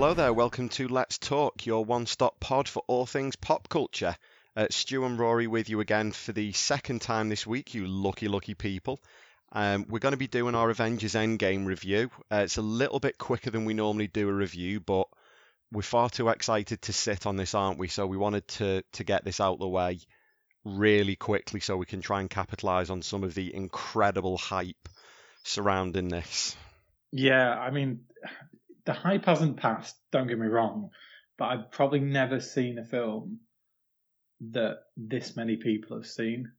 [0.00, 4.16] Hello there, welcome to Let's Talk, your one stop pod for all things pop culture.
[4.56, 8.26] Uh, Stu and Rory with you again for the second time this week, you lucky,
[8.26, 8.98] lucky people.
[9.52, 12.10] Um, we're going to be doing our Avengers Endgame review.
[12.32, 15.06] Uh, it's a little bit quicker than we normally do a review, but
[15.70, 17.88] we're far too excited to sit on this, aren't we?
[17.88, 20.00] So we wanted to, to get this out the way
[20.64, 24.88] really quickly so we can try and capitalize on some of the incredible hype
[25.42, 26.56] surrounding this.
[27.12, 28.00] Yeah, I mean,
[28.90, 29.96] the hype hasn't passed.
[30.10, 30.90] Don't get me wrong,
[31.38, 33.38] but I've probably never seen a film
[34.50, 36.50] that this many people have seen,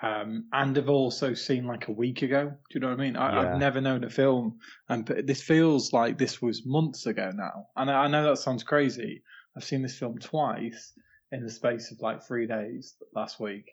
[0.00, 2.44] um, and have also seen like a week ago.
[2.48, 3.16] Do you know what I mean?
[3.16, 3.40] I, Yeah.
[3.52, 7.66] I've never known a film, and this feels like this was months ago now.
[7.76, 9.22] And I, I know that sounds crazy.
[9.54, 10.94] I've seen this film twice
[11.30, 13.70] in the space of like three days last week,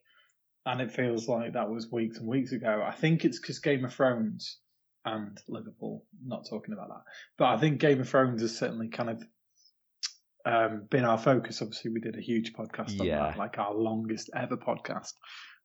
[0.65, 2.83] and it feels like that was weeks and weeks ago.
[2.85, 4.57] I think it's because Game of Thrones
[5.15, 6.05] and Liverpool.
[6.25, 7.03] Not talking about that,
[7.37, 9.23] but I think Game of Thrones has certainly kind of
[10.45, 11.61] um, been our focus.
[11.61, 13.19] Obviously, we did a huge podcast on Yeah.
[13.31, 15.13] that, like our longest ever podcast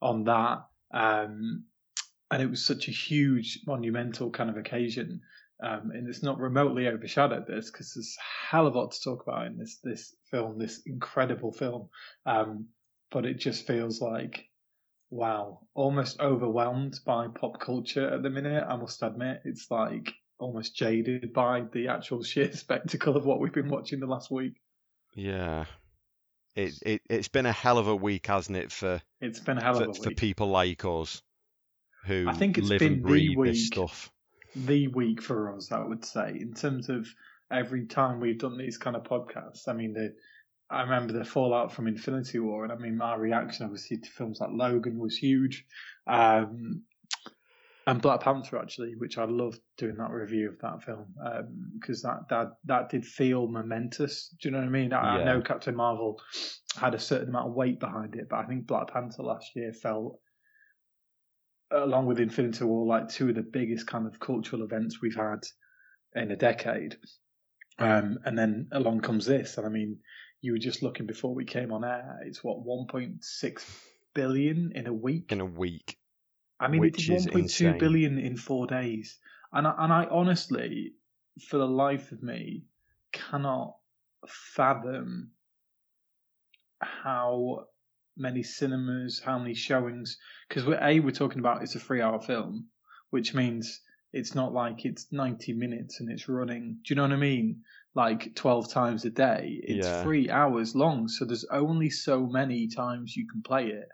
[0.00, 0.64] on that.
[0.92, 1.64] Um,
[2.30, 5.20] and it was such a huge, monumental kind of occasion.
[5.62, 9.00] Um, and it's not remotely overshadowed this because there's a hell of a lot to
[9.00, 11.88] talk about in this this film, this incredible film.
[12.26, 12.66] Um,
[13.12, 14.48] but it just feels like,
[15.12, 18.64] wow, almost overwhelmed by pop culture at the minute.
[18.66, 23.52] I must admit, it's like almost jaded by the actual sheer spectacle of what we've
[23.52, 24.54] been watching the last week.
[25.14, 25.66] Yeah.
[26.56, 29.62] It, it, it's been a hell of a week, hasn't it, for, It's been a
[29.62, 30.02] hell for, of a week.
[30.02, 31.22] for people like us
[32.06, 33.72] who I think it's live been and the breathe this week.
[33.75, 34.10] stuff.
[34.56, 37.06] the week for us, I would say, in terms of
[37.50, 39.69] every time we've done these kind of podcasts.
[39.69, 40.14] I mean, the,
[40.72, 44.41] I remember the fallout from Infinity War, and I mean, my reaction obviously to films
[44.41, 45.66] like Logan was huge,
[46.06, 46.83] um,
[47.87, 51.15] and Black Panther actually, which I loved doing that review of that film
[51.78, 54.34] because that that that did feel momentous.
[54.41, 54.93] Do you know what I mean?
[54.93, 56.21] I, I know Captain Marvel
[56.77, 59.72] had a certain amount of weight behind it, but I think Black Panther last year
[59.72, 60.19] felt
[61.71, 65.41] along with Infinity War, like two of the biggest kind of cultural events we've had
[66.15, 66.97] in a decade.
[67.78, 69.99] Um, and then along comes this, and I mean,
[70.42, 72.19] you were just looking before we came on air.
[72.26, 73.62] It's what 1.6
[74.14, 75.32] billion in a week.
[75.32, 75.97] In a week.
[76.60, 77.78] I mean, which it did 1.2 insane.
[77.78, 79.19] billion in four days,
[79.52, 80.92] and I, and I honestly,
[81.48, 82.64] for the life of me,
[83.12, 83.76] cannot
[84.26, 85.31] fathom
[86.81, 87.66] how
[88.16, 90.19] many cinemas, how many showings.
[90.48, 92.66] Because we're a we're talking about it's a three-hour film,
[93.10, 93.81] which means
[94.12, 96.78] it's not like it's 90 minutes and it's running.
[96.84, 97.62] Do you know what I mean?
[97.94, 99.60] Like 12 times a day.
[99.62, 100.03] It's Yeah.
[100.03, 103.88] three hours long, so there's only so many times you can play it.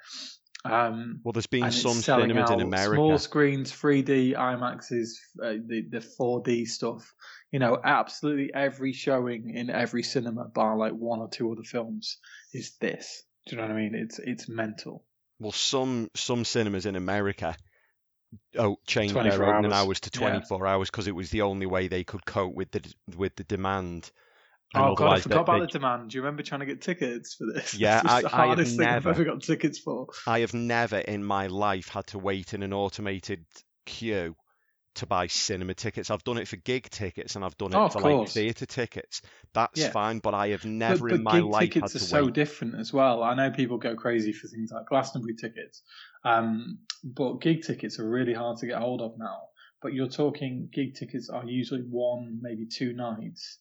[0.65, 2.95] Um, Well, there's been some cinemas in America.
[2.97, 5.09] Small screens, 3D, IMAXs,
[5.43, 7.13] uh, the the 4D stuff.
[7.53, 12.19] You know, absolutely every showing in every cinema, bar like one or two other films,
[12.53, 13.25] is this.
[13.47, 13.95] Do you know what I mean?
[13.95, 15.05] It's it's mental.
[15.39, 17.57] Well, some some cinemas in America
[18.59, 19.87] oh changed their 24 opening hours.
[19.87, 20.29] hours to Yeah.
[20.31, 22.83] 24 hours because it was the only way they could cope with the
[23.17, 24.11] with the demand.
[24.75, 26.11] And Oh god, I forgot about they- the demand.
[26.11, 27.73] Do you remember trying to get tickets for this?
[27.75, 30.09] Yeah, This the I- I have hardest thing never- I've ever got tickets for.
[30.27, 33.47] I have never in my life had to wait in an automated
[33.87, 34.37] queue
[34.99, 36.11] to buy cinema tickets.
[36.11, 39.23] I've done it for gig tickets and I've done it Oh, for like theatre tickets.
[39.53, 39.91] That's Yeah.
[39.91, 42.35] fine, but I have never but in my life had tickets are so wait.
[42.35, 43.23] different as well.
[43.23, 45.83] I know people go crazy for things like Glastonbury tickets,
[46.25, 49.49] um, but gig tickets are really hard to get hold of now.
[49.81, 53.59] But you're talking gig tickets are usually one, maybe two nights,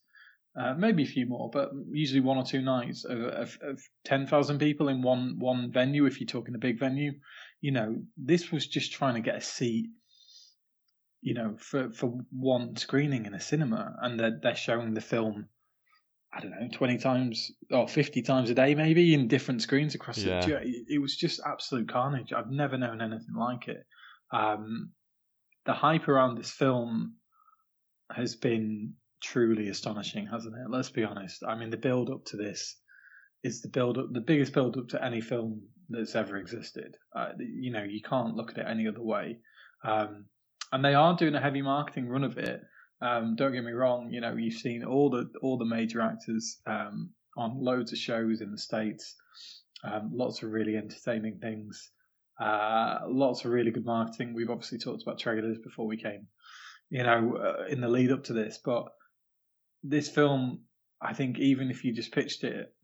[0.58, 4.26] uh, maybe a few more, but usually one or two nights of, of, of ten
[4.26, 6.06] thousand people in one one venue.
[6.06, 7.12] If you're talking a big venue,
[7.60, 9.90] you know this was just trying to get a seat.
[11.20, 15.48] You know, for for one screening in a cinema, and they're they're showing the film
[16.32, 20.18] I don't know, 20 times or 50 times a day, maybe in different screens across
[20.18, 20.40] Yeah.
[20.40, 20.56] the.
[20.58, 22.32] It, it was just absolute carnage.
[22.32, 23.86] I've never known anything like it.
[24.30, 24.92] Um,
[25.64, 27.14] the hype around this film
[28.12, 30.70] has been truly astonishing, hasn't it?
[30.70, 31.42] Let's be honest.
[31.46, 32.76] I mean, the build up to this
[33.42, 36.94] is the build up, the biggest build up to any film that's ever existed.
[37.16, 39.38] Uh, you know, you can't look at it any other way.
[39.82, 40.26] Um,
[40.72, 42.60] and they are doing a heavy marketing run of it.
[43.00, 44.10] Um, don't get me wrong.
[44.10, 48.40] You know, you've seen all the all the major actors um, on loads of shows
[48.40, 49.14] in the states.
[49.84, 51.90] Um, lots of really entertaining things.
[52.40, 54.34] Uh, lots of really good marketing.
[54.34, 56.26] We've obviously talked about trailers before we came.
[56.90, 58.86] You know, uh, in the lead up to this, but
[59.82, 60.62] this film,
[61.00, 62.74] I think, even if you just pitched it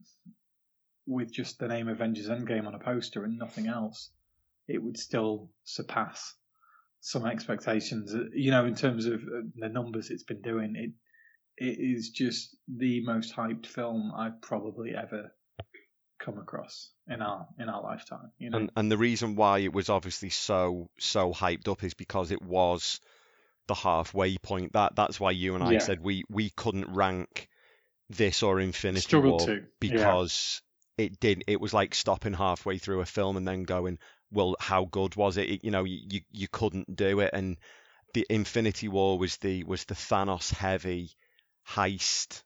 [1.07, 4.11] with just the name Avengers Endgame on a poster and nothing else,
[4.69, 6.35] it would still surpass
[7.05, 8.15] some expectations.
[8.15, 10.91] Uh, You know, in terms of uh, the numbers it's been doing, it
[11.57, 15.33] it is just the most hyped film I've probably ever
[16.19, 18.33] come across in our in our lifetime.
[18.39, 21.95] You know, And and the reason why it was obviously so so hyped up is
[21.95, 23.01] because it was
[23.67, 24.73] the halfway point.
[24.73, 25.81] That that's why you and I Yeah.
[25.81, 27.49] said we we couldn't rank
[28.09, 29.67] this or Infinity struggled War to yeah.
[29.81, 30.63] because
[30.97, 33.99] it did it was like stopping halfway through a film and then going,
[34.35, 35.65] well, how good was it?
[35.65, 37.31] You know, you, you couldn't do it.
[37.33, 37.57] And
[38.13, 41.11] the Infinity War was the was the Thanos heavy
[41.69, 42.43] heist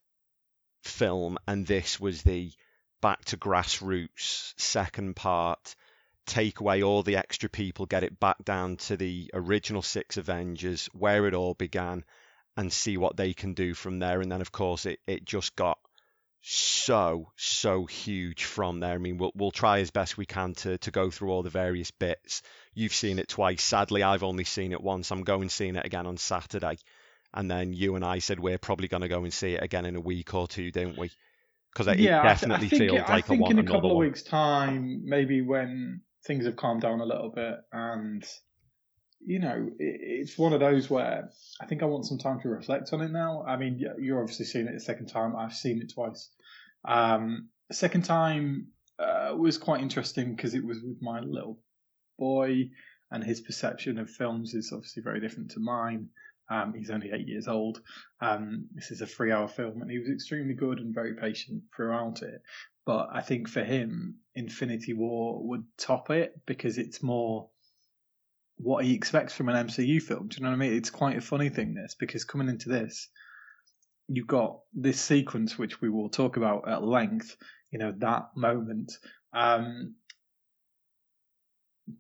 [0.83, 2.53] film, and this was the
[3.01, 5.75] back to grassroots second part.
[6.27, 10.89] Take away all the extra people, get it back down to the original six Avengers,
[10.93, 12.05] where it all began,
[12.57, 14.21] and see what they can do from there.
[14.21, 15.79] And then, of course, it, it just got
[16.41, 18.95] so so huge from there.
[18.95, 21.51] I mean, we'll we'll try as best we can to to go through all the
[21.51, 22.43] various bits.
[22.75, 23.63] You've seen it twice.
[23.63, 25.11] Sadly, I've only seen it once.
[25.11, 26.79] I'm going seeing it again on Saturday,
[27.35, 29.85] and then you and I said we're probably going to go and see it again
[29.85, 31.11] in a week or two, didn't we?
[31.73, 33.71] Because it yeah, I th- definitely I feels I like I think want in a
[33.71, 34.07] couple of one.
[34.07, 38.25] weeks' time, maybe when things have calmed down a little bit, and
[39.25, 41.31] you know, it's one of those where
[41.61, 43.45] I think I want some time to reflect on it now.
[43.47, 45.37] I mean, you're obviously seeing it a second time.
[45.37, 46.31] I've seen it twice.
[46.85, 48.69] Um, second time
[48.99, 51.59] uh, was quite interesting because it was with my little
[52.19, 52.71] boy,
[53.11, 56.09] and his perception of films is obviously very different to mine.
[56.51, 57.83] Um, he's only eight years old.
[58.21, 62.23] Um, this is a three-hour film, and he was extremely good and very patient throughout
[62.23, 62.41] it.
[62.87, 67.51] But I think for him, Infinity War would top it because it's more
[68.59, 70.29] what he expects from an MCU film.
[70.29, 70.75] Do you know what I mean?
[70.75, 73.09] It's quite a funny thing, this, because coming into this,
[74.09, 77.37] you've got this sequence which we will talk about at length.
[77.71, 78.93] You know that moment.
[79.33, 79.95] Um,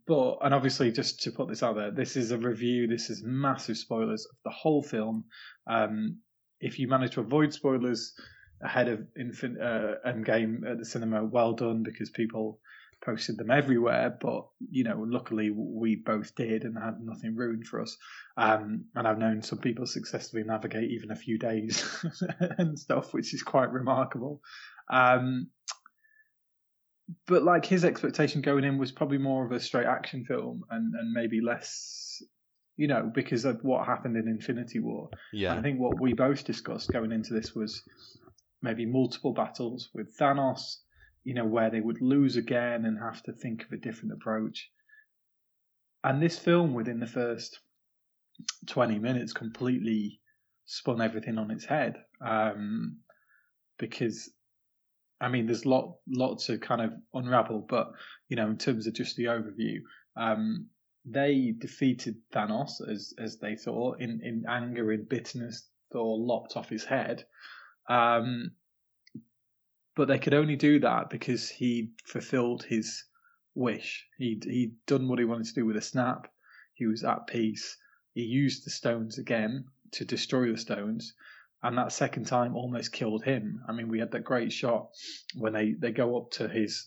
[0.06, 2.86] but and obviously, just to put this out there, this is a review.
[2.86, 5.24] This is massive spoilers of the whole film.
[5.66, 6.18] Um,
[6.60, 8.14] if you manage to avoid spoilers
[8.62, 12.58] ahead of Infin- uh, Endgame at the cinema, well done because people
[13.04, 14.16] posted them everywhere.
[14.20, 17.96] But you know, luckily we both did and had nothing ruined for us.
[18.36, 22.04] Um, and I've known some people successfully navigate even a few days
[22.58, 24.40] and stuff, which is quite remarkable.
[24.90, 25.48] Um,
[27.26, 30.94] but like his expectation going in was probably more of a straight action film and,
[30.94, 32.22] and maybe less,
[32.76, 35.08] you know, because of what happened in Infinity War.
[35.32, 37.82] Yeah, I think what we both discussed going into this was
[38.62, 40.78] maybe multiple battles with Thanos,
[41.28, 44.70] you know, where they would lose again and have to think of a different approach.
[46.02, 47.60] And this film, within the first
[48.66, 50.22] 20 minutes, completely
[50.64, 51.96] spun everything on its head.
[52.26, 53.00] Um,
[53.78, 54.32] because,
[55.20, 57.88] I mean, there's lot, lot to kind of unravel, but,
[58.30, 59.80] you know, in terms of just the overview,
[60.16, 60.68] um,
[61.04, 65.68] they defeated Thanos as as they thought in in anger in bitterness.
[65.92, 67.24] Thor lopped off his head,
[67.88, 68.52] um,
[69.98, 73.02] but they could only do that because he fulfilled his
[73.56, 74.06] wish.
[74.16, 76.32] He he'd done what he wanted to do with a snap.
[76.72, 77.76] He was at peace.
[78.14, 81.14] He used the stones again to destroy the stones,
[81.64, 83.64] and that second time almost killed him.
[83.66, 84.90] I mean, we had that great shot
[85.34, 86.86] when they they go up to his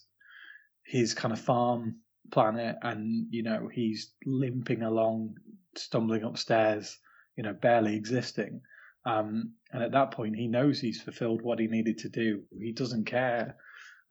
[0.81, 1.97] his kind of farm
[2.31, 5.35] planet and you know he's limping along
[5.75, 6.97] stumbling upstairs
[7.35, 8.61] you know barely existing
[9.05, 12.43] um, and at that point he knows he's fulfilled what he needed to do.
[12.59, 13.55] He doesn't care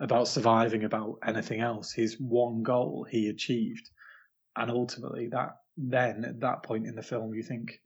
[0.00, 1.92] about surviving about anything else.
[1.92, 3.88] His one goal he achieved.
[4.56, 7.80] And ultimately that then at that point in the film you think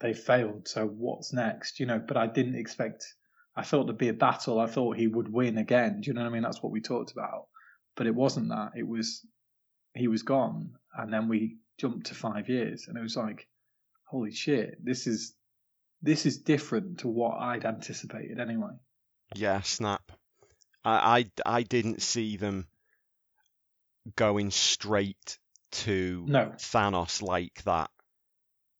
[0.00, 1.78] they failed so what's next?
[1.78, 3.04] You know but i didn't expect
[3.56, 4.58] i thought there'd be a battle.
[4.58, 6.00] I thought he would win again.
[6.00, 6.42] Do you know what i mean?
[6.42, 7.46] That's what we talked about.
[7.96, 8.72] But it wasn't that.
[8.76, 9.24] It was
[9.94, 13.48] he was gone, and then we jumped to five years, and it was like,
[14.04, 15.34] holy shit, this is
[16.02, 18.72] this is different to what I'd anticipated anyway.
[19.34, 20.12] yeah, snap.
[20.84, 22.66] I, I I didn't see them
[24.16, 25.38] going straight
[25.72, 27.90] to No, Thanos like that.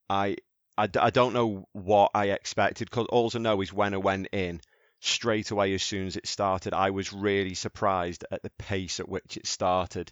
[0.08, 0.36] I,
[0.76, 4.28] I, I don't know what I expected because all I know is when I went
[4.32, 4.60] in
[5.00, 9.08] straight away as soon as it started, I was really surprised at the pace at
[9.08, 10.10] which it started.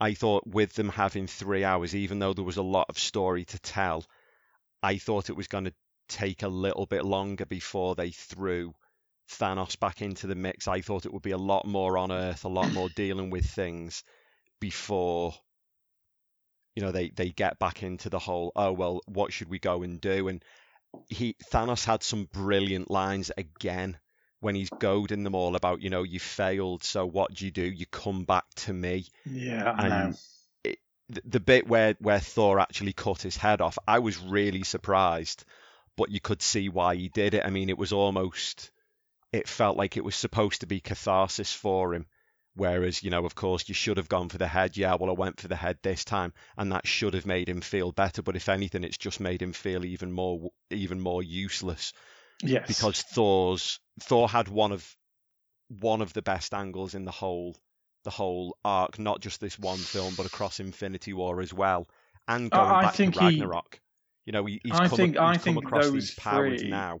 [0.00, 3.44] I thought with them having three hours, even though there was a lot of story
[3.46, 4.04] to tell,
[4.82, 5.74] I thought it was going to
[6.08, 8.74] take a little bit longer before they threw
[9.30, 10.66] Thanos back into the mix.
[10.68, 13.44] I thought it would be a lot more on Earth, a lot more dealing with
[13.46, 14.02] things
[14.60, 15.34] before
[16.74, 19.82] you know they they get back into the whole oh well what should we go
[19.82, 20.44] and do and
[21.08, 23.98] he Thanos had some brilliant lines again
[24.40, 27.62] when he's goading them all about you know you failed so what do you do
[27.64, 30.72] you come back to me yeah, I And- know.
[31.10, 35.44] the, the bit where where Thor actually cut his head off I was really surprised
[35.98, 37.44] but you could see why he did it.
[37.44, 38.70] I mean, it was almost,
[39.32, 42.06] it felt like it was supposed to be catharsis for him.
[42.54, 44.76] Whereas, you know, of course, you should have gone for the head.
[44.76, 47.60] Yeah, well, I went for the head this time, and that should have made him
[47.60, 48.22] feel better.
[48.22, 51.92] But if anything, it's just made him feel even more, even more useless.
[52.42, 52.68] Yes.
[52.68, 54.96] Because Thor's Thor had one of
[55.80, 57.56] one of the best angles in the whole
[58.04, 61.88] the whole arc, not just this one film, but across Infinity War as well,
[62.28, 63.80] and going I back to he- Ragnarok.
[64.28, 66.60] You know, he, he's I come, think- he's I come think across those these powers
[66.60, 67.00] three- now.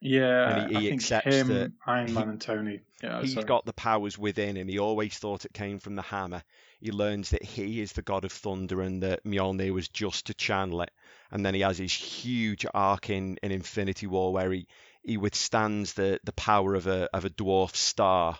[0.00, 2.80] yeah, and he- he I think accepts him, that Iron Man, and Tony.
[3.00, 3.46] Yeah, He's sorry.
[3.46, 4.66] got the powers within him.
[4.66, 6.42] He always thought it came from the hammer.
[6.80, 10.34] He learns that he is the god of thunder and that Mjolnir was just to
[10.34, 10.90] channel it.
[11.30, 14.66] And then he has his huge arc in, in Infinity War where he,
[15.04, 18.36] he withstands the, the power of a of a dwarf star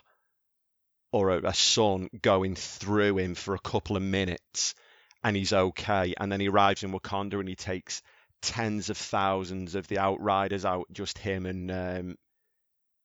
[1.13, 4.75] or a, a sun going through him for a couple of minutes
[5.23, 6.13] and he's okay.
[6.19, 8.01] And then he arrives in Wakanda and he takes
[8.45, 12.15] tens of thousands of the outriders out, just him and um,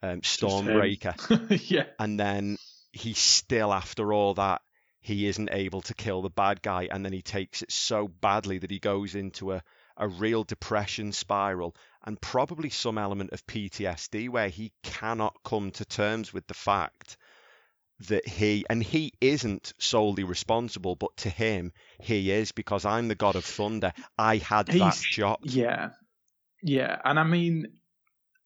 [0.02, 1.70] um, Stormbreaker.
[1.70, 2.58] yeah, and then
[2.92, 4.62] he still after all that
[5.00, 8.58] he isn't able to kill the bad guy and then he takes it so badly
[8.58, 9.62] that he goes into a,
[9.96, 15.84] a real depression spiral and probably some element of PTSD where he cannot come to
[15.84, 17.16] terms with the fact
[18.08, 23.14] that he and he isn't solely responsible but to him he is because I'm the
[23.14, 25.90] god of thunder I had that He's- shot yeah,
[26.62, 26.98] yeah.
[27.04, 27.66] And I mean,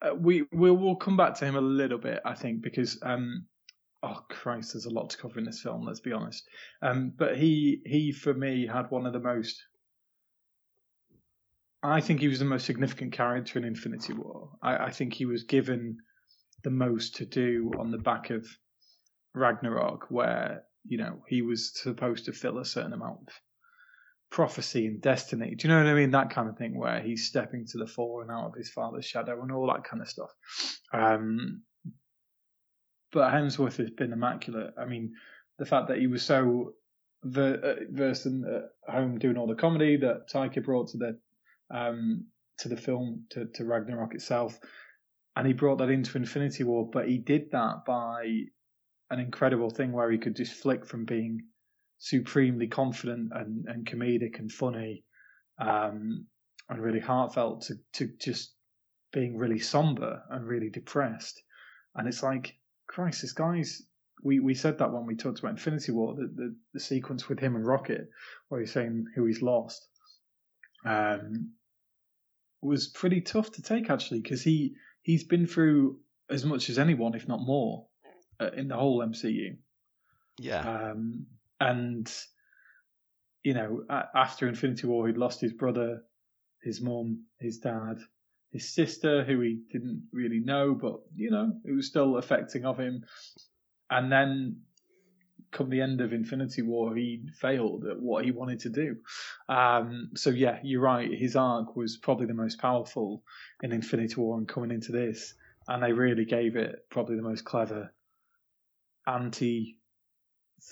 [0.02, 3.46] uh, we we'll, we'll come back to him a little bit, I think, because um,
[4.02, 5.84] oh Christ, there's a lot to cover in this film.
[5.84, 6.44] Let's be honest.
[6.82, 9.62] Um, but he he for me had one of the most.
[11.82, 14.50] I think he was the most significant character in Infinity War.
[14.62, 15.98] I, I think he was given
[16.62, 18.46] the most to do on the back of
[19.34, 23.40] Ragnarok, where you know he was supposed to fill a certain amount of
[24.30, 25.54] prophecy and destiny.
[25.54, 26.10] Do you know what I mean?
[26.10, 29.06] That kind of thing, where he's stepping to the fore and out of his father's
[29.06, 30.30] shadow and all that kind of stuff.
[30.92, 31.62] Um,
[33.12, 34.74] but Hemsworth has been immaculate.
[34.76, 35.12] I mean,
[35.58, 36.74] the fact that he was so
[37.22, 41.18] ver- uh, versed in, at home doing all the comedy that Taika brought to the
[41.70, 42.26] um,
[42.58, 44.58] to the film to, to Ragnarok itself,
[45.36, 46.88] and he brought that into Infinity War.
[46.92, 48.46] But he did that by
[49.10, 51.42] an incredible thing where he could just flick from being
[51.98, 55.04] supremely confident and, and comedic and funny
[55.58, 56.26] um,
[56.68, 58.54] and really heartfelt to, to just
[59.12, 61.42] being really somber and really depressed.
[61.94, 62.56] And it's like,
[62.86, 63.82] Christ, this guy's.
[64.22, 67.38] We, we said that when we talked about Infinity War, the, the, the sequence with
[67.38, 68.08] him and Rocket,
[68.48, 69.86] where he's saying who he's lost,
[70.86, 71.52] um,
[72.62, 75.98] was pretty tough to take actually, because he he's been through
[76.30, 77.86] as much as anyone, if not more,
[78.56, 79.56] in the whole MCU.
[80.38, 81.26] yeah Um,
[81.60, 82.12] and
[83.44, 86.02] you know, after Infinity War, he'd lost his brother,
[86.62, 87.98] his mum, his dad,
[88.50, 92.78] his sister, who he didn't really know, but you know, it was still affecting of
[92.78, 93.04] him.
[93.90, 94.62] And then,
[95.52, 98.96] come the end of Infinity War, he failed at what he wanted to do.
[99.48, 101.12] Um, so yeah, you're right.
[101.12, 103.22] His arc was probably the most powerful
[103.62, 105.34] in Infinity War, and coming into this,
[105.68, 107.93] and they really gave it probably the most clever
[109.06, 109.76] anti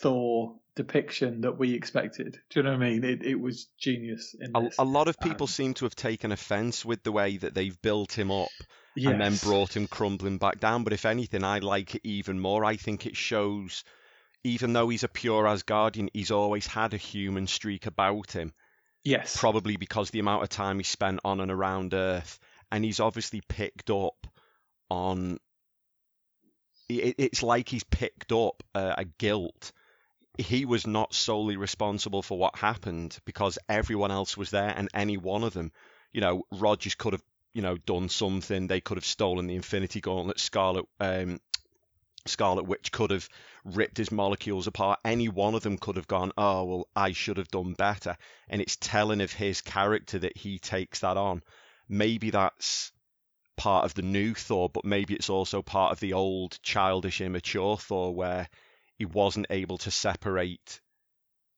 [0.01, 2.39] Thor depiction that we expected.
[2.51, 3.05] Do you know what I mean?
[3.05, 6.33] It it was genius in a, a lot of people Um, seem to have taken
[6.33, 8.49] offense with the way that they've built him up
[8.97, 10.85] and then brought him crumbling back down.
[10.85, 12.65] But if anything, I like it even more.
[12.65, 13.85] I think it shows,
[14.45, 18.53] even though he's a pure Asgardian, he's always had a human streak about him.
[19.05, 19.37] Yes.
[19.37, 22.39] Probably because the amount of time he spent on and around Earth,
[22.71, 24.27] and he's obviously picked up
[24.89, 25.39] on.
[26.89, 29.73] It- It's like he's picked up a, a guilt.
[30.39, 35.17] He was not solely responsible for what happened because everyone else was there, and any
[35.17, 35.73] one of them,
[36.13, 37.23] you know, Rogers could have
[37.55, 38.67] you know, done something.
[38.67, 40.41] They could have stolen the Infinity Gauntlet.
[40.41, 41.39] Scarlet, um,
[42.25, 43.29] Scarlet Witch could have
[43.65, 45.01] ripped his molecules apart.
[45.05, 48.17] Any one of them could have gone, oh well, I should have done better.
[48.49, 51.43] And it's telling of his character that he takes that on.
[51.89, 52.93] Maybe that's
[53.57, 57.77] part of the new Thor, but maybe it's also part of the old childish, immature
[57.77, 58.49] Thor, where
[58.97, 60.81] he wasn't able to separate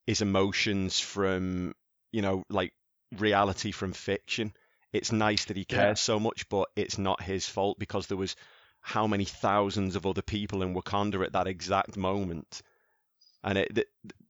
[0.06, 1.74] his emotions from,
[2.12, 2.72] you know, like
[3.12, 4.52] reality from fiction
[4.94, 5.94] it's nice that he cares Yeah.
[5.94, 8.36] so much, but it's not his fault because there was
[8.80, 12.62] how many thousands of other people in Wakanda at that exact moment,
[13.44, 13.86] and it, the,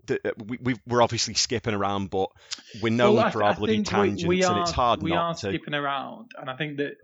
[0.06, 2.28] the, we, we we're obviously skipping around, but
[2.82, 5.18] we're known Well, for our bloody we- tangents, we and are, it's hard we not
[5.30, 5.38] are to.
[5.48, 6.96] skipping around, and I think that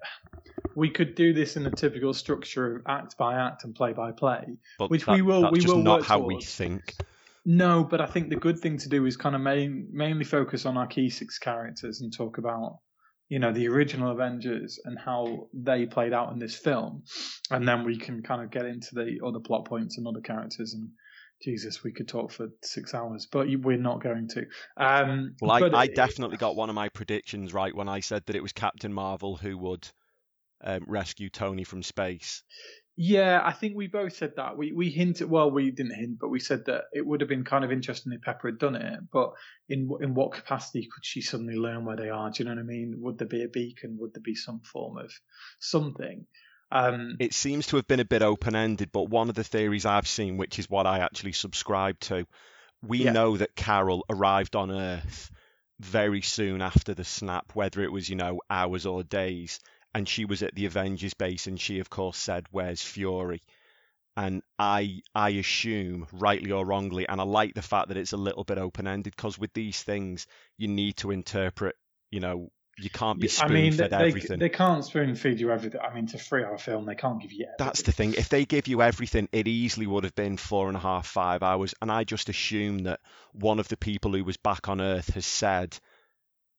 [0.77, 4.13] we could do this in a typical structure of act by act and play by
[4.13, 4.45] play.
[4.79, 6.55] But which that- we will- That's we just will not how we towards.
[6.55, 6.95] think.
[7.47, 10.67] No, but I think the good thing to do is kind of main, mainly focus
[10.67, 12.81] on our key six characters and talk about,
[13.31, 17.05] you know the original Avengers and how they played out in this film,
[17.51, 20.75] and then we can kind of get into the other plot points and other characters
[20.75, 20.91] and.
[21.43, 24.45] Jesus, we could talk for six hours, but we're not going to.
[24.77, 28.25] Um, well, I, I it- definitely got one of my predictions right when I said
[28.27, 29.89] that it was Captain Marvel who would
[30.63, 32.43] um, rescue Tony from space.
[33.03, 34.59] Yeah, I think we both said that.
[34.59, 35.31] We we hinted.
[35.31, 38.13] Well, we didn't hint, but we said that it would have been kind of interesting
[38.13, 39.01] if Pepper had done it.
[39.11, 39.31] But
[39.71, 42.31] in in what capacity could she suddenly learn where they are?
[42.31, 42.97] Do you know what I mean?
[42.99, 43.97] Would there be a beacon?
[44.01, 45.11] Would there be some form of
[45.61, 46.27] something?
[46.73, 49.87] Um, It seems to have been a bit open ended, but one of the theories
[49.87, 52.27] I've seen, which is what I actually subscribe to,
[52.83, 53.13] we Yeah.
[53.13, 55.31] know that Carol arrived on Earth
[55.81, 59.61] very soon after the snap, whether it was, you know, hours or days,
[59.95, 63.43] and she was at the Avengers base, and she, of course, said, Where's Fury?
[64.17, 68.17] And I I assume, rightly or wrongly, and I like the fact that it's a
[68.19, 70.27] little bit open ended, because with these things,
[70.59, 71.77] you need to interpret,
[72.11, 74.39] you know, you can't be I spoon mean, fed they, everything.
[74.39, 75.81] they can't spoon feed you everything.
[75.81, 77.67] I mean, to three hour film, they can't give you everything.
[77.67, 78.15] That's the thing.
[78.15, 81.43] If they give you everything, it easily would have been four and a half, five
[81.43, 81.75] hours.
[81.83, 83.01] And I just assume that
[83.33, 85.79] one of the people who was back on Earth has said,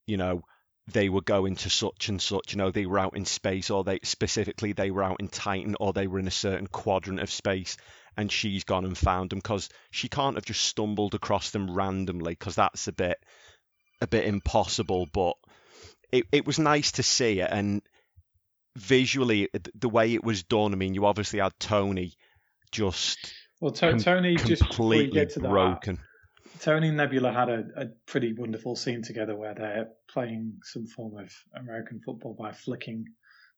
[0.06, 0.44] you know,
[0.92, 2.54] they were going to such and such.
[2.54, 5.76] You know, they were out in space, or they specifically they were out in Titan,
[5.80, 7.78] or they were in a certain quadrant of space.
[8.18, 12.34] And she's gone and found them because she can't have just stumbled across them randomly
[12.34, 13.18] because that's a bit,
[14.02, 15.08] a bit impossible.
[15.14, 15.36] But
[16.12, 17.82] it, it was nice to see it and
[18.76, 20.74] visually the way it was done.
[20.74, 22.14] I mean, you obviously had Tony
[22.72, 26.00] just well, to- com- Tony just before we completely to that, broken.
[26.60, 31.18] Tony and Nebula had a, a pretty wonderful scene together where they're playing some form
[31.18, 33.06] of American football by flicking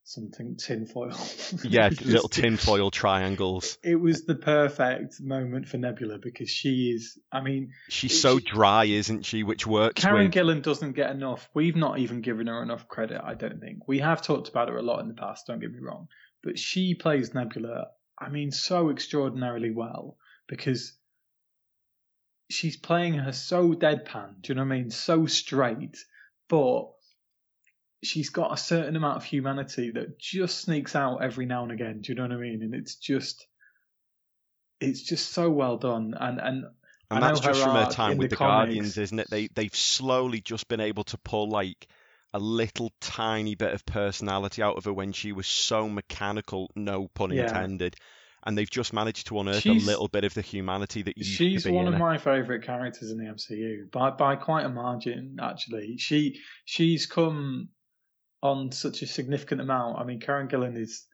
[0.03, 1.13] something tinfoil.
[1.63, 3.77] Yeah, little tinfoil triangles.
[3.83, 7.17] It was the perfect moment for Nebula because she is.
[7.31, 9.43] I mean, She's so she- dry, isn't she?
[9.43, 10.33] Which works Karen with.
[10.33, 11.49] Gillan doesn't get enough.
[11.53, 13.21] We've not even given her enough credit.
[13.23, 15.47] I don't think we have talked about her a lot in the past.
[15.47, 16.07] Don't get me wrong,
[16.43, 17.87] but she plays Nebula.
[18.19, 20.93] I mean, so extraordinarily well because
[22.49, 24.41] she's playing her so deadpan.
[24.41, 24.89] Do you know what I mean?
[24.91, 25.97] So straight,
[26.49, 26.92] but
[28.03, 32.01] she's got a certain amount of humanity that just sneaks out every now and again.
[32.01, 32.61] Do you know what I mean?
[32.61, 33.45] And it's just,
[34.79, 36.13] it's just so well done.
[36.19, 36.63] And and
[37.11, 39.29] And that's just from her time with the the, Guardians, isn't it?
[39.29, 41.87] They they've slowly just been able to pull like
[42.33, 47.07] a little tiny bit of personality out of her when she was so mechanical, no
[47.07, 47.43] pun Yeah.
[47.43, 47.95] intended.
[48.45, 51.29] And they've just managed to unearth She's- a little bit of the humanity that used
[51.31, 51.99] She's one of her.
[51.99, 55.37] my favourite characters in the MCU by by quite a margin.
[55.41, 57.69] Actually, she she's come
[58.43, 59.97] on such a significant amount.
[59.97, 61.05] I mean, Karen Gillan is,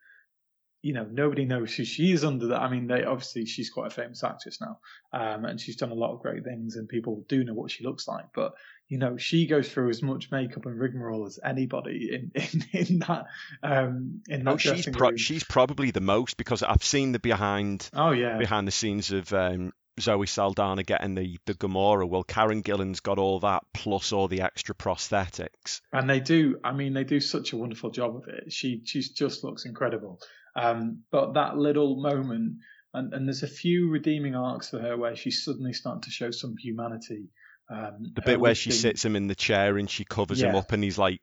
[0.81, 2.61] you know, nobody knows who she is under that.
[2.61, 4.79] I mean, they obviously she's quite a famous actress now,
[5.13, 7.83] um, and she's done a lot of great things, and people do know what she
[7.83, 8.25] looks like.
[8.33, 8.53] But
[8.87, 12.99] you know, she goes through as much makeup and rigmarole as anybody in in, in
[12.99, 13.25] that
[13.61, 17.87] um, in that Oh, she's pro- she's probably the most because I've seen the behind
[17.93, 22.07] oh yeah, behind the scenes of um, Zoe Saldana getting the the Gamora.
[22.07, 25.81] Well, Karen Gillan's got all that plus all the extra prosthetics.
[25.93, 29.01] and they do i mean they do such a wonderful job of it she she
[29.01, 30.19] just looks incredible
[30.55, 32.57] um but that little moment
[32.93, 36.31] and, and there's a few redeeming arcs for her where she's suddenly starting to show
[36.31, 37.29] some humanity
[37.69, 40.71] um The bit where she sits him in the chair and she covers him up,
[40.71, 41.21] and he's like,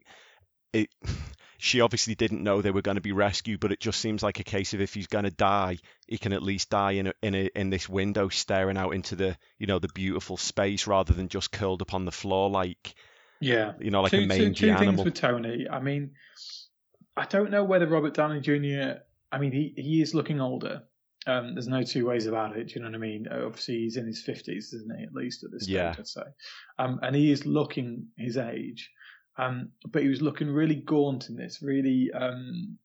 [0.72, 0.88] it.
[1.58, 4.40] She obviously didn't know they were going to be rescued, but it just seems like
[4.40, 7.12] a case of if he's going to die, he can at least die in a,
[7.22, 11.12] in a, in this window, staring out into the you know the beautiful space, rather
[11.12, 12.94] than just curled up on the floor like
[13.40, 15.04] yeah you know like two, a two- mangy two things animal.
[15.04, 16.12] with tony i mean
[17.16, 18.98] i don't know whether robert downey jr
[19.30, 20.84] i mean he, he is looking older
[21.26, 22.68] um, there's no two ways about it.
[22.68, 23.26] Do you know what I mean?
[23.28, 25.04] Obviously, he's in his fifties, isn't he?
[25.04, 25.94] At least at this stage, Yeah.
[25.98, 26.22] I'd say.
[26.78, 28.92] Um, and he is looking his age,
[29.38, 32.78] um, but he was looking really gaunt in this, really um,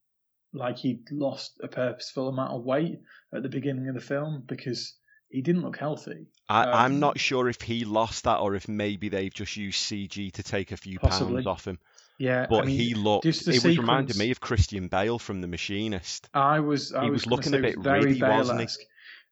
[0.53, 2.99] like he'd lost a purposeful amount of weight
[3.33, 4.95] at the beginning of the film because
[5.29, 6.27] he didn't look healthy.
[6.49, 9.81] I, I'm um, not sure if he lost that or if maybe they've just used
[9.81, 11.35] CG to take a few Possibly.
[11.35, 11.79] pounds off him.
[12.17, 13.25] Yeah, But I mean, he looked.
[13.25, 16.29] It the was reminding me of Christian Bale from The Machinist.
[16.33, 18.67] I was I He was, was looking a bit it was very riddy, wasn't he?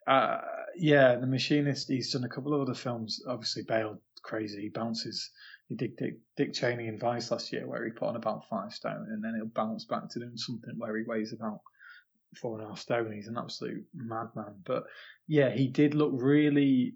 [0.08, 0.40] Uh,
[0.76, 1.88] yeah, The Machinist.
[1.90, 3.22] He's done a couple of other films.
[3.28, 4.62] Obviously, Bale crazy.
[4.62, 5.30] He bounces.
[5.70, 8.74] He did Dick, Dick Cheney in Vice last year, where he put on about five
[8.74, 11.62] stone, and then he'll bounce back to doing something where he weighs about
[12.36, 13.12] four and a half stone.
[13.12, 14.62] He's an absolute madman.
[14.66, 14.86] But
[15.28, 16.96] yeah, he did look really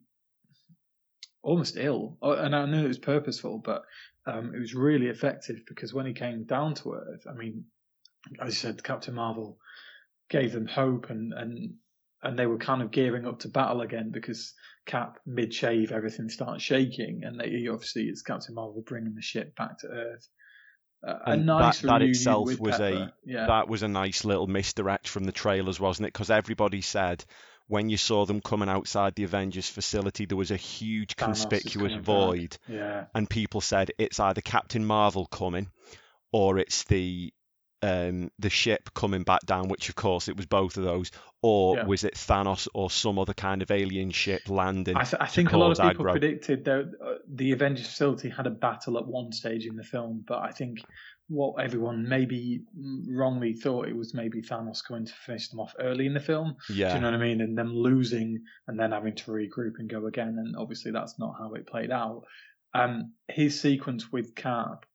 [1.43, 3.83] almost ill, Uh, and I knew it was purposeful, but
[4.25, 7.65] um, it was really effective because when he came down to earth, I mean,
[8.39, 9.59] as you said, Captain Marvel
[10.29, 11.75] gave them hope, and and
[12.23, 14.53] and they were kind of gearing up to battle again because
[14.85, 19.55] Cap mid shave everything starts shaking, and they obviously it's Captain Marvel bringing the ship
[19.55, 20.27] back to Earth.
[21.03, 22.95] a And nice that, that itself with was Pepper.
[22.95, 23.47] a yeah.
[23.47, 26.13] that was a nice little misdirect from the trailers, wasn't it?
[26.13, 27.23] Because everybody said
[27.67, 31.93] when you saw them coming outside the Avengers facility, there was a huge Thanos conspicuous
[31.93, 33.05] void, yeah.
[33.15, 35.69] and people said it's either Captain Marvel coming
[36.33, 37.33] or it's the
[37.83, 41.75] um, the ship coming back down, which of course it was both of those, or
[41.77, 41.83] Yeah.
[41.85, 44.95] was it Thanos or some other kind of alien ship landing?
[44.95, 46.11] I, th- I think a lot of people aggro.
[46.11, 50.23] predicted that uh, the Avengers facility had a battle at one stage in the film,
[50.27, 50.79] but I think
[51.29, 52.61] what everyone maybe
[53.09, 56.55] wrongly thought it was maybe Thanos going to finish them off early in the film.
[56.69, 56.89] Yeah.
[56.89, 57.41] Do you know what I mean?
[57.41, 60.35] And them losing and then having to regroup and go again.
[60.37, 62.23] And obviously that's not how it played out.
[62.73, 64.85] Um, his sequence with Cap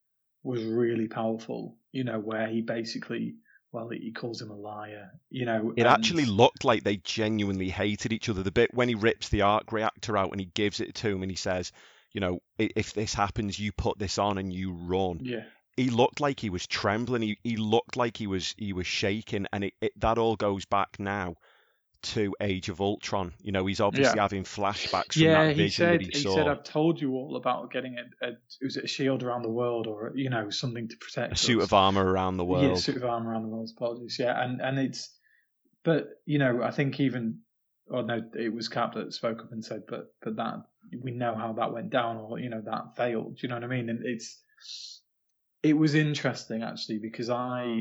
[0.43, 1.78] was really powerful.
[1.93, 3.35] You know, where he basically,
[3.73, 5.11] well, he calls him a liar.
[5.31, 8.43] You know, It and- actually looked like they genuinely hated each other.
[8.43, 11.23] The bit when he rips the arc reactor out and he gives it to him
[11.23, 11.73] and he says,
[12.13, 15.21] you know, if this happens, you put this on and you run.
[15.23, 15.45] yeah.
[15.77, 17.23] He looked like he was trembling.
[17.23, 20.65] He, he looked like he was he was shaking, and it, it that all goes
[20.65, 21.37] back now
[22.01, 23.33] to Age of Ultron.
[23.43, 24.23] You know, he's obviously Yeah.
[24.23, 26.35] having flashbacks from Yeah, that he vision said that he, he saw.
[26.35, 28.33] said I've told you all about getting a, a
[28.63, 31.63] was it a shield around the world or you know something to protect a suit
[31.63, 32.69] of armor around the world.
[32.69, 33.71] Yeah, suit of armor around the world.
[33.77, 34.17] Apologies.
[34.19, 35.11] Yeah, and and it's
[35.85, 37.41] but you know I think even
[37.91, 40.63] oh no it was Cap that spoke up and said but but that
[41.03, 43.37] we know how that went down or you know that failed.
[43.37, 43.89] Do you know what I mean?
[43.89, 44.43] And it's
[45.63, 47.81] it was interesting actually because I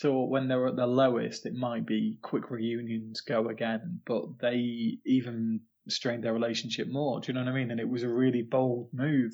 [0.00, 4.38] thought when they were at their lowest it might be quick reunions go again, but
[4.40, 7.20] they even strained their relationship more.
[7.20, 7.70] Do you know what I mean?
[7.70, 9.32] And it was a really bold move,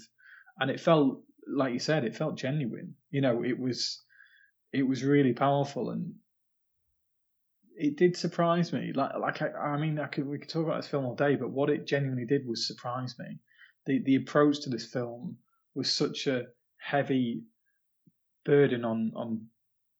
[0.58, 2.94] and it felt like you said, it felt genuine.
[3.10, 4.02] You know, it was
[4.72, 6.14] it was really powerful, and
[7.76, 8.92] it did surprise me.
[8.94, 11.36] Like like I, I mean, I could we could talk about this film all day,
[11.36, 13.38] but what it genuinely did was surprise me.
[13.86, 15.38] The the approach to this film
[15.74, 16.46] was such a
[16.76, 17.42] heavy
[18.44, 19.46] burden on on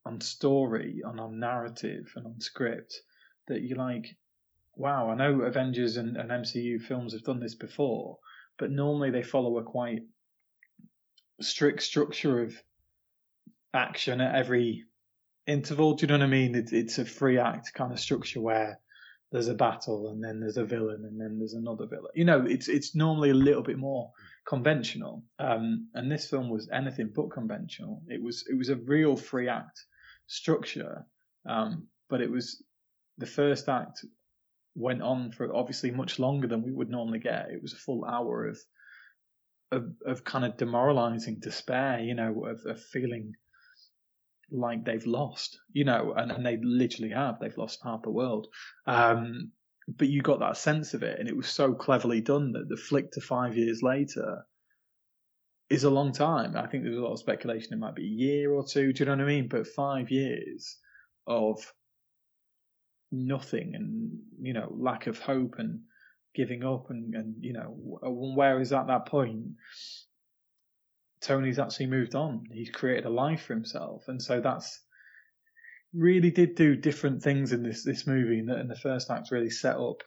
[0.04, 3.00] on story, on on narrative, and on script
[3.48, 4.16] that you're like,
[4.76, 8.18] wow, I know Avengers and, and MCU films have done this before,
[8.58, 10.02] but normally they follow a quite
[11.40, 12.54] strict structure of
[13.74, 14.84] action at every
[15.46, 15.94] interval.
[15.94, 16.54] Do you know what I mean?
[16.54, 18.78] It's it's a free act kind of structure where
[19.30, 22.12] there's a battle and then there's a villain and then there's another villain.
[22.14, 24.12] You know, it's it's normally a little bit more
[24.46, 25.24] conventional.
[25.38, 28.02] Um, and this film was anything but conventional.
[28.08, 29.84] It was it was a real free act
[30.26, 31.06] structure.
[31.48, 32.62] Um, but it was
[33.18, 34.04] the first act
[34.74, 37.50] went on for obviously much longer than we would normally get.
[37.50, 38.58] It was a full hour of
[39.70, 43.32] of, of kind of demoralizing despair, you know, of, of feeling
[44.50, 47.40] like they've lost, you know, and, and they literally have.
[47.40, 48.48] They've lost half the world.
[48.86, 49.52] Um,
[49.88, 52.76] but you got that sense of it, and it was so cleverly done that the
[52.76, 54.44] flick to five years later
[55.70, 56.56] is a long time.
[56.56, 58.92] I think there's a lot of speculation it might be a year or two.
[58.92, 59.48] Do you know what I mean?
[59.48, 60.76] But five years
[61.26, 61.72] of
[63.10, 65.80] nothing and you know lack of hope and
[66.34, 69.44] giving up and and you know where is at that point
[71.22, 72.44] Tony's actually moved on.
[72.50, 74.80] He's created a life for himself, and so that's
[75.94, 78.40] really did do different things in this this movie.
[78.40, 80.02] And the, and the first act really set up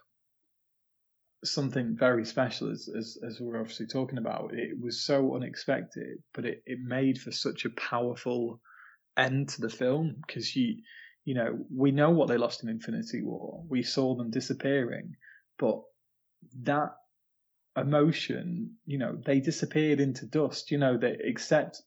[1.51, 4.53] something very special, as, as as we're obviously talking about.
[4.53, 8.61] It was so unexpected, but it it made for such a powerful
[9.17, 10.81] end to the film because you
[11.23, 13.63] you know we know what they lost in Infinity War.
[13.67, 15.15] We saw them disappearing,
[15.57, 15.81] but
[16.63, 16.91] that
[17.77, 20.71] emotion, you know, they disappeared into dust.
[20.71, 21.81] You know, they except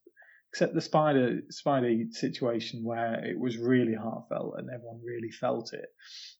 [0.50, 5.88] except the spider Spidey situation where it was really heartfelt and everyone really felt it.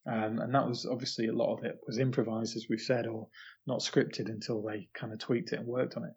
[0.07, 3.27] Um, and that was obviously a lot of it was improvised, as we've said, or
[3.67, 6.13] not scripted until they kind of tweaked it and worked on it.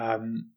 [0.00, 0.50] Um,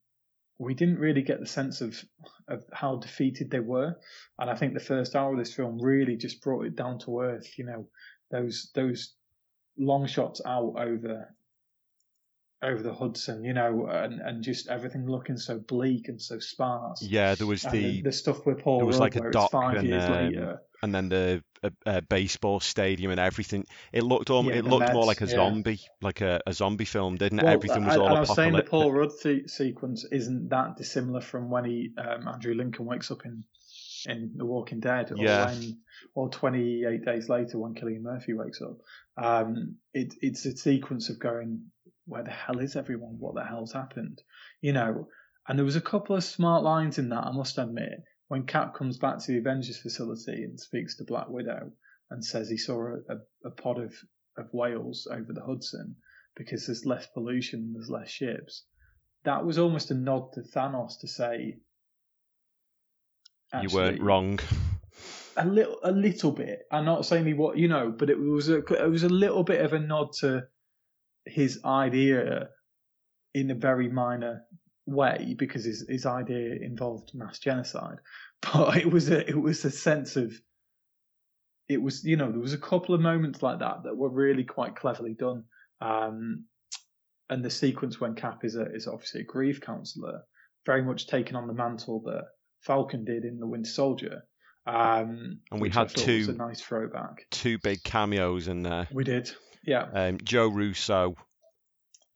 [0.60, 2.04] we didn't really get the sense of
[2.48, 3.96] of how defeated they were,
[4.40, 7.22] and I think the first hour of this film really just brought it down to
[7.22, 7.60] earth.
[7.60, 7.90] You know,
[8.32, 9.14] those those
[9.78, 11.36] long shots out over
[12.62, 17.02] over the Hudson, you know, and, and just everything looking so bleak and so sparse.
[17.04, 19.52] Yeah, there was the, the, the stuff with Paul there was Rudd, like a dock
[19.52, 20.62] five and, years um, later.
[20.82, 23.66] and then the uh, uh, baseball stadium and everything.
[23.94, 25.36] It looked almost, Yeah, it looked more like a yeah.
[25.36, 27.44] zombie, like a, a zombie film, didn't it?
[27.46, 28.64] Well, Everything was I, all I was saying the.
[28.64, 33.26] Paul Rudd se- sequence isn't that dissimilar from when he um, Andrew Lincoln wakes up
[33.26, 33.44] in
[34.06, 35.48] in The Walking Dead, or Yeah.
[35.48, 35.80] when,
[36.14, 38.78] or 28 days later when Cillian Murphy wakes up.
[39.18, 41.72] Um, it, it's a sequence of going,
[42.08, 43.18] where the hell is everyone?
[43.20, 44.22] What the hell's happened?
[44.62, 45.08] You know,
[45.48, 48.04] and there was a couple of smart lines in that, I must admit.
[48.30, 51.72] When Cap comes back to the Avengers facility and speaks to Black Widow
[52.10, 53.94] and says he saw a, a, a pod of,
[54.38, 55.96] of whales over the Hudson
[56.36, 58.64] because there's less pollution and there's less ships.
[59.24, 61.58] That was almost a nod to Thanos to say,
[63.62, 64.40] you weren't wrong.
[65.38, 66.60] a little a little bit.
[66.72, 69.44] I'm not saying he what you know, but it was a it was a little
[69.44, 70.48] bit of a nod to
[71.28, 72.50] his idea
[73.34, 74.42] in a very minor
[74.86, 77.98] way because his his idea involved mass genocide.
[78.54, 80.32] But it was a it was a sense of
[81.68, 84.44] it was you know there was a couple of moments like that that were really
[84.44, 85.44] quite cleverly done.
[85.82, 86.46] Um,
[87.30, 90.22] and the sequence when Cap is a is obviously a grief counselor,
[90.66, 92.26] very much taking on the mantle that
[92.62, 94.22] Falcon did in the Winter Soldier.
[94.68, 97.26] Um, And we had two- a nice throwback.
[97.32, 98.88] Two big cameos in there.
[98.92, 99.32] We did,
[99.68, 99.84] yeah.
[99.94, 101.16] Um, Joe Russo,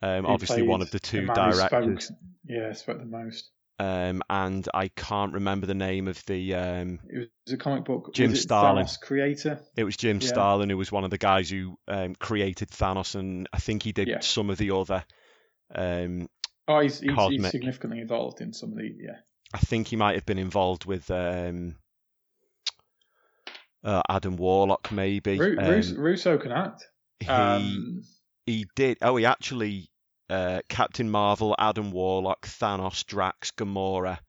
[0.02, 3.52] um, obviously one of the two who directors, Spoke, yeah, spoke the most.
[3.78, 6.56] um, and I can't remember the name of the.
[6.56, 8.12] Um, It was a comic book.
[8.14, 8.86] Jim Starlin.
[8.86, 9.60] Thanos creator.
[9.78, 10.28] it was Jim Yeah.
[10.30, 13.92] Starlin who was one of the guys who um, created Thanos, and I think he
[13.92, 14.20] did Yeah.
[14.22, 15.04] some of the other.
[15.76, 16.28] Um,
[16.68, 19.18] Oh, he's, he's, he's significantly involved in some of the yeah.
[19.54, 21.76] I think he might have been involved with um,
[23.84, 25.38] uh, Adam Warlock, maybe.
[25.40, 26.86] Ru- Um, Russo can act.
[27.22, 28.04] He Um,
[28.46, 28.98] he did.
[29.02, 29.90] Oh, he actually
[30.30, 34.20] uh, Captain Marvel, Adam Warlock, Thanos, Drax, Gamora,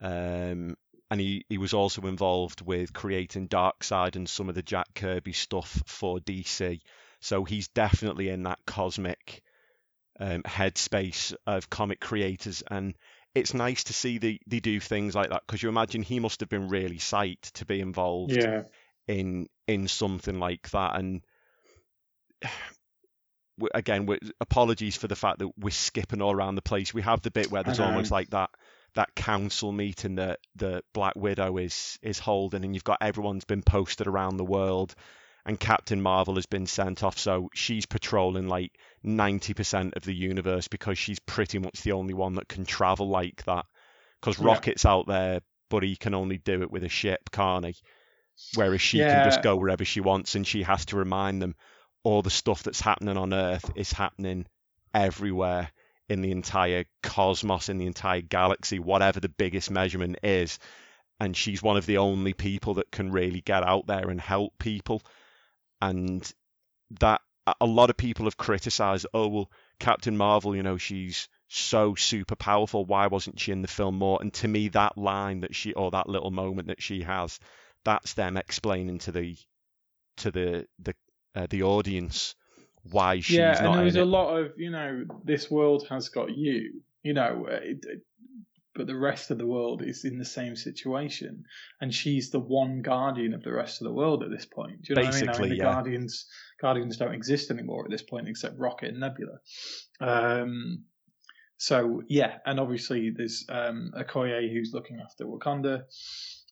[0.00, 0.76] um,
[1.10, 5.32] and he he was also involved with creating Darkseid and some of the Jack Kirby
[5.32, 6.80] stuff for DC.
[7.20, 9.42] So he's definitely in that cosmic
[10.20, 12.94] um, headspace of comic creators, and
[13.34, 16.40] it's nice to see they, they do things like that because you imagine he must
[16.40, 18.62] have been really psyched to be involved yeah,
[19.08, 21.22] in in something like that and
[23.72, 24.08] again
[24.40, 26.92] apologies for the fact that we're skipping all around the place.
[26.92, 28.50] We have the bit where there's almost like that
[28.94, 33.62] that council meeting that the black widow is is holding and you've got everyone's been
[33.62, 34.94] posted around the world
[35.46, 37.18] and captain marvel has been sent off.
[37.18, 38.72] So she's patrolling like
[39.04, 43.44] 90% of the universe because she's pretty much the only one that can travel like
[43.44, 43.66] that.
[44.20, 44.46] Because Yeah.
[44.46, 47.74] rocket's out there but he can only do it with a ship can't he?
[48.54, 51.54] Whereas she can just go wherever she wants and she has to remind them
[52.04, 54.46] all the stuff that's happening on earth is happening
[54.94, 55.70] everywhere
[56.08, 60.58] in the entire cosmos in the entire galaxy whatever the biggest measurement is.
[61.18, 64.52] And she's one of the only people that can really get out there and help
[64.58, 65.02] people.
[65.80, 66.30] And
[67.00, 67.22] that
[67.60, 72.36] a- lot of people have criticized oh well captain marvel you know she's so super
[72.36, 72.84] powerful.
[72.84, 74.18] Why wasn't she in the film more?
[74.20, 77.38] And to me that line that she or that little moment that she has
[77.84, 79.36] that's them explaining to the
[80.18, 80.94] to the the
[81.34, 82.34] uh, the audience
[82.90, 84.08] why she's yeah, and not there was in a it.
[84.08, 88.02] lot of you know this world has got you, you know, uh, it, it-
[88.76, 91.44] but the rest of the world is in the same situation,
[91.80, 94.82] and she's the one guardian of the rest of the world at this point.
[94.82, 95.28] Do you know what I mean?
[95.28, 95.72] I Basically, mean, the yeah.
[95.72, 96.26] guardians
[96.60, 99.38] guardians don't exist anymore at this point except Rocket and Nebula.
[100.00, 100.84] Um,
[101.56, 105.84] so yeah, and obviously there's um, Okoye who's looking after Wakanda.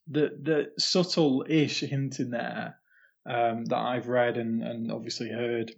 [0.09, 2.77] The the subtle ish hint in there
[3.27, 5.73] um, that I've read and, and obviously heard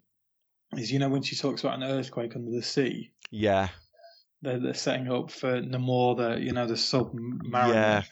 [0.76, 3.68] is you know when she talks about an earthquake under the sea, yeah
[4.42, 7.72] they're, they're setting up for Namor, the you know the submariner.
[7.74, 8.02] Yeah.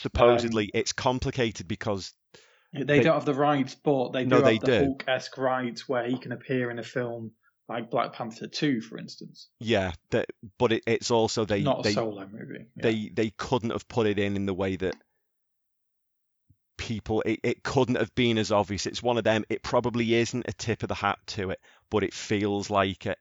[0.00, 2.12] supposedly Um, it's complicated because
[2.72, 4.78] They, They- don't have the rights, but they do No, have they the do.
[4.84, 7.32] Hulk-esque rights where he can appear in a film
[7.68, 9.48] like Black Panther 2, for instance.
[9.60, 10.26] yeah that
[10.58, 12.66] but it, it's also they Not a they solo movie.
[12.76, 12.82] Yeah.
[12.82, 14.94] they they couldn't have put it in in the way that
[16.78, 17.22] people.
[17.26, 18.86] It, it couldn't have been as obvious.
[18.86, 19.44] It's one of them.
[19.50, 21.60] It probably isn't a tip of the hat to it
[21.90, 23.18] but it feels like it.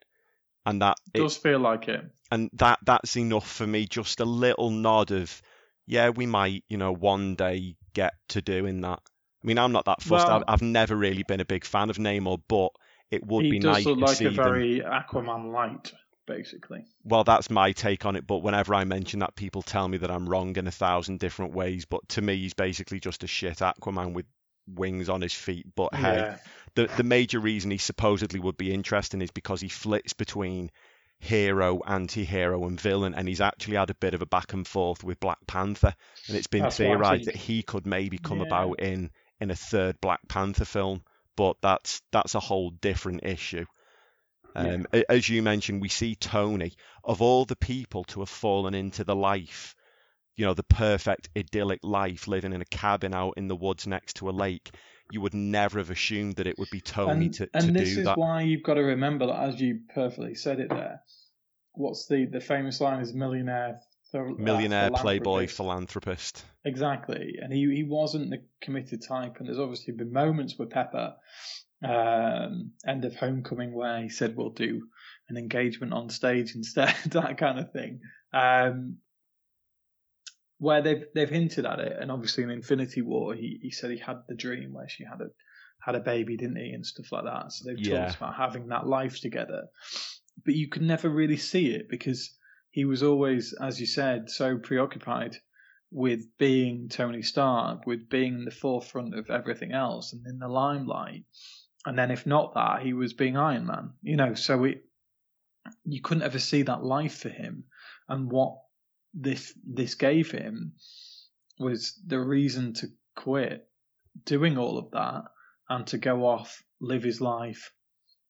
[0.65, 2.02] And that It it, does feel like it.
[2.32, 5.41] and that that's enough for me just a little nod of
[5.86, 9.00] yeah we might you know one day get to doing that.
[9.43, 10.28] I mean i'm not that fussed.
[10.28, 12.72] Well- I've, I've never really been a big fan of namor but
[13.10, 13.78] it would be nice.
[13.78, 15.93] he does nice look like a them very Aquaman light,
[16.28, 16.86] basically.
[17.04, 18.28] well, that's my take on it.
[18.28, 21.54] But whenever I mention that, people tell me that I'm wrong in a thousand different
[21.54, 21.86] ways.
[21.86, 24.26] But to me, he's basically just a shit Aquaman with
[24.68, 25.66] wings on his feet.
[25.76, 26.38] But hey, Yeah.
[26.76, 30.70] the the major reason he supposedly would be interesting is because he flits between
[31.20, 35.04] hero, anti-hero, and villain, and he's actually had a bit of a back and forth
[35.04, 35.96] with Black Panther,
[36.28, 38.46] and it's been That's theorized that he could maybe come Yeah.
[38.48, 39.10] about in
[39.40, 41.02] in a third Black Panther film.
[41.36, 43.66] But that's that's a whole different issue.
[44.58, 44.74] Yeah.
[44.74, 48.74] Um, a- As you mentioned, we see Tony, of all the people to have fallen
[48.74, 49.76] into the life,
[50.36, 54.17] you know, the perfect idyllic life, living in a cabin out in the woods next
[54.17, 54.72] to a lake,
[55.12, 57.98] you would never have assumed that it would be Tony and, to, to and this
[57.98, 61.02] is why you've got to remember that, as you perfectly said it there.
[61.74, 63.02] What's the the famous line?
[63.02, 63.80] Is millionaire,
[64.13, 65.56] uh, Millionaire playboy philanthropist.
[65.58, 66.46] philanthropist.
[66.65, 69.38] Exactly, and he he wasn't the committed type.
[69.38, 71.15] And there's obviously been moments with Pepper,
[71.84, 74.88] um, end of Homecoming, where he said we'll do
[75.30, 78.02] an engagement on stage instead, that kind of thing.
[78.34, 78.98] Um,
[80.60, 83.98] where they've they've hinted at it, and obviously in Infinity War, he, he said he
[83.98, 85.28] had the dream where she had a
[85.80, 87.52] had a baby, didn't he, and stuff like that.
[87.52, 88.06] So they've Yeah.
[88.06, 89.68] talked about having that life together,
[90.44, 92.36] but you could never really see it because
[92.72, 95.38] he was always, as you said, so preoccupied
[95.92, 100.48] with being Tony Stark, with being in the forefront of everything else and in the
[100.50, 101.24] limelight.
[101.88, 103.93] And then if not that, he was being Iron Man.
[104.02, 104.84] You know, so it
[105.86, 107.63] you couldn't ever see that life for him.
[108.10, 108.58] And what
[109.13, 110.73] this this gave him
[111.60, 113.69] was the reason to quit
[114.26, 115.23] doing all of that
[115.69, 117.71] and to go off, live his life.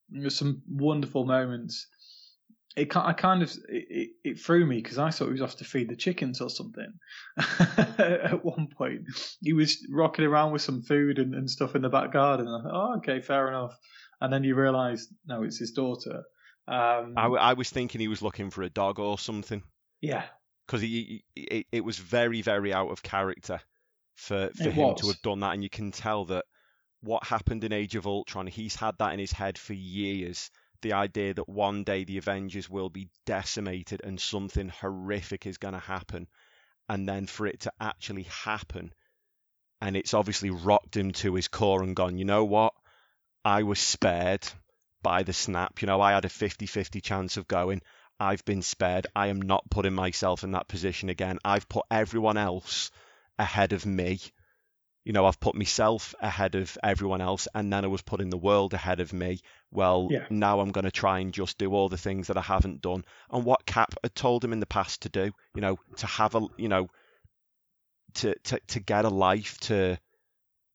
[0.10, 1.88] There were some wonderful moments.
[2.78, 5.66] It, I kind of it, it, threw me because I thought he was off to
[5.66, 6.94] feed the chickens or something.
[7.98, 9.02] At one point,
[9.42, 12.48] he was rocking around with some food and, and stuff in the back garden.
[12.48, 13.76] I thought, oh, okay, fair enough.
[14.22, 16.24] And then you realise, no, it's his daughter.
[16.68, 19.64] Um, I, I was thinking he was looking for a dog or something
[20.02, 20.26] yeah,
[20.66, 23.60] because he, he it, it was very very out of character
[24.16, 25.02] for for It him was.
[25.02, 26.46] to have done that, and you can tell that
[27.02, 30.50] what happened in Age of Ultron, he's had that in his head for years.
[30.82, 35.74] The idea that one day the Avengers will be decimated and something horrific is going
[35.74, 36.28] to happen,
[36.88, 38.94] and then for it to actually happen,
[39.82, 42.74] and it's obviously rocked him to his core and gone, you know what?
[43.44, 44.48] I was spared
[45.02, 45.82] by the snap.
[45.82, 47.82] You know, I had a 50 50 chance of going.
[48.20, 49.08] I've been spared.
[49.16, 51.40] I am not putting myself in that position again.
[51.46, 52.92] I've put everyone else
[53.38, 54.20] ahead of me.
[55.08, 58.38] You know, I've put myself ahead of everyone else, and then I was putting the
[58.38, 59.40] world ahead of me.
[59.72, 60.26] Well, Yeah.
[60.30, 63.06] now I'm going to try and just do all the things that I haven't done.
[63.32, 66.36] And what Cap had told him in the past to do, you know, to have
[66.36, 66.90] a, you know,
[68.16, 69.98] to to to get a life, to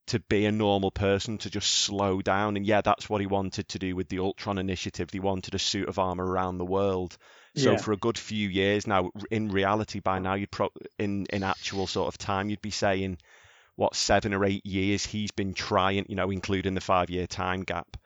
[0.06, 2.56] to be a normal person, to just slow down.
[2.56, 5.10] And yeah, that's what he wanted to do with the Ultron initiative.
[5.12, 7.18] He wanted a suit of armor around the world.
[7.54, 7.76] So Yeah.
[7.76, 11.86] for a good few years now, in reality, by now you'd pro- in in actual
[11.86, 13.18] sort of time, you'd be saying
[13.76, 17.62] what seven or eight years he's been trying, you know, including the five year time
[17.62, 17.96] gap.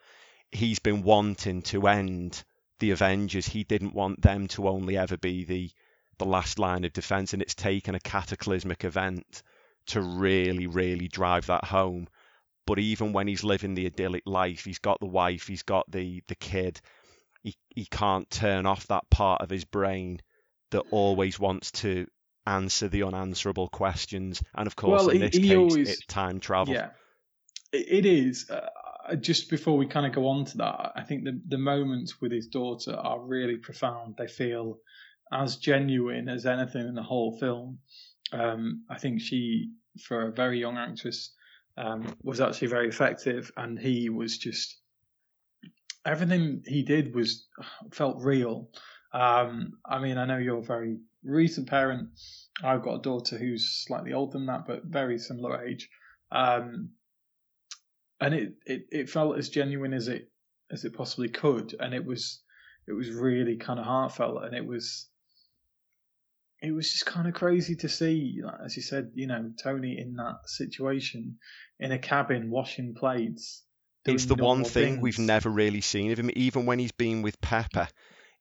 [0.52, 2.44] He's been wanting to end
[2.78, 3.46] the Avengers.
[3.46, 5.70] He didn't want them to only ever be the
[6.18, 9.42] the last line of defense, and it's taken a cataclysmic event
[9.86, 12.08] to really, really drive that home.
[12.66, 16.22] But even when he's living the idyllic life, he's got the wife, he's got the
[16.28, 16.80] the kid.
[17.42, 20.20] He he can't turn off that part of his brain
[20.70, 22.06] that always wants to
[22.46, 24.42] answer the unanswerable questions.
[24.54, 26.74] And of course, Well, in he- this he case, always- it's time travel.
[26.74, 26.90] Yeah,
[27.72, 28.48] it, is.
[28.50, 32.20] Uh, just before we kind of go on to that, I think the the moments
[32.20, 34.16] with his daughter are really profound.
[34.16, 34.78] They feel
[35.32, 37.78] as genuine as anything in the whole film.
[38.32, 41.32] Um, I think she, for a very young actress,
[41.76, 44.78] um, was actually very effective, and he was just
[46.04, 47.46] everything he did was
[47.92, 48.70] felt real.
[49.12, 52.08] Um, I mean, I know you're very recent parent.
[52.62, 55.88] I've got a daughter who's slightly older than that, but very similar age.
[56.32, 56.90] Um,
[58.20, 60.30] and it, it, it felt as genuine as it
[60.70, 62.42] as it possibly could, and it was
[62.88, 65.08] it was really kind of heartfelt, and it was
[66.62, 69.98] it was just kind of crazy to see, like, as you said, you know, Tony
[69.98, 71.36] in that situation
[71.78, 73.62] in a cabin washing plates.
[74.06, 76.30] It's the one thing we've never really seen of him.
[76.34, 77.88] Even when he's been with Pepper,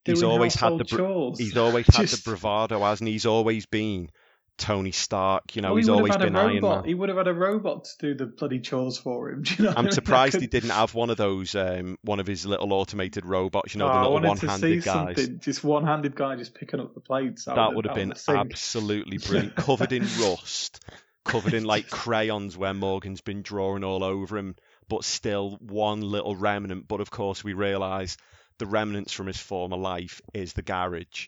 [0.06, 1.40] he's always had the chores.
[1.40, 3.14] he's always had the bravado, hasn't he?
[3.14, 4.10] He's always been
[4.58, 5.56] Tony Stark.
[5.56, 6.62] You know, Oh, he he's always been Iron.
[6.62, 6.84] Man.
[6.86, 9.42] He would have had a robot to do the bloody chores for him.
[9.44, 12.46] Do you know I'm surprised he didn't have one of those, um, one of his
[12.46, 13.74] little automated robots.
[13.74, 14.84] You know, Oh, the little wanted to see one-handed
[15.16, 15.28] guys.
[15.40, 17.46] Just one-handed guy just picking up the plates.
[17.46, 18.38] That would have been of the sink.
[18.40, 19.56] absolutely brilliant.
[19.56, 20.80] Covered in rust,
[21.26, 24.56] covered in like crayons where Morgan's been drawing all over him,
[24.88, 26.88] but still one little remnant.
[26.88, 28.16] But of course, we realise
[28.60, 31.28] the remnants from his former life is the garage,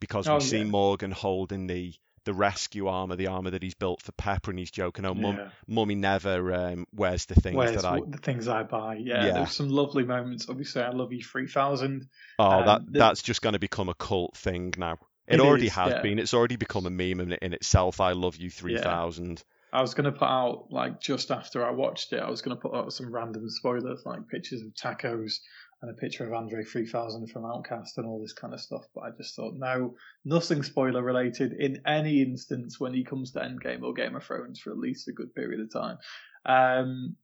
[0.00, 0.64] because we Oh, see yeah.
[0.64, 4.72] Morgan holding the the rescue armor, the armor that he's built for Pepper, and he's
[4.72, 5.48] joking, "Oh, mum, Yeah.
[5.68, 8.96] mummy never um, wears the things Where's that I." the things I buy?
[8.96, 9.32] Yeah, Yeah.
[9.34, 10.48] there's some lovely moments.
[10.48, 12.08] Obviously, I love you three thousand.
[12.40, 14.98] Oh, Um, that the- that's just going to become a cult thing now.
[15.28, 16.02] It, It already is, has yeah.
[16.02, 16.18] been.
[16.18, 18.00] It's already become a meme in, in itself.
[18.00, 19.44] I love you three thousand.
[19.72, 22.56] I was going to put out like just after I watched it, I was going
[22.56, 25.34] to put out some random spoilers like pictures of tacos
[25.82, 28.84] and a picture of Andre 3000 from OutKast and all this kind of stuff.
[28.94, 33.40] But I just thought, no, nothing spoiler related in any instance when he comes to
[33.40, 35.98] Endgame or Game of Thrones for at least a good period of time.
[36.46, 37.16] Um,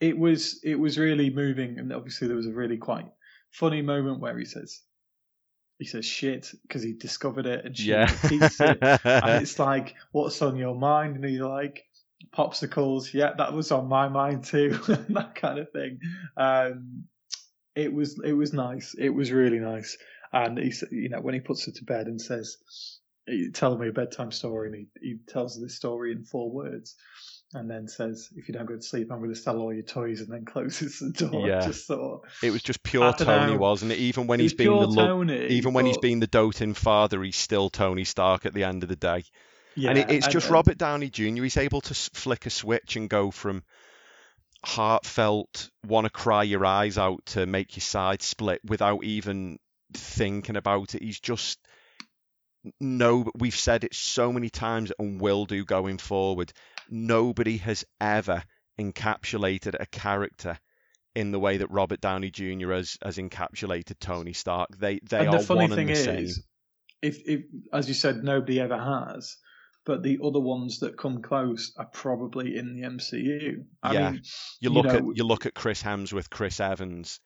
[0.00, 3.06] it was it was really moving, and obviously there was a really quite
[3.50, 4.80] funny moment where he says
[5.78, 8.10] he says shit because he discovered it and she Yeah.
[8.30, 11.16] it and it's like, what's on your mind?
[11.16, 11.84] And he's like,
[12.36, 13.12] popsicles.
[13.12, 14.70] Yeah, that was on my mind too.
[15.10, 16.00] that kind of thing.
[16.36, 17.04] Um,
[17.74, 18.94] it was it was nice.
[18.98, 19.96] It was really nice.
[20.32, 22.56] And he, you know, when he puts her to bed and says,
[23.26, 26.94] he tell me a bedtime story, and he, he tells this story in four words,
[27.52, 29.82] and then says, "If you don't go to sleep, I'm going to sell all your
[29.82, 31.48] toys," and then closes the door.
[31.48, 31.66] Yeah.
[31.66, 33.12] Just thought It was just pure.
[33.12, 33.98] Tony, wasn't it?
[33.98, 36.74] Even when he's, he's been the lo- Tony, even when he's but- been the doting
[36.74, 39.24] father, he's still Tony Stark at the end of the day.
[39.74, 41.42] yeah, and it, it's just and- Robert Downey Jr.
[41.42, 43.62] He's able to flick a switch and go from
[44.64, 49.58] heartfelt, want to cry your eyes out to make your side split without even
[49.94, 51.02] thinking about it.
[51.02, 51.58] He's just
[52.80, 53.30] no.
[53.34, 56.52] We've said it so many times and will do going forward.
[56.88, 58.42] Nobody has ever
[58.78, 60.58] encapsulated a character
[61.14, 62.72] in the way that Robert Downey Jr.
[62.72, 64.76] has has encapsulated Tony Stark.
[64.78, 66.44] They they and are the funny one thing and the is, same.
[67.02, 67.40] if if
[67.72, 69.36] as you said, nobody ever has.
[69.86, 73.64] But the other ones that come close are probably in the MCU.
[73.82, 74.10] I Yeah.
[74.10, 74.22] mean,
[74.60, 77.20] You you look at you look at Chris Hemsworth, Chris Evans,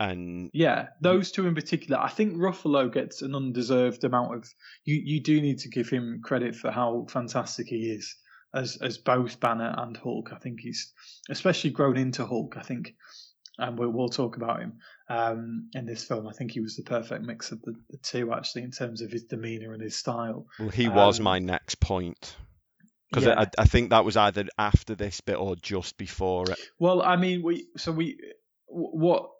[0.00, 1.98] and Yeah, those two in particular.
[2.00, 4.48] I think Ruffalo gets an undeserved amount of.
[4.84, 8.16] You you do need to give him credit for how fantastic he is
[8.54, 10.32] as as both Banner and Hulk.
[10.32, 10.92] I think he's
[11.28, 12.56] especially grown into Hulk.
[12.56, 12.94] I think,
[13.58, 14.78] and we'll we'll talk about him
[15.08, 16.28] um, in this film.
[16.28, 19.10] I think he was the perfect mix of the, the two actually in terms of
[19.10, 20.46] his demeanor and his style.
[20.58, 22.36] well, he was Um, my next point
[23.10, 23.40] because yeah.
[23.40, 26.58] I, I think that was either after this bit or just before it.
[26.78, 28.18] Well, I mean, we so we
[28.66, 29.30] what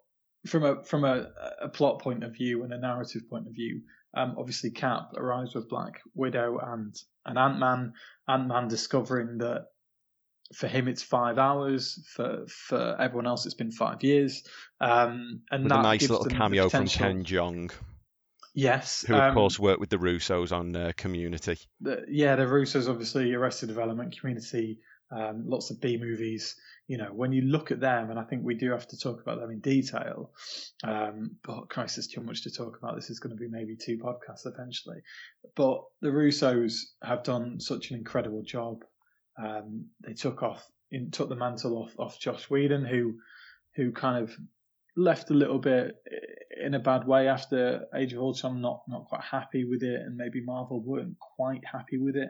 [0.47, 1.27] from a from a,
[1.61, 3.81] a plot point of view and a narrative point of view.
[4.15, 6.95] Um, obviously, Cap arrives with Black Widow and
[7.25, 7.93] an Ant Man.
[8.27, 9.67] Ant Man discovering that
[10.53, 12.05] for him it's five hours.
[12.15, 14.43] For for everyone else, it's been five years.
[14.81, 17.71] Um, and With that a nice gives little cameo from Ken Jeong,
[18.53, 21.57] Yes, who of um, course worked with the Russos on uh, Community.
[21.79, 24.79] the, yeah, the Russos obviously Arrested Development, Community,
[25.11, 26.55] um, lots of B movies.
[26.87, 29.21] You know, when you look at them, and I think we do have to talk
[29.21, 30.31] about them in detail.
[30.83, 32.95] Um, but Christ, there's too much to talk about.
[32.95, 35.01] This is going to be maybe two podcasts eventually.
[35.55, 38.83] But the Russos have done such an incredible job.
[39.41, 43.15] Um, they took off, in, took the mantle off off Joss Whedon, who
[43.75, 44.35] who kind of
[44.97, 45.95] left a little bit
[46.61, 50.17] in a bad way after Age of Ultron, not not quite happy with it, and
[50.17, 52.29] maybe Marvel weren't quite happy with it.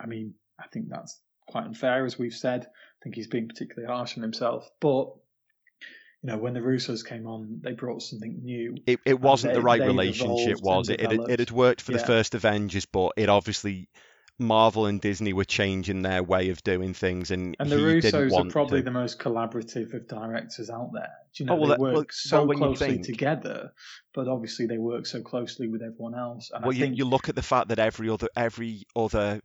[0.00, 2.64] I mean, I think that's quite unfair, as we've said.
[2.64, 5.08] I think he's being particularly harsh on himself, but
[6.22, 8.76] you know, when the Russos came on, they brought something new.
[8.86, 11.00] It, it wasn't the right relationship, was it?
[11.00, 13.88] It it had worked for the first Avengers, but it obviously
[14.40, 18.50] Marvel and Disney were changing their way of doing things, and, And the Russos are
[18.50, 18.84] probably to.
[18.84, 21.12] the most collaborative of directors out there.
[21.34, 23.72] Do you know, Oh, well, they that- work well- so well, closely think- together,
[24.14, 26.50] but obviously they work so closely with everyone else.
[26.52, 29.40] And Well, I you, think you look at the fact that every other every other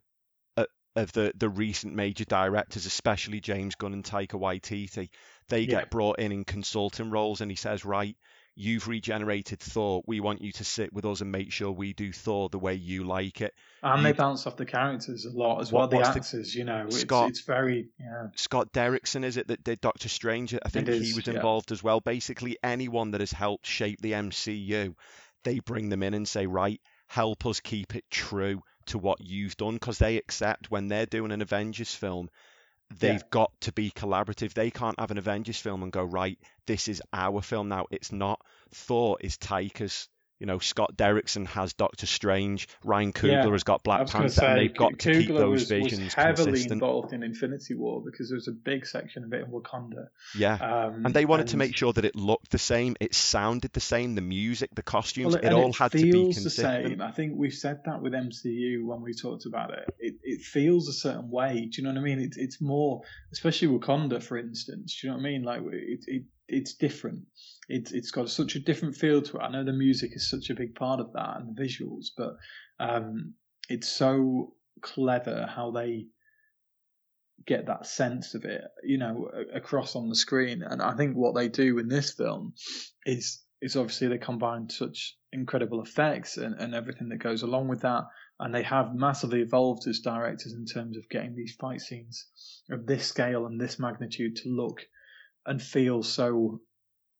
[0.56, 0.64] uh,
[0.96, 5.10] of the the recent major directors, especially James Gunn and Taika Waititi,
[5.50, 5.66] they Yeah.
[5.66, 8.16] get brought in in consulting roles, and he says, right.
[8.58, 10.02] You've regenerated Thor.
[10.06, 12.72] We want you to sit with us and make sure we do Thor the way
[12.74, 13.54] you like it.
[13.82, 15.88] and they bounce off the characters a lot as What- well.
[15.88, 18.28] The what's the- actors, you know, it's, Scott- it's very yeah.
[18.34, 20.54] Scott Derrickson is it that did Doctor Strange?
[20.54, 21.34] I think he is, was yeah.
[21.34, 22.00] involved as well.
[22.00, 24.94] Basically, anyone that has helped shape the MCU,
[25.44, 29.56] they bring them in and say, right, help us keep it true to what you've
[29.56, 32.28] done, because they accept when they're doing an Avengers film,
[32.90, 33.28] they've Yeah.
[33.30, 34.54] got to be collaborative.
[34.54, 37.86] They can't have an Avengers film and go, right, this is our film now.
[37.90, 38.40] It's not.
[38.72, 40.08] Thor is Taika's.
[40.38, 42.68] You know, Scott Derrickson has Doctor Strange.
[42.84, 45.30] Ryan Coogler Yeah, has got Black was going to Panther, and they've got to keep
[45.30, 46.72] Coogler those was, was heavily consistent.
[46.72, 50.08] involved in Infinity War because there was a big section of it in Wakanda.
[50.36, 50.54] Yeah.
[50.56, 53.80] Um, And they wanted to make sure that it looked the same, it sounded the
[53.80, 56.86] same, the music, the costumes, Well, it and all had to be feels the consistent.
[56.88, 57.00] same.
[57.00, 59.88] I think we've said that with MCU when we talked about it.
[59.98, 61.68] It, it feels a certain way.
[61.72, 62.20] Do you know what I mean?
[62.20, 63.00] It's it's more,
[63.32, 64.98] especially Wakanda, for instance.
[65.00, 65.42] Do you know what I mean?
[65.44, 67.20] Like it, it it's different.
[67.68, 69.42] It's it's got such a different feel to it.
[69.42, 72.36] I know the music is such a big part of that and the visuals, but
[72.78, 73.34] um,
[73.68, 76.06] it's so clever how they
[77.46, 80.62] get that sense of it, you know, across on the screen.
[80.62, 82.54] And I think what they do in this film
[83.04, 87.80] is is obviously they combine such incredible effects and, and everything that goes along with
[87.80, 88.04] that.
[88.38, 92.26] And they have massively evolved as directors in terms of getting these fight scenes
[92.70, 94.86] of this scale and this magnitude to look
[95.46, 96.60] and feel so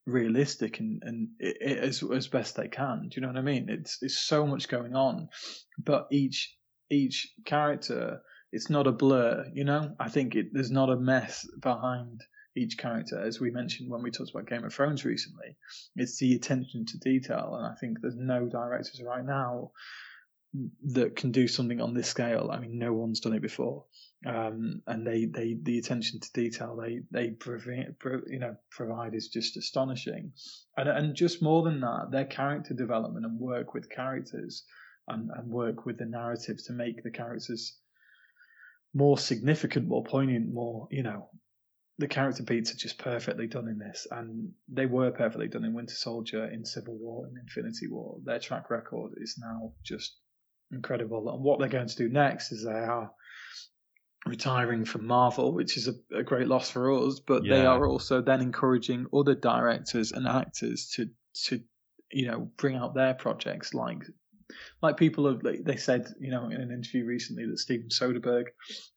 [0.07, 3.09] realistic and, and it, it, as, as best they can.
[3.09, 3.67] Do you know what I mean?
[3.69, 5.29] It's, it's so much going on,
[5.77, 6.55] but each,
[6.89, 9.93] each character, it's not a blur, you know?
[9.99, 12.21] I think it, there's not a mess behind
[12.55, 15.57] each character, as we mentioned when we talked about Game of Thrones recently.
[15.95, 19.71] It's the attention to detail, and I think there's no directors right now
[20.93, 22.49] that can do something on this scale.
[22.51, 23.85] I mean, no one's done it before,
[24.25, 27.95] um, and they, they the attention to detail they they provide,
[28.27, 30.31] you know provide is just astonishing,
[30.75, 34.63] and and just more than that, their character development and work with characters.
[35.09, 37.77] and, and work with the narrative to make the characters
[38.93, 41.29] more significant, more poignant, more you know.
[41.99, 45.73] The character beats are just perfectly done in this, and they were perfectly done in
[45.73, 48.19] Winter Soldier, in Civil War, in Infinity War.
[48.23, 50.15] Their track record is now just
[50.71, 51.27] incredible.
[51.33, 53.11] And what they're going to do next is they are
[54.29, 57.19] retiring from Marvel, which is a, a great loss for us.
[57.19, 57.55] But yeah.
[57.55, 61.09] they are also then encouraging other directors and actors to
[61.45, 61.61] to
[62.11, 63.99] you know bring out their projects like
[64.81, 68.47] like people have they said you know in an interview recently that Steven Soderbergh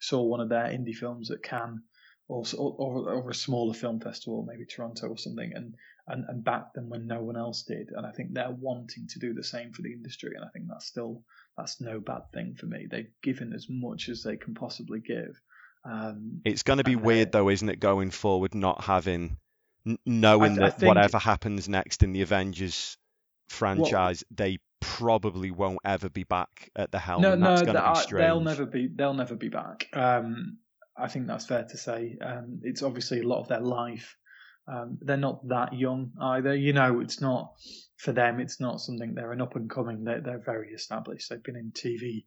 [0.00, 1.82] saw one of their indie films at Cannes
[2.30, 5.74] or, or, or a smaller film festival, maybe Toronto or something, and,
[6.06, 7.90] and and backed them when no one else did.
[7.94, 10.66] And I think they're wanting to do the same for the industry, and I think
[10.68, 11.24] that's still
[11.60, 12.86] that's no bad thing for me.
[12.90, 15.40] They've given as much as they can possibly give.
[15.84, 19.36] Um, it's going to be weird though, isn't it, going forward, not having
[20.04, 22.96] knowing I, that whatever happens next in the Avengers
[23.48, 27.22] franchise, well, they probably won't ever be back at the helm.
[27.22, 28.88] No, no, they'll never be.
[28.88, 29.88] They'll never be back.
[29.92, 30.58] Um,
[30.96, 32.18] I think that's fair to say.
[32.20, 34.16] Um, it's obviously a lot of their life.
[34.70, 36.54] Um, they're not that young either.
[36.54, 37.54] You know, it's not
[37.96, 40.04] for them, it's not something they're an up and coming.
[40.04, 41.28] They're, they're very established.
[41.28, 42.24] They've been in TV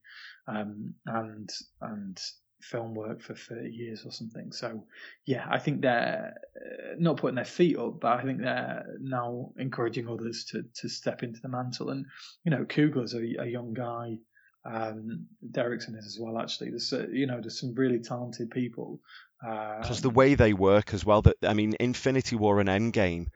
[0.47, 1.49] um, and
[1.81, 2.19] and
[2.61, 4.51] film work for 30 years or something.
[4.51, 4.85] So
[5.25, 9.51] yeah, I think they're uh, not putting their feet up, but I think they're now
[9.57, 11.89] encouraging others to to step into the mantle.
[11.89, 12.05] And
[12.43, 14.17] you know, Coogler's a, a young guy.
[14.65, 16.39] Um, Derrickson is as well.
[16.39, 19.01] Actually, there's uh, you know there's some really talented people.
[19.43, 21.21] Because um, the way they work as well.
[21.21, 23.27] That I mean, Infinity War and Endgame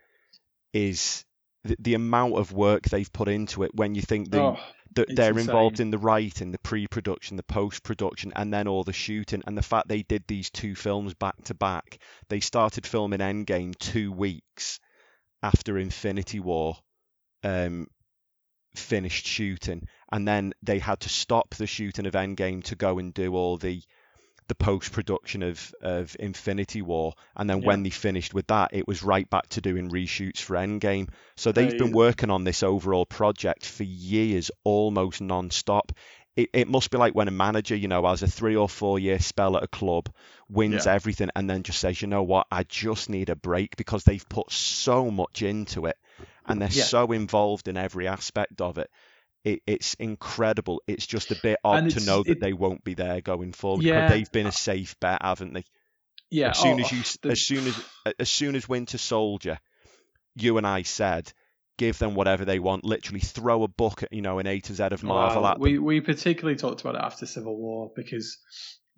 [0.74, 1.26] is
[1.66, 4.58] the, the amount of work they've put into it when you think they, oh,
[4.96, 5.50] that they're insane.
[5.50, 9.62] involved in the writing, the pre-production, the post-production, and then all the shooting, and the
[9.62, 11.98] fact they did these two films back to back.
[12.30, 14.80] They started filming Endgame two weeks
[15.44, 16.78] after Infinity War
[17.44, 17.88] um,
[18.76, 23.14] finished shooting, and then they had to stop the shooting of Endgame to go and
[23.14, 23.82] do all the
[24.48, 27.68] the post production of of Infinity War, and then yeah.
[27.68, 31.10] when they finished with that, it was right back to doing reshoots for Endgame.
[31.36, 31.78] So they've hey.
[31.78, 35.92] been working on this overall project for years, almost non-stop.
[36.36, 39.00] It, it must be like when a manager, you know, has a three or four
[39.00, 40.10] year spell at a club,
[40.48, 40.94] wins yeah.
[40.94, 44.30] everything, and then just says, you know what, I just need a break because they've
[44.30, 45.98] put so much into it
[46.46, 48.90] and they're so involved in every aspect of it
[49.48, 50.82] it, it's incredible.
[50.88, 53.84] It's just a bit odd to know that it, they won't be there going forward
[53.84, 55.64] yeah, they've been a safe bet, haven't they?
[56.30, 56.50] Yeah.
[56.50, 57.30] As soon oh, as you, the...
[57.32, 57.86] as soon as,
[58.20, 59.58] as soon as Winter Soldier,
[60.36, 61.32] you and I said,
[61.78, 62.84] give them whatever they want.
[62.84, 65.62] Literally throw a book at you know an A to Z of Marvel at them.
[65.62, 68.38] We we particularly talked about it after Civil War because.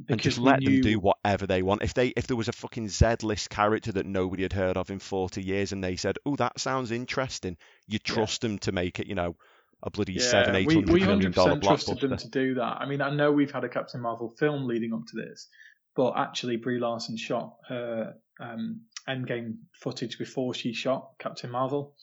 [0.01, 0.81] Because and just let knew...
[0.81, 1.83] them do whatever they want.
[1.83, 4.89] If they if there was a fucking Z list character that nobody had heard of
[4.89, 8.47] in 40 years and they said, "Oh, that sounds interesting," you trust yeah.
[8.47, 9.35] them to make it, you know,
[9.83, 11.63] a bloody yeah, seven, eight hundred we, we million dollar blockbuster.
[11.63, 12.77] trusted them to do that.
[12.81, 15.47] I mean, I know we've had a Captain Marvel film leading up to this,
[15.95, 21.95] but actually Brie Larson shot her um, Endgame footage before she shot Captain Marvel,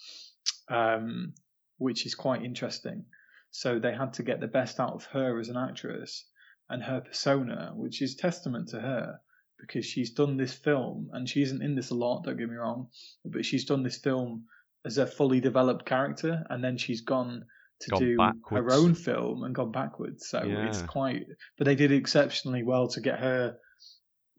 [0.69, 1.35] um,
[1.79, 3.05] which is quite interesting.
[3.51, 6.27] So they had to get the best out of her as an actress
[6.69, 9.21] and her persona, which is testament to her
[9.59, 12.25] because she's done this film and she isn't in this a lot.
[12.25, 12.89] Don't get me wrong,
[13.25, 14.45] but she's done this film
[14.85, 17.45] as a fully developed character, and then she's gone
[17.81, 18.75] to gone do backwards.
[18.75, 20.29] her own film and gone backwards.
[20.29, 20.69] So yeah.
[20.69, 21.27] it's quite,
[21.59, 23.57] but they did exceptionally well to get her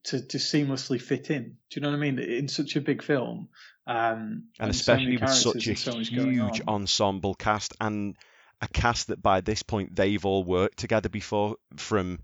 [0.06, 1.58] to, to seamlessly fit in.
[1.70, 2.20] Do you know what I mean?
[2.20, 3.50] In such a big film,
[3.86, 8.16] um, and, and especially so with such a so huge ensemble cast and
[8.62, 12.20] a cast that by this point they've all worked together before from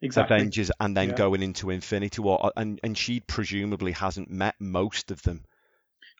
[0.00, 0.36] exactly.
[0.36, 1.14] Avengers and then yeah.
[1.16, 5.44] going into Infinity War, and and she presumably hasn't met most of them.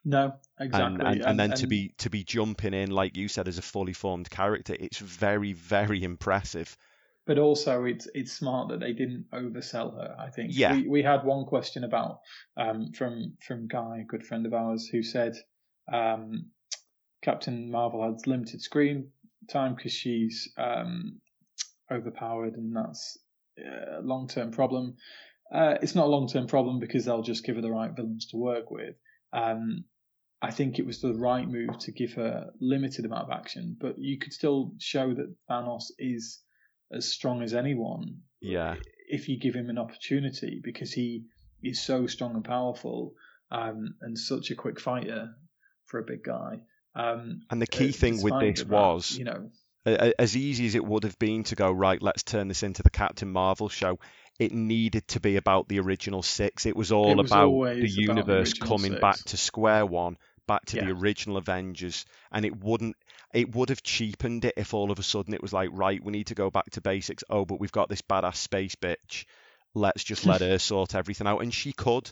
[0.05, 1.03] No, exactly.
[1.03, 3.57] And, and, and then and, to be to be jumping in, like you said, as
[3.57, 6.77] a fully formed character, it's very very impressive.
[7.25, 10.15] But also, it's it's smart that they didn't oversell her.
[10.19, 10.51] I think.
[10.53, 10.75] Yeah.
[10.75, 12.19] We, we had one question about
[12.55, 15.33] um, from from Guy, a good friend of ours, who said
[15.91, 16.51] um,
[17.23, 19.09] Captain Marvel has limited screen
[19.49, 21.19] time because she's um,
[21.91, 23.17] overpowered, and that's
[23.57, 24.97] a long term problem.
[25.51, 28.27] Uh, it's not a long term problem because they'll just give her the right villains
[28.27, 28.95] to work with.
[29.33, 29.85] Um,
[30.41, 33.97] I think it was the right move to give her limited amount of action, but
[33.97, 36.39] you could still show that Thanos is
[36.91, 38.19] as strong as anyone.
[38.41, 38.75] Yeah.
[39.07, 41.25] If you give him an opportunity, because he
[41.63, 43.13] is so strong and powerful,
[43.51, 45.29] um, and such a quick fighter
[45.85, 46.59] for a big guy.
[46.95, 49.49] Um, and the key uh, thing with this was, you know,
[49.85, 52.89] as easy as it would have been to go right, let's turn this into the
[52.89, 53.99] Captain Marvel show.
[54.39, 56.65] It needed to be about the original six.
[56.65, 59.01] It was all it was about the universe about the coming six.
[59.01, 60.17] back to square one
[60.47, 60.85] back to Yeah.
[60.85, 62.95] the original Avengers, and it wouldn't.
[63.33, 66.11] It would have cheapened it if all of a sudden it was like, right, we
[66.11, 67.23] need to go back to basics.
[67.29, 69.25] Oh, but we've got this badass space bitch.
[69.73, 72.11] Let's just let her sort everything out, and she could.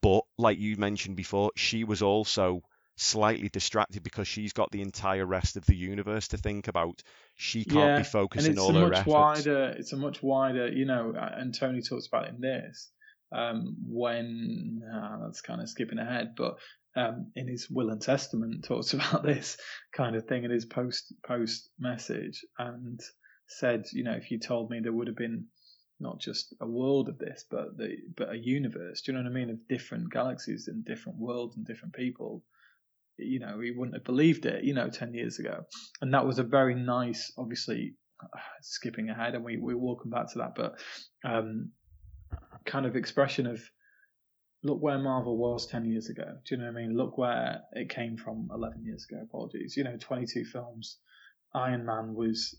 [0.00, 2.62] But like you mentioned before, she was also
[2.96, 7.02] slightly distracted because she's got the entire rest of the universe to think about.
[7.36, 9.48] She can't Yeah, be focusing it's all a her much efforts.
[9.48, 12.90] wider it's a much wider you know and tony talks about it in this
[13.32, 16.58] um when uh, that's kind of skipping ahead but
[16.94, 19.56] um in his will and testament talks about this
[19.92, 23.00] kind of thing in his post post message and
[23.48, 25.46] said you know if you told me there would have been
[25.98, 29.30] not just a world of this but the but a universe do you know what
[29.30, 32.42] i mean of different galaxies and different worlds and different people
[33.18, 35.64] you know he wouldn't have believed it you know 10 years ago.
[36.00, 37.94] And that was a very nice obviously
[38.62, 40.74] skipping ahead and we, we will come back to that but
[41.24, 41.70] um
[42.64, 43.60] kind of expression of
[44.62, 46.24] look where marvel was 10 years ago.
[46.44, 46.96] Do you know what i mean?
[46.96, 49.20] Look where it came from 11 years ago.
[49.22, 49.76] Apologies.
[49.76, 50.98] You know 22 films
[51.54, 52.54] iron man was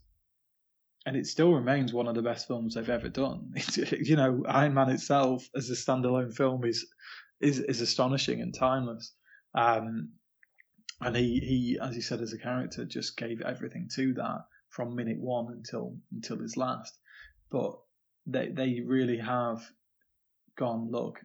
[1.05, 3.53] and it still remains one of the best films they've ever done.
[3.77, 6.85] You know iron man itself as a standalone film is
[7.39, 9.13] is is astonishing and timeless.
[9.53, 10.09] Um
[10.99, 14.95] and he, he, as he said, as a character, just gave everything to that from
[14.95, 16.97] minute one until until his last.
[17.51, 17.77] But
[18.25, 19.61] they they really have
[20.57, 20.89] gone.
[20.91, 21.19] Look,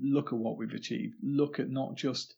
[0.00, 1.14] look at what we've achieved.
[1.22, 2.34] Look at not just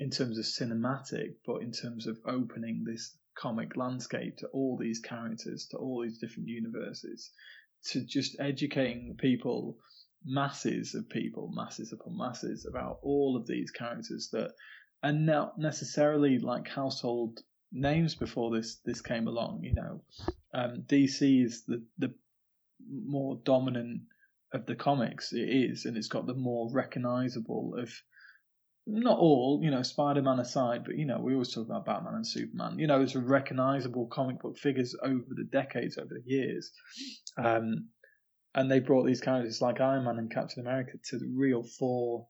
[0.00, 5.00] in terms of cinematic, but in terms of opening this comic landscape to all these
[5.00, 7.30] characters, to all these different universes,
[7.90, 9.78] to just educating people,
[10.24, 14.52] masses of people, masses upon masses, about all of these characters that
[15.02, 17.40] and not necessarily like household
[17.72, 19.62] names before this this came along.
[19.62, 20.02] You know,
[20.54, 22.14] um, DC is the the
[22.90, 24.02] more dominant
[24.52, 25.32] of the comics.
[25.32, 27.92] It is, and it's got the more recognizable of
[28.86, 32.14] not all, you know, Spider Man aside, but you know, we always talk about Batman
[32.14, 32.78] and Superman.
[32.78, 36.72] You know, it's recognizable comic book figures over the decades, over the years.
[37.36, 37.88] Um,
[38.54, 42.26] and they brought these characters like Iron Man and Captain America to the real fore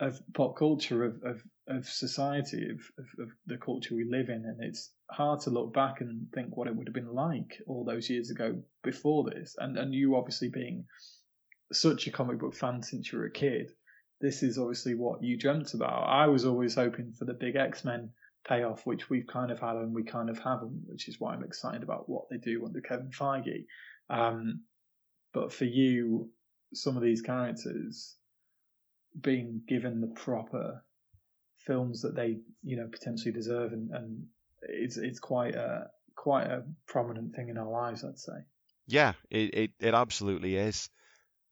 [0.00, 4.44] of pop culture of, of, of society of, of, of the culture we live in
[4.46, 7.84] and it's hard to look back and think what it would have been like all
[7.84, 9.54] those years ago before this.
[9.58, 10.86] And and you obviously being
[11.72, 13.70] such a comic book fan since you were a kid
[14.20, 16.04] this is obviously what you dreamt about.
[16.06, 18.10] I was always hoping for the big x-men
[18.46, 21.44] payoff which we've kind of had and we kind of haven't which is why i'm
[21.44, 23.66] excited about what they do under kevin feige.
[24.08, 24.62] Um,
[25.34, 26.30] but for you
[26.72, 28.16] some of these characters
[29.18, 30.84] being given the proper
[31.66, 34.26] films that they you know potentially deserve and, and
[34.62, 38.32] it's it's quite a quite a prominent thing in our lives I'd say
[38.86, 40.90] Yeah, it, it, it absolutely is.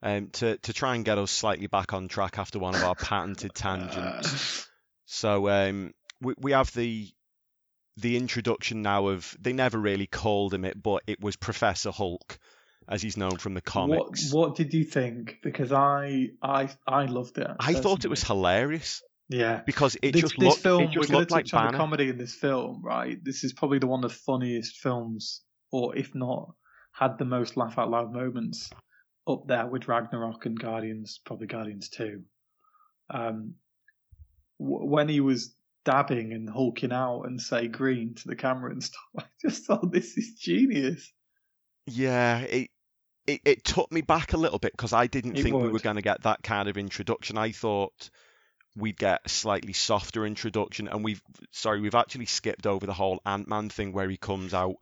[0.03, 2.95] Um, to to try and get us slightly back on track after one of our
[2.95, 4.67] patented tangents.
[5.11, 7.09] So um, we we have the
[7.97, 12.39] the introduction now of they never really called him it, but it was Professor Hulk,
[12.89, 14.33] as he's known from the what comics.
[14.33, 15.37] what did you think?
[15.43, 19.03] Because I I I loved it I thought it was hilarious.
[19.29, 19.61] Yeah.
[19.67, 21.79] Because it this, just this looked film it just looked like touch on the Banner.
[21.79, 23.23] comedy in this film right?
[23.23, 26.55] This is probably the one of the funniest films or if not
[26.93, 28.71] had the most laugh out loud moments
[29.29, 32.23] up there with Ragnarok and Guardians probably Guardians 2
[33.11, 33.55] um
[34.59, 38.83] w- when he was dabbing and hulking out and say green to the camera and
[38.83, 41.13] stuff I just thought this is genius.
[41.87, 42.69] Yeah, it,
[43.29, 45.79] it it took me back a little bit because I didn't It think we were
[45.81, 47.39] going to get that kind of introduction.
[47.39, 48.11] I thought
[48.75, 51.23] we'd get a slightly softer introduction, and we've
[51.53, 54.77] sorry, we've actually skipped over the whole Ant-Man thing where he comes out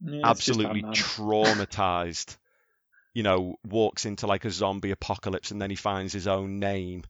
[0.00, 2.36] Yeah, absolutely traumatized.
[3.14, 7.02] You know, walks into like a zombie apocalypse, and then he finds his own name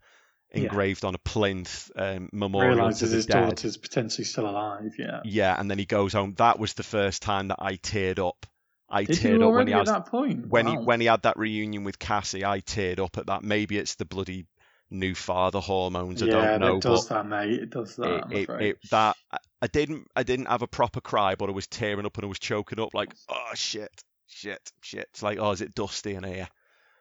[0.54, 0.62] Yeah.
[0.62, 3.48] engraved on a plinth um, memorial to realizes his dead.
[3.48, 6.34] daughter's potentially still alive yeah Yeah, and then he goes home.
[6.38, 8.46] That was the first time that I teared up.
[8.90, 11.22] I did teared up when he at has that point when he when he had
[11.22, 13.42] that reunion with Cassie, I teared up at that.
[13.42, 14.46] Maybe it's the bloody
[14.90, 16.22] new father hormones.
[16.22, 17.52] I yeah, don't know, it does that, mate.
[17.52, 18.32] It does that.
[18.32, 19.16] it, it, it that
[19.60, 22.28] I didn't I didn't have a proper cry, but I was tearing up and I
[22.28, 23.92] was choking up like, oh shit,
[24.26, 25.08] shit, shit.
[25.10, 26.48] It's like, oh, is it dusty in here?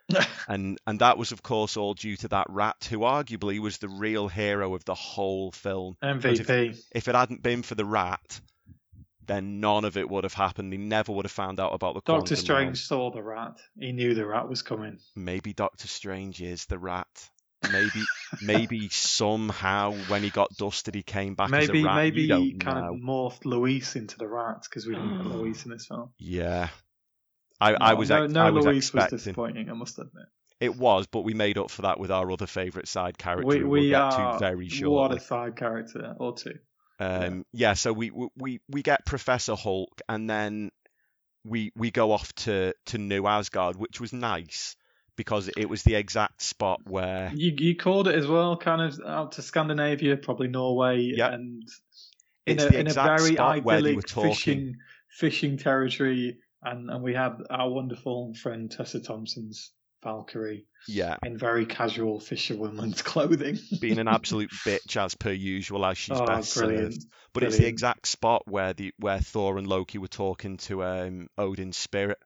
[0.47, 3.89] And and that was of course all due to that rat, who arguably was the
[3.89, 5.97] real hero of the whole film.
[6.01, 6.81] MVP.
[6.93, 8.39] If it hadn't been for the rat,
[9.27, 10.71] then none of it would have happened.
[10.71, 12.35] He never would have found out about the Doctor.
[12.35, 13.57] Strange saw the rat.
[13.79, 14.99] He knew the rat was coming.
[15.15, 17.29] maybe Doctor Strange is the rat.
[17.71, 18.03] Maybe
[18.41, 21.95] maybe somehow when he got dusted he came back maybe as a rat.
[21.95, 22.93] maybe he kind know.
[22.93, 26.11] of morphed Luis into the rat because we didn't get Luis in this film.
[26.19, 26.69] Yeah.
[27.59, 29.69] I, I was no, no I was Luis was expecting disappointing.
[29.69, 30.25] I must admit.
[30.59, 33.47] It was, but we made up for that with our other favourite side character.
[33.47, 36.57] We, we we'll are very what a side character or two.
[36.99, 40.71] Um, yeah, so we, we- we get Professor Hulk, and then
[41.45, 44.75] we we go off to to New Asgard, which was nice
[45.15, 48.99] because it was the exact spot where You you called it as well, kind of
[49.05, 51.33] out to Scandinavia, probably Norway, Yeah.
[51.33, 51.63] and
[52.45, 54.29] in it's a, the in a exact very spot where they were idyllic talking.
[54.33, 54.75] fishing
[55.09, 59.71] fishing territory, and and we have our wonderful friend Tessa Thompson's
[60.07, 63.59] Valkyrie Yeah, in very casual fisherwoman's clothing.
[63.81, 66.93] being an absolute bitch as per usual, as she's oh, best brilliant!
[66.93, 67.05] served.
[67.33, 71.27] But it's the exact spot where the where Thor and Loki were talking to um,
[71.37, 72.19] Odin's spirit,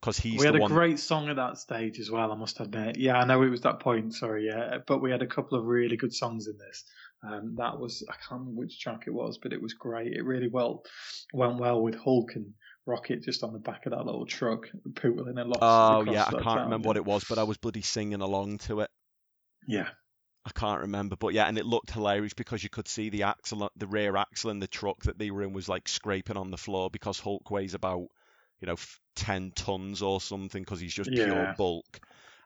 [0.00, 0.70] because he's we had a one.
[0.70, 2.98] great song at that stage as well, I must admit.
[2.98, 4.78] Yeah, I know it was that point, sorry, yeah.
[4.86, 6.84] But we had a couple of really good songs in this.
[7.22, 10.12] Um, that was, I can't remember which track it was, but it was great.
[10.12, 10.84] It really well
[11.32, 12.52] went well with Hulk and
[12.86, 16.30] Rocket just on the back of that little truck, pootling and lots Oh yeah, I
[16.30, 18.90] can't town, remember what it was, but I was bloody singing along to it.
[19.66, 19.88] Yeah,
[20.46, 23.68] I can't remember, but yeah, and it looked hilarious because you could see the axle,
[23.76, 26.56] the rear axle in the truck that they were in was like scraping on the
[26.56, 28.06] floor because Hulk weighs about,
[28.60, 28.76] you know,
[29.16, 31.98] ten tons or something because he's just pure bulk.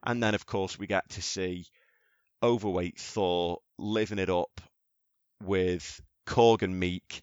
[0.03, 1.67] And then of course we get to see
[2.43, 4.63] overweight Thor living it up
[5.45, 7.21] with Korg and Meek.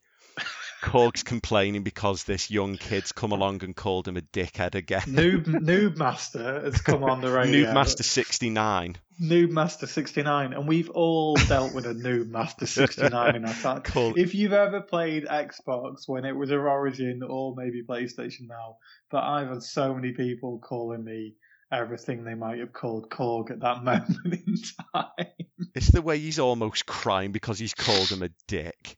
[0.83, 5.01] Korg's complaining because this young kid's come along and called him a dickhead again.
[5.01, 7.69] Noob Noob Master has come on the radio.
[7.69, 8.95] Noob Master 69.
[9.19, 13.81] Noob Master 69, and we've all dealt with a Noob Master 69 in our time.
[13.81, 18.77] Call- If you've ever played Xbox when it was a Origin or maybe PlayStation now,
[19.09, 21.33] but I've had so many people calling me
[21.71, 24.17] everything they might have called Korg at that moment
[24.47, 24.55] in
[24.93, 25.27] time.
[25.73, 28.97] It's the way he's almost crying because he's called him a dick.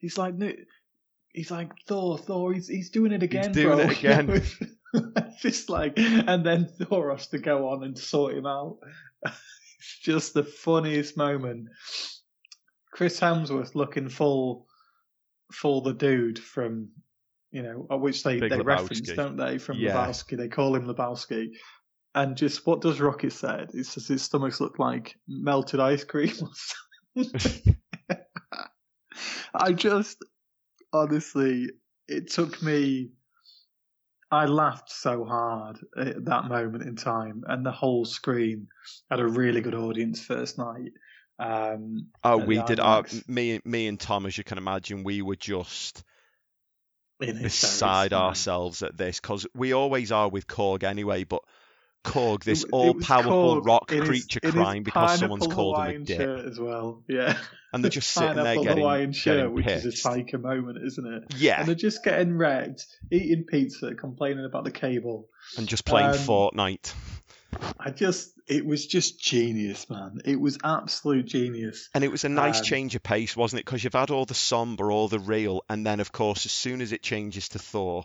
[0.00, 0.34] He's like,
[1.34, 3.78] he's like Thor, Thor, he's he's doing it again, doing bro.
[3.80, 4.42] it again.
[5.40, 8.78] Just like, and then Thor has to go on and sort him out.
[9.24, 11.68] it's just the funniest moment.
[12.92, 14.68] Chris Hemsworth looking full,
[15.52, 16.90] full the dude from,
[17.50, 18.64] you know, uh, which they Big they Lebowski.
[18.66, 19.58] reference, don't they?
[19.58, 19.94] From Yeah.
[19.96, 21.48] Lebowski, they call him Lebowski.
[22.14, 23.70] And just what does Rocket said?
[23.74, 26.32] It says his stomachs look like melted ice cream.
[26.40, 26.50] or
[27.24, 27.76] something.
[29.52, 30.18] I just
[30.94, 31.70] honestly,
[32.08, 33.10] it took me.
[34.30, 38.68] I laughed so hard at that moment in time, and the whole screen
[39.10, 40.92] had a really good audience first night.
[41.38, 42.80] Um, Oh, we did.
[42.80, 46.04] Our, me, me and Tom, as you can imagine, we were just
[47.20, 51.24] in beside ourselves at this because we always are with Korg anyway.
[51.24, 51.42] But
[52.04, 55.80] Korg, this w- it was all-powerful rock in creature, his crying because someone's called him
[55.80, 57.02] a Hawaiian dick, shirt as well.
[57.08, 57.36] Yeah,
[57.72, 61.06] and they're just sitting there getting, Hawaiian shirt, getting which is a psycho moment, isn't
[61.06, 61.34] it?
[61.36, 65.28] yeah, And they're just getting wrecked, eating pizza, complaining about the cable.
[65.58, 66.92] and just playing um, Fortnite.
[67.78, 70.18] I just, it was just genius, man.
[70.24, 71.88] It was absolute genius.
[71.94, 73.64] And it was a nice Um, change of pace, wasn't it?
[73.64, 76.80] Because you've had all the somber, all the real, and then of course, as soon
[76.80, 78.04] as it changes to Thor,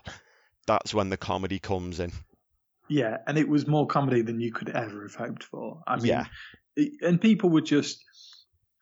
[0.66, 2.12] that's when the comedy comes in.
[2.90, 5.80] Yeah, and it was more comedy than you could ever have hoped for.
[5.86, 6.26] I mean, Yeah.
[6.76, 8.04] it- and people were just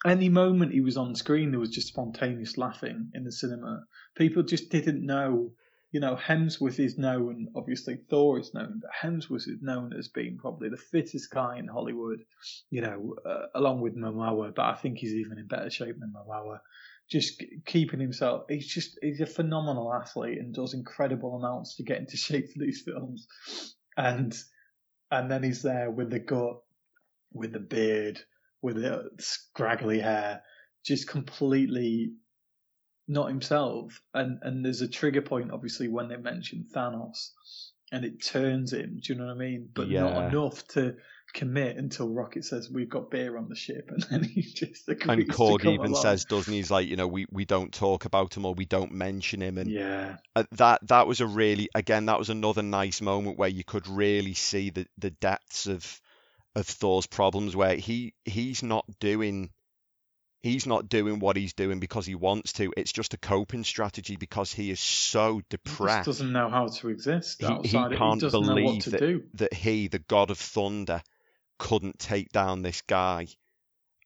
[0.07, 3.85] any moment he was on screen, there was just spontaneous laughing in the cinema.
[4.17, 5.53] People just didn't know.
[5.91, 10.37] You know, Hemsworth is known, obviously Thor is known, but Hemsworth is known as being
[10.39, 12.21] probably the fittest guy in Hollywood.
[12.71, 16.13] You know, uh, along with Momoa, but I think he's even in better shape than
[16.15, 16.61] Momoa.
[17.11, 21.99] Just keeping himself, he's just he's a phenomenal athlete and does incredible amounts to get
[21.99, 23.27] into shape for these films.
[23.99, 24.35] And
[25.11, 26.61] and then he's there with the gut,
[27.33, 28.21] with the beard,
[28.63, 30.43] with the scraggly hair,
[30.87, 32.13] just completely
[33.09, 34.01] not himself.
[34.15, 37.33] And and there's a trigger point, obviously, when they mention Thanos,
[37.91, 39.01] and it turns him.
[39.03, 39.69] Do you know what I mean?
[39.75, 40.03] But Yeah.
[40.03, 40.97] not enough to
[41.35, 45.09] commit until Rocket says we've got beer on the ship, and then he just agrees
[45.09, 46.03] And Korg even along.
[46.03, 46.59] says, doesn't he?
[46.59, 49.59] He's like, you know, we, we don't talk about him or we don't mention him.
[49.59, 53.49] And "Yeah, uh, that that was a really, again, that was another nice moment where
[53.49, 56.01] you could really see the, the depths of
[56.57, 59.51] of Thor's problems, where he he's not doing
[60.41, 62.73] he's not doing what he's doing because he wants to.
[62.77, 66.07] It's just a coping strategy because he is so depressed.
[66.07, 68.91] he doesn't know how to exist He- he can't he doesn't know what believe to
[68.91, 71.03] that- do." that he, the god of thunder,
[71.59, 73.27] couldn't take down this guy.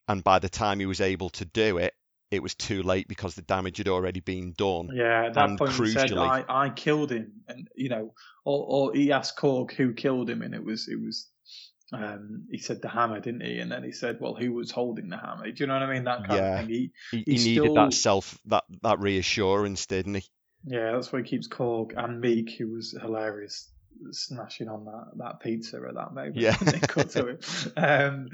[0.09, 1.95] And by the time he was able to do it,
[2.31, 4.89] it was too late because the damage had already been done.
[4.95, 8.91] Yeah, at that And point he said, "I, I killed him," and you know, or,
[8.91, 11.29] or he asked Korg who killed him, and it was it was.
[11.95, 13.59] Um, he said the hammer, didn't he?
[13.59, 15.93] And then he said, "Well, who was holding the hammer?" Do you know what I
[15.93, 16.05] mean?
[16.05, 16.49] That kind Yeah.
[16.49, 16.69] of thing.
[16.71, 20.25] He, He, he He's needed that self, that that reassurance, didn't he?
[20.65, 23.72] yeah, that's why he keeps Korg and Meek, who was hilarious
[24.11, 26.37] snatching on that, that pizza at that moment.
[26.37, 26.57] Yeah.
[26.57, 27.45] cut to it.
[27.77, 28.29] Um,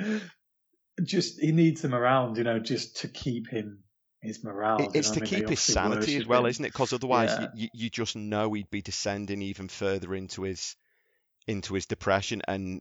[1.04, 3.84] just he needs them around, you know, just to keep him
[4.20, 4.82] his morale.
[4.82, 5.28] It- it's to I mean?
[5.30, 6.50] keep his sanity as well, him.
[6.50, 6.72] isn't it?
[6.72, 7.48] Because otherwise, Yeah.
[7.54, 10.74] you, you just know he'd be descending even further into his
[11.46, 12.80] into his depression, and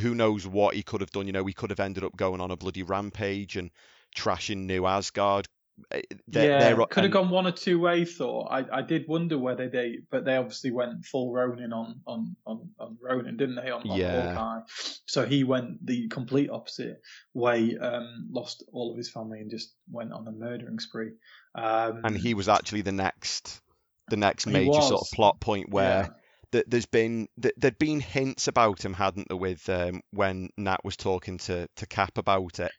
[0.00, 1.26] who knows what he could have done.
[1.26, 3.70] You know, he could have ended up going on a bloody rampage and
[4.16, 5.48] trashing New Asgard.
[5.90, 8.16] Eh, They're, yeah, they're, could have gone one or two ways.
[8.16, 12.36] Thought I, I did wonder whether they, but they obviously went full Ronin on on
[12.46, 13.70] on, on Ronin, didn't they?
[13.70, 14.34] On, on Yeah.
[14.34, 14.60] Hawkeye.
[15.06, 17.00] So he went the complete opposite
[17.34, 17.76] way.
[17.78, 21.12] Um, lost all of his family and just went on a murdering spree.
[21.54, 23.60] Um, and he was actually the next
[24.08, 26.08] the next major sort of plot point where yeah.
[26.52, 30.84] th- there's been th- there'd been hints about him, hadn't there, with um, when Nat
[30.84, 32.72] was talking to to Cap about it.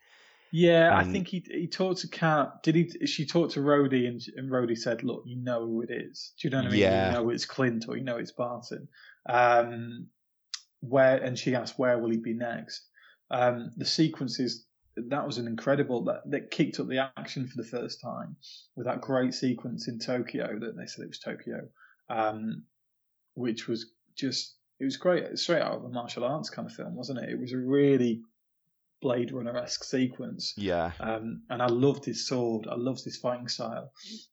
[0.55, 2.61] Yeah, I think he he talked to Kat.
[2.61, 3.07] Did he?
[3.07, 6.33] She talked to Rhodey, and and Rhodey said, "Look, you know who it is.
[6.39, 6.79] Do you know what I mean?
[6.79, 7.07] Yeah.
[7.07, 8.87] You know it's Clint, or you know it's Barton."
[9.27, 10.09] Um,
[10.81, 12.87] where and she asked, "Where will he be next?"
[13.31, 17.67] Um, the sequences that was an incredible that that kicked up the action for the
[17.67, 18.35] first time
[18.75, 21.67] with that great sequence in Tokyo that they said it was Tokyo,
[22.11, 22.63] um,
[23.33, 26.95] which was just it was great, straight out of a martial arts kind of film,
[26.95, 27.29] wasn't it?
[27.29, 28.21] It was a really
[29.03, 30.53] Blade Runner esque sequence.
[30.57, 32.65] Yeah, Um, and I loved his sword.
[32.67, 33.91] I loved his fighting style.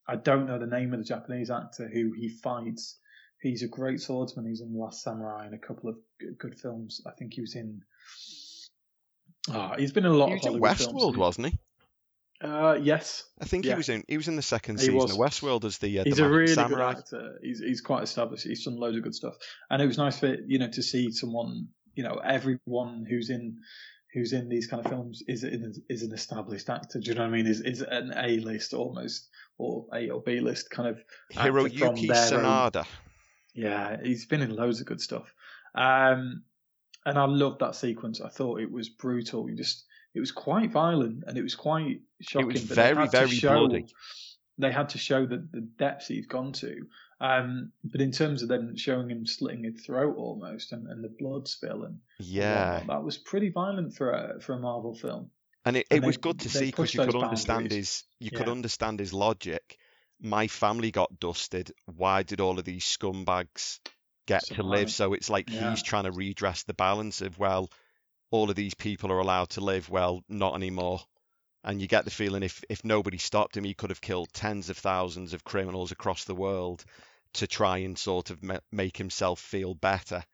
[0.08, 2.98] I don't know the name of the Japanese actor who he fights.
[3.42, 4.46] He's a great swordsman.
[4.46, 7.00] He's in The Last Samurai and a couple of good, good films.
[7.06, 7.80] I think he was in.
[9.50, 11.16] Ah, he's been in a lot he of was in Hollywood Westworld, films.
[11.16, 11.58] wasn't he?
[12.42, 13.72] Uh, yes, I think Yeah.
[13.72, 15.10] he was in he was in the second He season was.
[15.12, 16.92] of Westworld as the uh, he's the a really samurai.
[16.94, 17.38] good actor.
[17.42, 18.44] He's he's quite established.
[18.46, 19.34] He's done loads of good stuff,
[19.68, 21.68] and it was nice for you know to see someone.
[21.94, 23.58] You know, everyone who's in
[24.12, 26.98] who's in these kind of films is in, is an established actor.
[27.00, 27.46] Do you know what I mean?
[27.46, 31.00] Is is an A list almost or A or B list kind of
[31.32, 32.44] Hiroyuki their own-
[33.54, 35.32] Yeah, he's been in loads of good stuff.
[35.74, 36.42] Um,
[37.06, 38.20] and I loved that sequence.
[38.20, 39.48] I thought it was brutal.
[39.48, 39.84] You just
[40.14, 42.50] it was quite violent and it was quite shocking.
[42.50, 43.86] It was very, very show- bloody.
[44.58, 46.86] They had to show the, the depths he'd gone to.
[47.20, 51.08] Um, but in terms of then showing him slitting his throat almost and, and the
[51.18, 55.30] blood spill and Yeah, that was pretty violent for a for a Marvel film.
[55.66, 57.76] and it, and was they- good to see because you could understand boundaries.
[57.76, 59.76] his you could understand his logic.
[60.22, 61.72] My family got dusted.
[61.86, 63.80] Why did all of these scumbags
[64.26, 64.90] get to live?
[64.90, 65.70] So it's like Yeah.
[65.70, 67.70] he's trying to redress the balance of well,
[68.30, 69.90] all of these people are allowed to live.
[69.90, 71.00] Well, not anymore.
[71.64, 74.70] And you get the feeling if if nobody stopped him, he could have killed tens
[74.70, 76.82] of thousands of criminals across the world
[77.34, 78.38] to try and sort of
[78.72, 80.24] make himself feel better.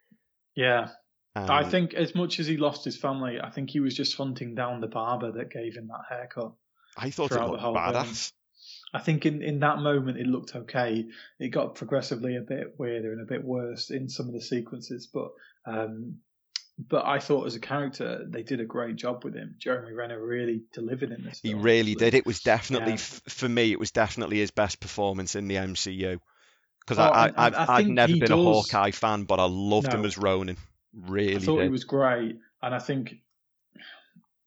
[0.55, 0.89] Yeah,
[1.35, 4.55] I think as much as he lost his family, I think he was just hunting
[4.55, 6.53] down the barber that gave him that haircut.
[6.97, 8.33] I thought it looked badass.
[8.95, 11.07] I think in, in that moment it looked okay.
[11.39, 15.09] It got progressively a bit weirder and a bit worse in some of the sequences,
[15.13, 15.33] but
[15.67, 16.21] um,
[16.79, 19.57] but I thought as a character they did a great job with him.
[19.59, 21.41] Jeremy Renner really delivered in this.
[21.43, 22.15] He really did.
[22.15, 22.95] It was definitely, Yeah.
[22.95, 26.19] f- for me, it was definitely his best performance in the MCU.
[26.87, 30.03] Because Oh, I, I, I, have never been a Hawkeye fan, but I loved him
[30.03, 30.07] No.
[30.07, 30.57] as Ronin.
[30.95, 31.65] Really I thought did.
[31.65, 33.15] he was great, and I think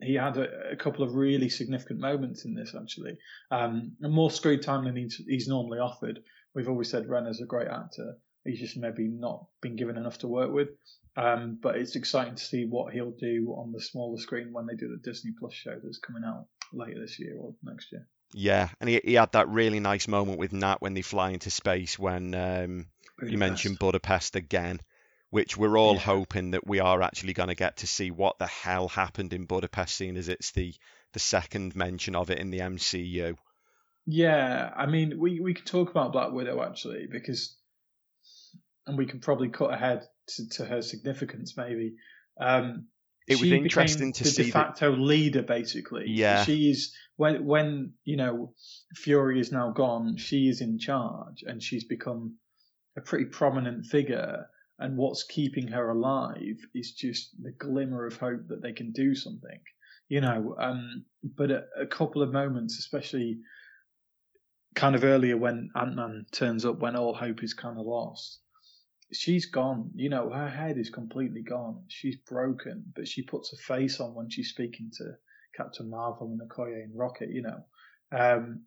[0.02, 3.18] he had a, a couple of really significant moments in this actually,
[3.52, 6.22] um, and more screen time than he's, he's normally offered.
[6.56, 8.16] We've always said Renner's a great actor.
[8.46, 10.70] He's just maybe not been given enough to work with.
[11.18, 14.76] Um, but it's exciting to see what he'll do on the smaller screen when they
[14.76, 18.08] do the Disney Plus show that's coming out later this year or next year.
[18.34, 21.50] Yeah, and he, he had that really nice moment with Nat when they fly into
[21.50, 22.86] space when um,
[23.22, 24.80] you mentioned Budapest again,
[25.32, 26.00] which we're all Yeah.
[26.02, 29.46] hoping that we are actually going to get to see what the hell happened in
[29.46, 30.74] Budapest, seeing as it's the,
[31.14, 33.36] the second mention of it in the MCU.
[34.06, 37.56] Yeah, I mean, we we could talk about Black Widow actually because,
[38.88, 40.04] and we can probably cut ahead
[40.36, 41.96] to, to her significance maybe.
[42.40, 42.88] Um,
[43.30, 46.06] It was she interesting became to the see de that- facto leader basically.
[46.08, 46.44] Yeah.
[46.44, 48.54] she is when when you know
[48.96, 52.36] Fury is now gone, she is in charge and she's become
[52.98, 54.48] a pretty prominent figure.
[54.82, 59.14] And what's keeping her alive is just the glimmer of hope that they can do
[59.14, 59.60] something,
[60.08, 60.56] you know.
[60.58, 61.04] Um,
[61.36, 63.40] but a, a couple of moments, especially
[64.76, 68.40] kind of earlier when Ant Man turns up when all hope is kind of lost.
[69.12, 71.84] She's gone, you know, her head is completely gone.
[71.88, 75.16] She's broken, but she puts a face on when she's speaking to
[75.56, 77.64] Captain Marvel and Okoye and Rocket, you know.
[78.12, 78.62] Um,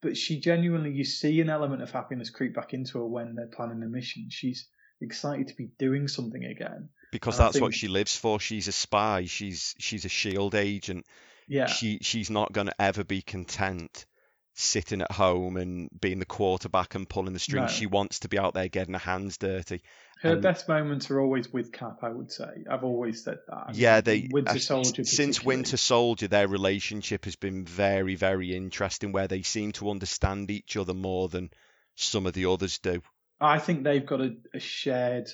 [0.00, 3.48] but she genuinely, you see an element of happiness creep back into her when they're
[3.48, 4.28] planning a mission.
[4.30, 4.68] She's
[5.00, 6.88] excited to be doing something again.
[7.12, 8.38] Because And that's what she lives for.
[8.38, 9.24] She's a spy.
[9.26, 11.06] She's she's a shield agent.
[11.48, 14.06] Yeah, She she's not going to ever be content
[14.54, 17.70] sitting at home and being the quarterback and pulling the strings.
[17.70, 17.76] No.
[17.76, 19.82] She wants to be out there getting her hands dirty.
[20.22, 22.00] Her And- best moments are always with Cap.
[22.02, 22.64] I would say.
[22.70, 23.74] I've always said that.
[23.74, 25.42] Yeah, they Winter uh, Soldier since.
[25.42, 30.76] Winter Soldier, their relationship has been very, very interesting, where they seem to understand each
[30.76, 31.50] other more than
[31.94, 33.02] some of the others do,
[33.40, 35.30] I think they've got a, a shared.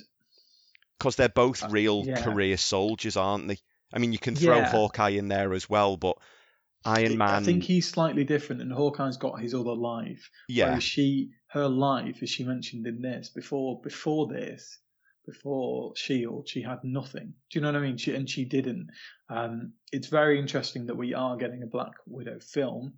[0.98, 2.22] because they're both Uh, real yeah.
[2.22, 3.58] career soldiers, aren't they?
[3.92, 4.70] I mean, you can throw Yeah.
[4.70, 6.16] Hawkeye in there as well, but
[6.86, 10.30] Iron Man, I think he's slightly different, and Hawkeye's got his other life.
[10.48, 14.78] yeah, she, her life, as she mentioned in this before, before this,
[15.26, 17.34] before Shield, she had nothing.
[17.50, 17.96] Do you know what I mean?
[17.96, 18.88] She and she didn't.
[19.28, 22.94] Um, it's very interesting that we are getting a Black Widow film,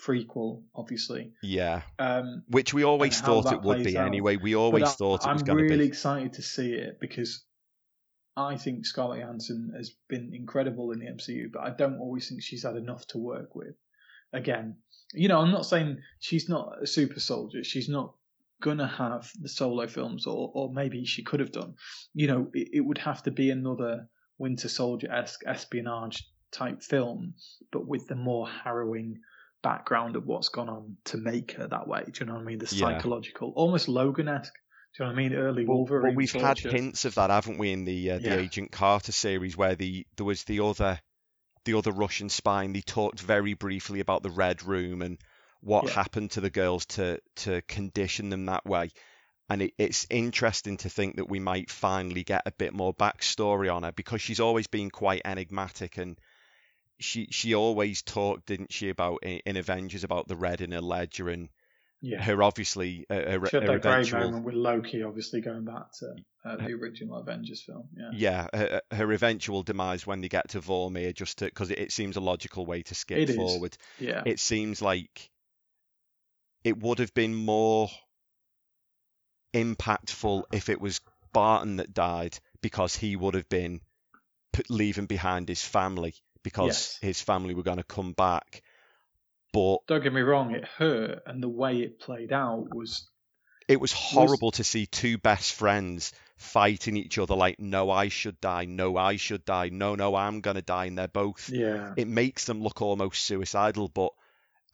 [0.00, 1.32] prequel, obviously.
[1.42, 4.06] yeah, Um, which we always thought it would be out.
[4.06, 4.36] anyway.
[4.36, 5.84] We but always I- thought it was I'm going to really be.
[5.86, 7.44] excited to see it because
[8.36, 12.42] I think Scarlett Johansson has been incredible in the MCU, but I don't always think
[12.42, 13.76] she's had enough to work with.
[14.32, 14.76] Again,
[15.12, 17.62] you know, I'm not saying she's not a super soldier.
[17.62, 18.14] She's not
[18.60, 21.74] gonna have the solo films, or or maybe she could have done.
[22.14, 24.08] You know, it, it would have to be another
[24.38, 27.34] Winter Soldier esque espionage type film,
[27.70, 29.20] but with the more harrowing
[29.62, 32.04] background of what's gone on to make her that way.
[32.04, 32.58] Do you know what I mean?
[32.58, 32.80] The Yeah.
[32.80, 34.52] psychological, almost Logan esque.
[34.96, 35.34] Do you know what I mean?
[35.34, 36.02] Early Well, Wolverine.
[36.06, 38.36] well, we've had hints of that, haven't we, in the uh, the Yeah.
[38.36, 41.00] Agent Carter series, where the there was the other
[41.64, 45.18] the other Russian spy, and they talked very briefly about the Red Room and
[45.60, 45.94] what Yeah.
[45.94, 48.90] happened to the girls to to condition them that way.
[49.48, 53.74] And it, it's interesting to think that we might finally get a bit more backstory
[53.74, 56.18] on her because she's always been quite enigmatic and
[57.00, 60.80] she she always talked, didn't she, about in, in Avengers about the red in her
[60.80, 61.48] ledger and
[62.06, 62.22] Yeah.
[62.22, 65.90] her obviously uh, her, She had that great eventual moment with Loki, obviously going back
[66.00, 67.88] to uh, the original Avengers film.
[67.96, 68.10] Yeah.
[68.12, 72.16] yeah, her, her eventual demise when they get to Vormir, just because it, it seems
[72.16, 73.36] a logical way to skip It is.
[73.36, 73.76] forward.
[73.98, 74.22] Yeah.
[74.26, 75.30] It seems like
[76.62, 77.88] it would have been more
[79.54, 81.00] impactful if it was
[81.32, 83.80] Barton that died, because he would have been
[84.68, 86.98] leaving behind his family, because Yes.
[87.00, 88.62] his family were going to come back.
[89.54, 93.08] But Don't get me wrong, it hurt, and the way it played out was
[93.68, 98.40] it was horrible to see two best friends fighting each other like, no, I should
[98.40, 101.94] die, no, I should die, no, no, I'm going to die, and they're both yeah.
[101.96, 103.88] it makes them look almost suicidal.
[103.88, 104.10] But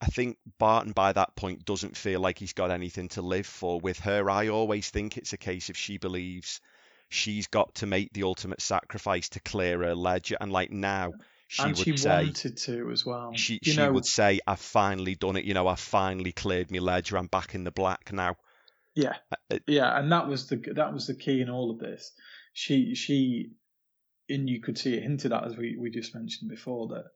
[0.01, 3.79] I think Barton by that point doesn't feel like he's got anything to live for.
[3.81, 6.63] With her, I always think it's a case of she believes
[7.11, 10.39] she's got to make the ultimate sacrifice to clear her ledger.
[10.41, 11.13] And like now,
[11.51, 13.33] she and would she say, wanted to as well.
[13.35, 15.45] she, you she know, would say, I've finally done it.
[15.45, 17.19] You know, I've finally cleared my ledger.
[17.19, 18.37] I'm back in the black now.
[18.95, 19.17] Yeah,
[19.51, 22.13] Uh, yeah, and that was the that was the key in all of this.
[22.53, 23.51] She she,
[24.29, 27.07] and you could see it hinted at as we we just mentioned before that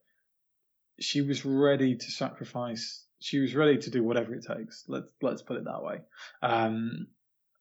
[0.99, 3.05] she was ready to sacrifice.
[3.21, 4.83] She was ready to do whatever it takes.
[4.89, 6.01] Let's let's put it that way.
[6.41, 7.07] Um,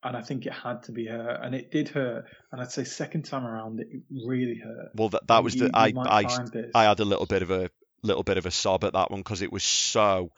[0.05, 2.27] and I think it had to be her, and it did hurt.
[2.53, 4.91] And I'd say second time around, it really hurt.
[4.95, 6.27] Well, that, that was You- the, I, I.
[6.75, 7.71] I had a little bit of a,
[8.03, 10.31] little bit of a sob at that one because it was so,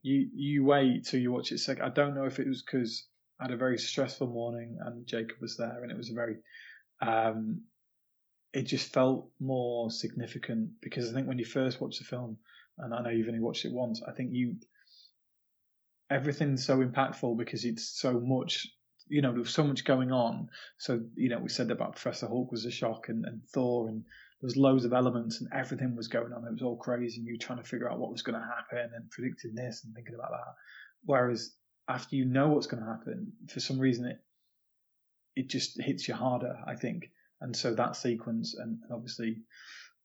[0.00, 1.84] you you wait till you watch it second.
[1.84, 3.06] I don't know if it was because
[3.38, 6.36] I had a very stressful morning and Jacob was there, and it was a very,
[7.02, 7.62] um,
[8.54, 12.38] it just felt more significant because I think when you first watch the film,
[12.78, 14.56] and I know you've only watched it once, I think you
[16.10, 18.68] everything's so impactful because it's so much.
[19.12, 20.48] You know, there was so much going on.
[20.78, 24.02] So, you know, we said about Professor Hulk was a shock and, and Thor and
[24.02, 26.46] there was loads of elements and everything was going on.
[26.46, 28.90] It was all crazy and you trying to figure out what was going to happen
[28.94, 30.54] and predicting this and thinking about that.
[31.04, 31.54] Whereas
[31.88, 34.20] after you know what's going to happen, for some reason it
[35.34, 37.10] it just hits you harder, I think.
[37.40, 39.42] And so that sequence and obviously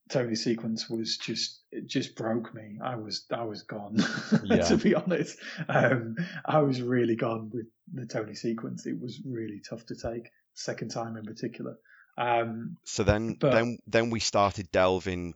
[0.09, 2.77] Tony's sequence was just it just broke me.
[2.83, 3.97] I was I was gone
[4.43, 4.63] Yeah.
[4.63, 5.37] to be honest.
[5.67, 8.85] Um, I was really gone with the Tony sequence.
[8.85, 10.29] It was really tough to take.
[10.53, 11.75] Second time in particular.
[12.17, 15.35] Um, so then, But- then, then we started delving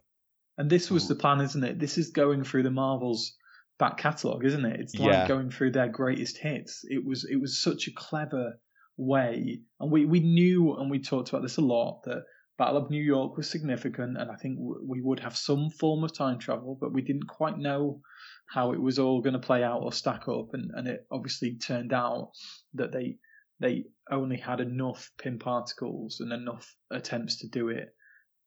[0.58, 1.80] And this was the plan, isn't it?
[1.80, 3.36] This is going through the Marvels
[3.78, 4.80] back catalogue, isn't it?
[4.80, 5.28] It's like Yeah.
[5.28, 6.84] going through their greatest hits.
[6.90, 8.60] It was it was such a clever
[8.98, 12.24] way, and we we knew and we talked about this a lot that
[12.62, 16.14] Battle of New York was significant, and I think we would have some form of
[16.14, 18.04] time travel, but we didn't quite know
[18.46, 21.56] how it was all going to play out or stack up, and and it obviously
[21.56, 22.34] turned out
[22.76, 23.18] that they
[23.60, 27.96] they only had enough Pym particles and enough attempts to do it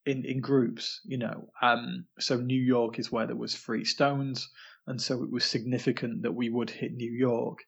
[0.06, 1.50] in in groups, you know.
[1.60, 4.48] Um, so New York is where there was three stones,
[4.86, 7.58] and so it was significant that we would hit New York.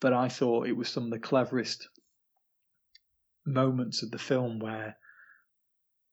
[0.00, 1.90] But I thought it was some of the cleverest
[3.44, 4.96] moments of the film where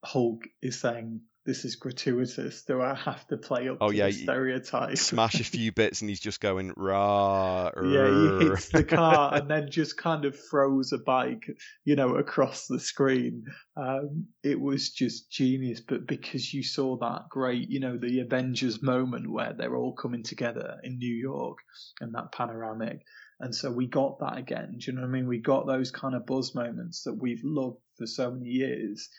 [0.03, 2.63] Hulk is saying this is gratuitous.
[2.63, 4.97] Do I have to play up Oh, to yeah, the stereotype?
[4.97, 7.71] Smash a few bits, and he's just going rah.
[7.75, 11.47] Yeah, he hits the car and then just kind of throws a bike,
[11.85, 13.45] you know, across the screen.
[13.75, 15.81] Um, it was just genius.
[15.81, 20.23] But because you saw that great, you know, the Avengers moment where they're all coming
[20.23, 21.57] together in New York
[21.99, 23.01] and that panoramic.
[23.39, 24.75] And so we got that again.
[24.77, 25.27] Do you know what I mean?
[25.27, 29.09] We got those kind of buzz moments that we've loved for so many years,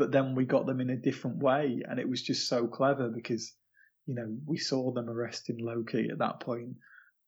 [0.00, 1.82] but then we got them in a different way.
[1.88, 3.54] And it was just so clever because,
[4.06, 6.76] you know, we saw them arresting Loki at that point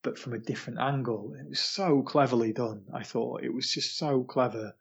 [0.03, 1.35] but from a different angle.
[1.39, 2.85] It was so cleverly done.
[2.93, 4.75] I thought it was just so clever.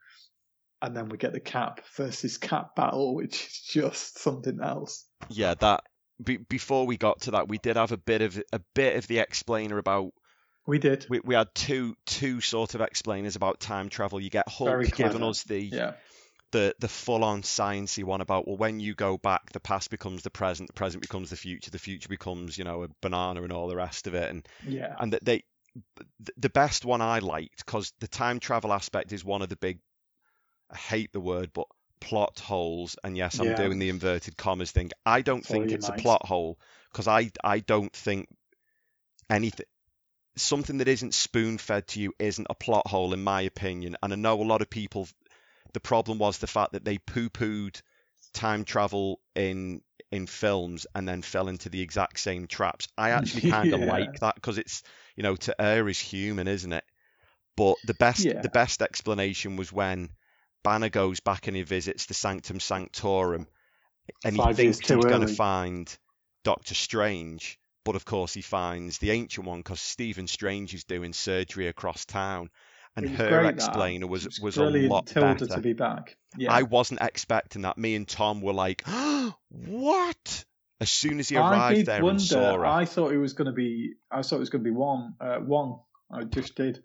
[0.81, 5.05] And then we get the Cap versus Cap battle, which is just something else.
[5.29, 5.83] yeah, that.
[6.23, 9.07] Be, before we got to that, we did have a bit of a bit of
[9.07, 10.11] the explainer about.
[10.67, 11.07] We did.
[11.09, 14.21] We, we had two two sort of explainers about time travel.
[14.21, 15.93] You get Hulk giving us the Yeah.
[16.51, 20.23] The the full on sciencey one about well when you go back the past becomes
[20.23, 23.51] the present the present becomes the future the future becomes you know a banana and
[23.51, 24.29] all the rest of it.
[24.29, 24.95] And Yeah.
[24.99, 25.43] and that they
[26.37, 29.79] the best one I liked because the time travel aspect is one of the big
[30.69, 31.67] I hate the word but
[32.01, 32.97] plot holes.
[33.03, 33.55] And yes I'm Yeah.
[33.55, 34.91] doing the inverted commas thing.
[35.05, 36.59] I don't think it's a plot hole
[36.91, 38.27] because I I don't think
[39.29, 39.65] anything
[40.37, 43.97] something that isn't spoon fed to you isn't a plot hole in my opinion.
[44.01, 45.07] And I know a lot of people
[45.73, 47.81] the problem was the fact that they poo-pooed
[48.33, 52.87] time travel in in films and then fell into the exact same traps.
[52.97, 53.85] I actually kind of Yeah.
[53.87, 54.83] like that because it's
[55.15, 56.83] you know to err is human, isn't it?
[57.55, 58.41] But the best Yeah.
[58.41, 60.09] the best explanation was when
[60.63, 63.47] Banner goes back and he visits the Sanctum Sanctorum
[64.23, 65.97] and Five he thinks he's going to find
[66.43, 71.13] Doctor Strange, but of course he finds the ancient one because Stephen Strange is doing
[71.13, 72.49] surgery across town,
[72.95, 73.53] and was her great, that.
[73.53, 75.45] explainer was It was a lot Tilda better.
[75.47, 76.17] to be back.
[76.37, 76.51] Yeah.
[76.53, 77.77] I wasn't expecting that.
[77.77, 78.83] Me and Tom were like,
[79.49, 80.45] "What?"
[80.79, 82.11] As soon as he arrived there wonder.
[82.13, 83.93] and saw her, I thought it was going to be.
[84.09, 85.13] I thought it was going to be one.
[85.19, 85.75] Uh, one.
[86.11, 86.81] I just did.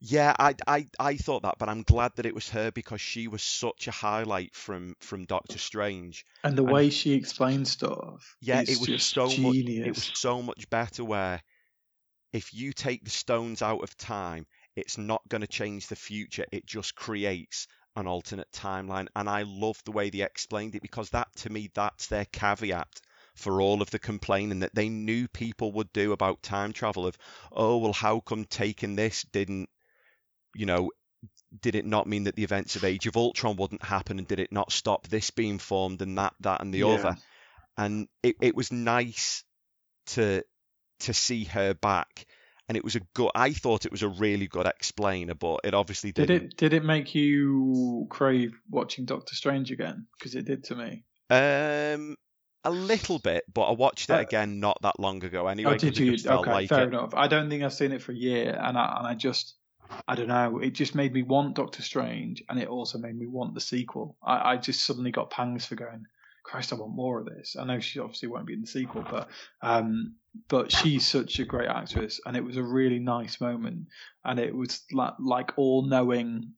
[0.00, 3.26] yeah, I, I, I thought that, but I'm glad that it was her because she
[3.28, 6.24] was such a highlight from from Doctor Strange.
[6.44, 8.36] And the And- way she explained stuff.
[8.42, 9.56] Yeah, is it was so much.
[9.56, 11.02] It was so much better.
[11.02, 11.40] Where
[12.32, 14.46] if you take the stones out of time,
[14.76, 16.44] it's not going to change the future.
[16.52, 17.66] It just creates
[17.96, 21.70] an alternate timeline, and I love the way they explained it because that, to me,
[21.74, 23.00] that's their caveat
[23.34, 27.06] for all of the complaining that they knew people would do about time travel.
[27.06, 27.16] Of
[27.52, 29.68] oh well, how come taking this didn't,
[30.54, 30.90] you know.
[31.62, 34.38] Did it not mean that the events of Age of Ultron wouldn't happen, and did
[34.40, 36.94] it not stop this being formed and that, that, and the Yeah.
[36.94, 37.16] other?
[37.76, 39.44] and it, it was nice
[40.06, 40.44] to
[41.00, 42.26] to see her back
[42.70, 45.74] and it was a good i thought it was a really good explainer but it
[45.74, 46.56] obviously Did didn't it?
[46.56, 50.06] Did it make you crave watching Doctor Strange again?
[50.16, 51.02] Because it did to me.
[51.30, 52.16] um
[52.62, 55.78] a little bit but i watched it Uh, again not that long ago anyway oh,
[55.78, 56.16] did you?
[56.16, 56.88] felt Okay, like fair it.
[56.94, 57.12] enough.
[57.14, 59.56] I don't think I've seen it for a year, and I and I just
[60.06, 60.60] I don't know.
[60.60, 64.16] It just made me want Doctor Strange, and it also made me want the sequel.
[64.22, 66.04] I, I just suddenly got pangs for going.
[66.50, 67.54] Christ, I want more of this.
[67.58, 69.28] I know she obviously won't be in the sequel, but
[69.62, 70.14] um,
[70.48, 73.86] but she's such a great actress, and it was a really nice moment,
[74.24, 76.52] and it was like like all knowing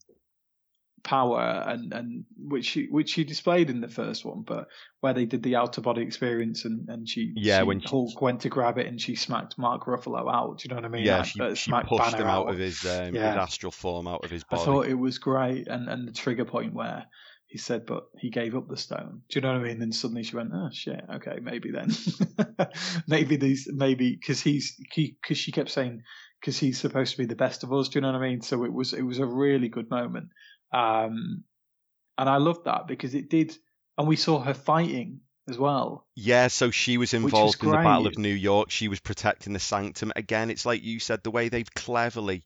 [1.05, 4.69] power and and which she which she displayed in the first one, but
[5.01, 8.23] where they did the outer body experience and and she Yeah, she, when she- Hulk
[8.23, 10.59] went to grab it and she smacked Mark Ruffalo out.
[10.59, 11.05] Do you know what I mean?
[11.05, 13.29] yeah Like, she, uh, she smacked pushed Banner him out of his um, Yeah.
[13.29, 16.13] his astral form out of his body I thought it was great, and and the
[16.13, 17.05] trigger point where
[17.53, 19.21] he said, but he gave up the stone.
[19.29, 19.83] Do you know what I mean?
[19.83, 21.91] And suddenly she went, oh shit, okay, maybe then,
[23.07, 26.03] maybe these, maybe because he's because she kept saying
[26.41, 27.91] because he's supposed to be the best of us.
[27.91, 28.41] Do you know what I mean?
[28.41, 30.31] So it was it was a really good moment,
[30.73, 31.45] um,
[32.17, 33.55] and I loved that because it did,
[33.99, 36.07] and we saw her fighting as well.
[36.15, 38.17] Yeah, so she was was involved in the Battle of.
[38.17, 38.71] New York.
[38.71, 40.11] She was protecting the sanctum.
[40.17, 42.45] Again, it's like you said, the way they've cleverly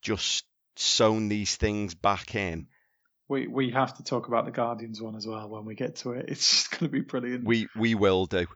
[0.00, 0.46] just
[0.76, 2.68] sewn these things back in.
[3.30, 6.12] We we have to talk about the Guardians one as well when we get to
[6.12, 6.26] it.
[6.28, 7.44] It's just going to be brilliant.
[7.44, 8.46] We we will do.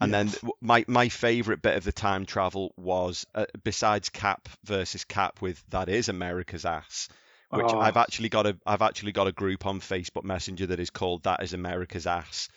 [0.00, 0.36] And then Yes.
[0.36, 5.42] w- my my favorite bit of the time travel was uh, besides Cap versus Cap
[5.42, 7.08] with that is America's ass,
[7.50, 7.78] which Oh.
[7.78, 11.24] I've actually got a I've actually got a group on Facebook Messenger that is called
[11.24, 12.48] that is America's ass,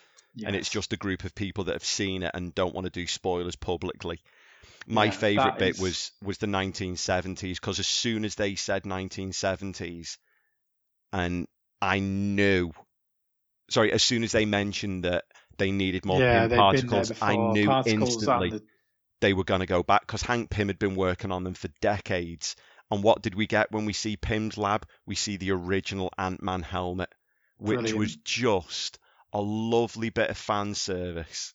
[0.45, 2.91] and it's just a group of people that have seen it and don't want to
[3.01, 4.21] do spoilers publicly.
[4.87, 8.83] My Yeah, favorite bit is- was was the 1970s because as soon as they said
[8.85, 10.17] 1970s,
[11.11, 11.47] and
[11.81, 12.71] I knew,
[13.69, 15.25] sorry, as soon as they mentioned that
[15.57, 18.63] they needed more yeah, Pym particles, I knew Particles instantly the-
[19.21, 21.69] they were going to go back because Hank Pym had been working on them for
[21.81, 22.55] decades.
[22.91, 24.87] And what did we get when we see Pym's lab?
[25.05, 27.09] We see the original Ant Man helmet,
[27.57, 28.99] which was just
[29.33, 31.53] a lovely bit of fan service.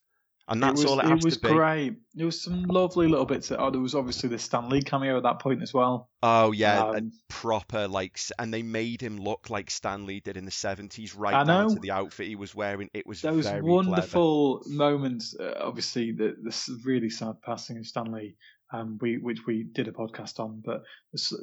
[0.50, 1.54] And that's it was, all it has it was to be.
[1.54, 1.96] great.
[2.14, 3.52] There was some lovely little bits.
[3.52, 6.10] Oh, there was obviously the Stan Lee cameo at that point as well.
[6.24, 10.44] Oh yeah, Um, proper like, and they made him look like Stan Lee did in
[10.44, 12.90] the seventies, right I down to the outfit he was wearing.
[12.92, 15.36] It was Those wonderful moments.
[15.38, 18.34] Uh, obviously, the this really sad passing of Stan Lee,
[18.72, 20.62] um, we which we did a podcast on.
[20.64, 20.82] But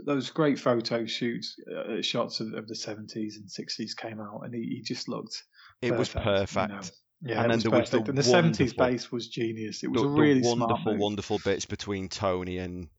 [0.05, 4.53] those great photo shoots, uh, shots of, of the seventies and sixties came out, and
[4.53, 5.43] he, he just looked.
[5.81, 5.95] Clever.
[5.95, 6.69] It was perfect, perfect.
[6.69, 6.81] you know.
[7.23, 9.83] Yeah, And then there was the and the seventies wonderful- bass was genius.
[9.83, 12.89] It was the, a really smart wonderful, wonderful bits between Tony and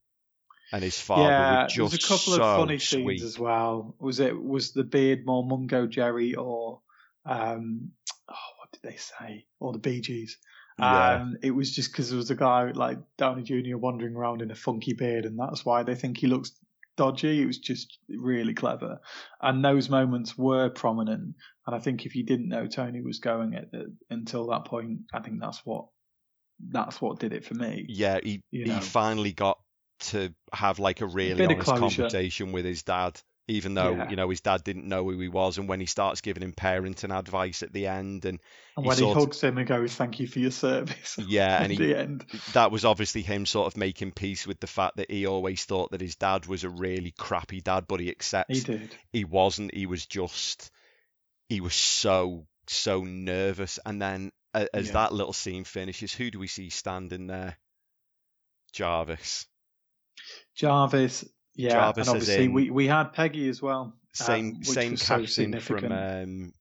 [0.73, 3.21] and his father Yeah, there was a couple so of funny sweet.
[3.21, 3.95] scenes as well.
[4.01, 6.81] Was it was the beard more Mungo Jerry or
[7.25, 7.93] um
[8.29, 10.37] oh what did they say or the Bee Gees?
[10.81, 11.21] Yeah.
[11.23, 13.77] And it was just because there was a guy like Downey Jr.
[13.77, 16.53] wandering around in a funky beard, and that's why they think he looks
[16.99, 17.41] dodgy.
[17.41, 18.99] It was just really clever,
[19.41, 21.37] and those moments were prominent.
[21.67, 25.01] And I think if you didn't know Tony was going at the, until that point,
[25.15, 25.87] I think that's what
[26.61, 27.87] that's what did it for me.
[27.89, 29.59] Yeah, he You he finally got
[30.01, 34.11] to have like a really honest conversation with his dad, even though Yeah.
[34.11, 36.53] you know his dad didn't know who he was, and when he starts giving him
[36.53, 38.39] parenting advice at the end, and
[38.77, 41.57] And he when he of- hugs him and goes, "Thank you for your service." yeah,
[41.57, 42.27] at and he the end.
[42.53, 45.91] that was obviously him sort of making peace with the fact that he always thought
[45.91, 48.95] that his dad was a really crappy dad, but he accepts He did.
[49.13, 49.75] he wasn't.
[49.75, 50.71] He was just
[51.49, 54.93] he was so so nervous, and then as Yeah.
[54.93, 57.57] that little scene finishes, who do we see standing there?
[58.73, 59.47] Jarvis.
[60.55, 61.25] Jarvis,
[61.59, 63.93] yeah, Jarvis and obviously we, we had Peggy as well.
[64.13, 65.27] Same um, same was so
[65.61, 66.55] from um,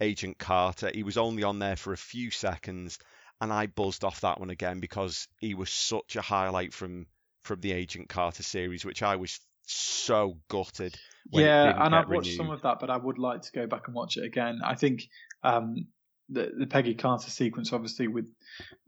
[0.00, 0.90] Agent Carter.
[0.94, 3.00] He was only on there for a few seconds,
[3.40, 7.06] and I buzzed off that one again because he was such a highlight from
[7.42, 10.96] from the Agent Carter series, which I was so gutted.
[11.32, 13.96] yeah, and I've watched some of that, but I would like to go back and
[13.96, 14.60] watch it again.
[14.64, 15.08] I think
[15.42, 15.88] um,
[16.28, 18.28] the the Peggy Carter sequence, obviously, with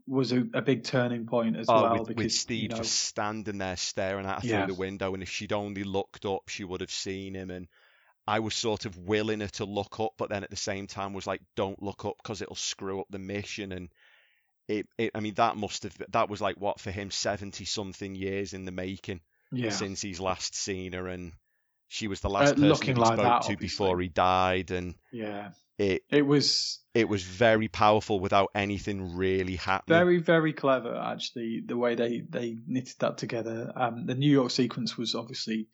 [0.07, 2.75] was a, a big turning point as Oh, well with, because with Steve you know,
[2.77, 4.65] just standing there staring at her Yeah.
[4.65, 7.51] through the window, and if she'd only looked up, she would have seen him.
[7.51, 7.67] And
[8.27, 11.13] I was sort of willing her to look up, but then at the same time
[11.13, 13.89] was like, "Don't look up because it'll screw up the mission." And
[14.67, 18.15] it, it, I mean, that must have that was like what for him, seventy something
[18.15, 19.21] years in the making
[19.51, 21.33] yeah, since he's last seen her, and
[21.89, 23.87] she was the last Uh, person he like spoke that, to obviously.
[23.87, 25.49] before he died, and yeah,
[25.79, 29.97] it it was it was very powerful without anything really happening.
[29.97, 34.51] very very clever actually the way they they knitted that together um the new york
[34.51, 35.67] sequence was obviously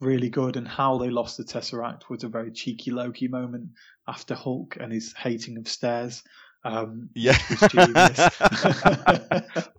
[0.00, 3.68] really good and how they lost the tesseract was a very cheeky loki moment
[4.08, 6.22] after hulk and his hating of stairs
[6.64, 7.36] um Yeah.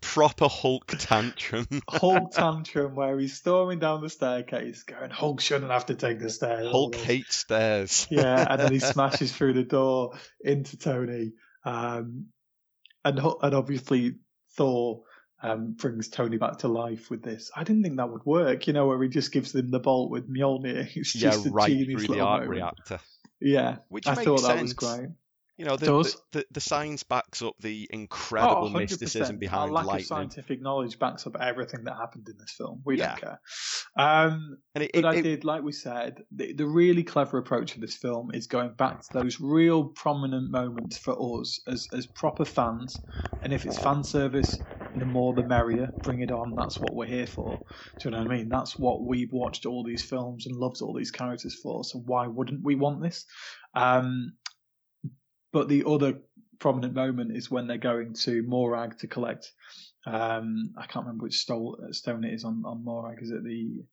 [0.02, 1.66] Proper Hulk tantrum.
[1.90, 6.30] hulk tantrum where he's storming down the staircase going hulk shouldn't have to take the
[6.30, 8.08] stairs Hulk hates stairs.
[8.10, 11.34] yeah, and then he smashes through the door into Tony,
[11.66, 12.28] um,
[13.04, 14.16] and and obviously
[14.56, 15.02] Thor
[15.42, 17.52] um, brings Tony back to life with this.
[17.56, 20.12] I didn't think that would work, you know, where he just gives him the bolt
[20.12, 20.96] with Mjolnir.
[20.96, 22.52] It's yeah, just a right genius through the little arc moment.
[22.52, 23.00] reactor.
[23.42, 24.48] Yeah, Which I thought sense.
[24.48, 25.10] that was great.
[25.58, 29.68] You know, the, the, the, the science backs up the incredible oh, mysticism behind Our
[29.72, 30.02] lack lightning.
[30.02, 32.82] of scientific knowledge backs up everything that happened in this film.
[32.86, 33.10] We Yeah.
[33.10, 33.42] don't care.
[33.98, 37.38] Um, And it, But it, I it- did, like we said, the, the really clever
[37.38, 41.88] approach of this film is going back to those real prominent moments for us as,
[41.94, 43.02] as proper fans.
[43.44, 44.60] And if it's fan service,
[44.96, 45.94] the more the merrier.
[46.04, 46.56] Bring it on.
[46.56, 47.62] That's what we're here for.
[48.00, 48.50] Do you know what I mean?
[48.50, 51.84] That's what we've watched all these films and loved all these characters for.
[51.84, 53.26] So why wouldn't we want this?
[53.76, 54.34] Um,
[55.54, 56.20] but the other
[56.60, 59.52] prominent moment is when they're going to Morag to collect.
[60.06, 63.20] Um, I can't remember which stole, stone it is on, on Morag.
[63.22, 63.86] Is it the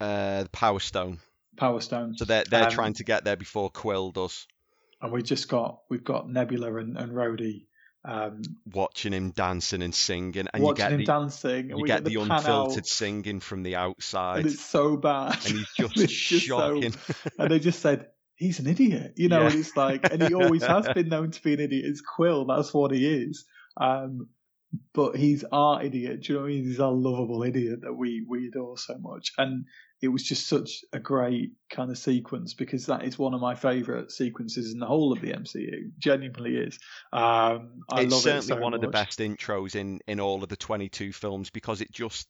[0.00, 1.18] uh, the Power Stone.
[1.56, 2.16] Power Stone?
[2.16, 4.46] So they're they're Um, trying to get there before Quill does,
[5.02, 7.66] and we just got we've got Nebula and, and Rhodey
[8.06, 8.42] um,
[8.72, 11.70] watching him dancing and singing, and you watching get him the dancing.
[11.70, 14.96] And you we get the, the unfiltered out, singing from the and outside, it's so
[14.96, 15.38] bad.
[15.46, 16.94] and he's just, just so- shocking.
[17.38, 19.40] and they just said he's an idiot, you know.
[19.40, 19.50] Yeah.
[19.50, 21.84] And it's like, and he always has been known to be an idiot.
[21.86, 23.44] It's Quill, that's what he is.
[23.76, 24.28] Um,
[24.92, 26.22] but he's our idiot.
[26.22, 26.64] Do you know what I mean?
[26.64, 29.32] He's our lovable idiot that we we adore so much.
[29.38, 29.66] And
[30.02, 33.54] it was just such a great kind of sequence because that is one of my
[33.54, 35.90] favourite sequences in the whole of the MCU.
[35.98, 36.78] Genuinely is.
[37.12, 40.42] Um, I it's love certainly it so one of the best intros in in all
[40.42, 42.28] of the 22 films because it just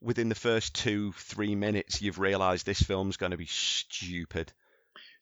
[0.00, 4.52] within the first two three minutes you've realised this film's going to be stupid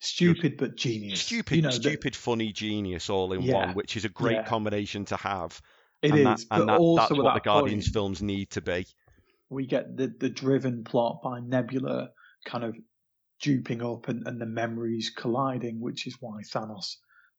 [0.05, 1.27] Stupid but genius.
[1.27, 3.51] stupid You know, stupid funny genius all in Yeah.
[3.51, 4.45] one which is a great Yeah.
[4.45, 5.61] combination to have
[6.03, 8.23] It and is, that, but and that, also that's at what the guardians point, films
[8.23, 8.87] need to be
[9.51, 12.11] we get the the driven plot by Nebula
[12.45, 12.77] kind of
[13.41, 16.97] duping up and, and the memories colliding, which is why Thanos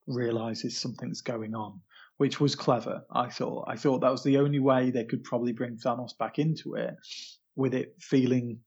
[0.08, 1.82] realizes something's going on,
[2.18, 3.04] which was clever.
[3.12, 3.66] I thought.
[3.70, 6.96] I thought that was the only way they could probably bring Thanos back into it,
[7.56, 8.62] with it feeling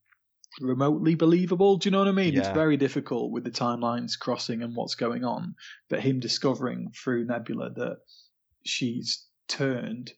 [0.60, 1.76] remotely believable.
[1.76, 2.34] Do you know what I mean?
[2.34, 2.40] Yeah.
[2.40, 5.54] It's very difficult with the timelines crossing and what's going on,
[5.88, 7.98] but him discovering through Nebula that
[8.64, 10.12] she's turned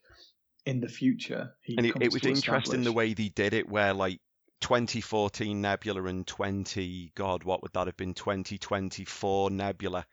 [0.67, 1.55] in the future.
[1.63, 4.21] He and it, it was interesting the way they did it, where like
[4.61, 8.15] 2014 Nebula and 20 God, what would that have been?
[8.15, 10.07] 2024 Nebula.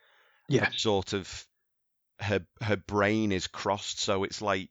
[0.50, 1.46] Yeah, Sort of
[2.20, 4.70] her her brain is crossed, so it's like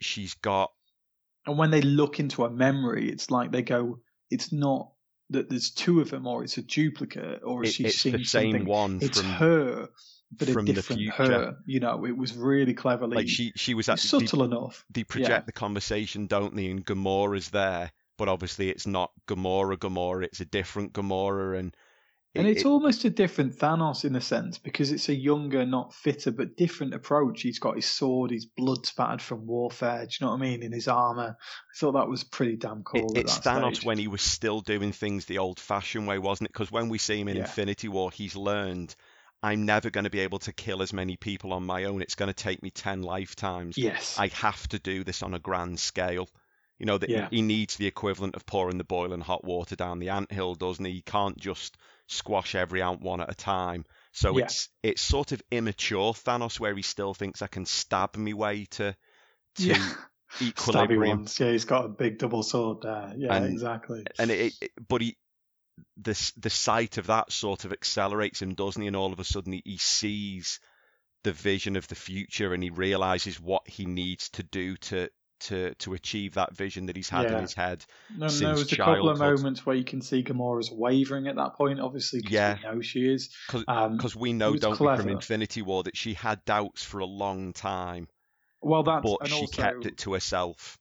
[0.00, 0.70] she's got
[1.46, 4.90] and when they look into a memory, it's like they go, it's not
[5.30, 8.24] that there's two of them, or it's a duplicate, or it, she's it's seeing the
[8.24, 8.68] same something.
[8.68, 9.88] one It's from her,
[10.32, 11.56] but from a different her.
[11.66, 14.84] You know, it was really cleverly like she she was at it's they, subtle enough.
[14.90, 16.70] they project the conversation, don't they?
[16.70, 19.76] And Gamora's there, but obviously it's not Gamora.
[19.76, 21.74] Gamora, it's a different Gamora, and
[22.36, 25.94] And it's it- almost a different Thanos in a sense because it's a younger, not
[25.94, 27.42] fitter, but different approach.
[27.42, 30.04] He's got his sword, his blood spattered from warfare.
[30.06, 30.62] Do you know what I mean?
[30.62, 33.12] In his armor, I thought that was pretty damn cool.
[33.16, 33.84] It, it's Thanos stage.
[33.86, 36.52] when he was still doing things the old-fashioned way, wasn't it?
[36.52, 37.42] Because when we see him in Yeah.
[37.42, 38.94] Infinity War, he's learned,
[39.42, 42.02] I'm never going to be able to kill as many people on my own.
[42.02, 43.78] It's going to take me ten lifetimes.
[43.78, 44.16] Yes.
[44.18, 46.28] I have to do this on a grand scale.
[46.80, 47.28] You know that Yeah.
[47.30, 50.84] he, he needs the equivalent of pouring the boiling hot water down the anthill, doesn't
[50.84, 50.92] he?
[50.92, 53.84] He can't just squash every ant one at a time.
[54.12, 54.44] So Yeah.
[54.44, 58.66] it's it's sort of immature Thanos, where he still thinks I can stab me way
[58.72, 58.94] to
[59.56, 59.74] to yeah.
[60.34, 61.18] Stabby equilibrium.
[61.18, 61.38] ones.
[61.38, 63.12] Yeah, he's got a big double sword there.
[63.16, 64.04] Yeah, And- exactly.
[64.18, 65.16] and it, it but he
[65.96, 69.24] the the sight of that sort of accelerates him doesn't he and all of a
[69.24, 70.60] sudden he, he sees
[71.24, 75.08] the vision of the future and he realizes what he needs to do to
[75.40, 78.72] to to achieve that vision that he's had in his head No, since there was
[78.72, 79.18] a couple of childhood.
[79.18, 82.54] moments where you can see Gamora's wavering at that point, obviously, because Yeah.
[82.56, 83.34] we know she is.
[83.66, 85.08] Um, because we know don't we from.
[85.08, 88.08] Infinity War that she had doubts for a long time
[88.60, 90.78] well, that's but she also, kept it to herself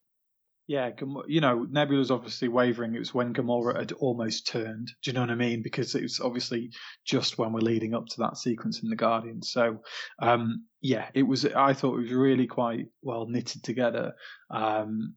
[0.66, 0.92] Yeah,
[1.28, 2.96] you know, Nebula's obviously wavering.
[2.96, 4.92] It was when Gamora had almost turned.
[5.02, 5.62] Do you know what I mean?
[5.62, 6.72] Because it was obviously
[7.06, 9.52] just when we're leading up to that sequence in the Guardians.
[9.52, 9.80] So,
[10.20, 11.46] um, yeah, it was.
[11.46, 14.14] I thought it was really quite well knitted together.
[14.50, 15.16] Um,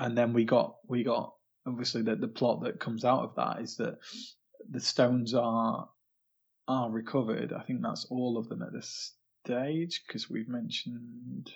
[0.00, 1.32] and then we got we got
[1.66, 3.98] obviously the the plot that comes out of that is that
[4.68, 5.88] the stones are
[6.66, 7.52] are recovered.
[7.52, 9.14] I think that's all of them at this
[9.44, 11.52] stage because we've mentioned.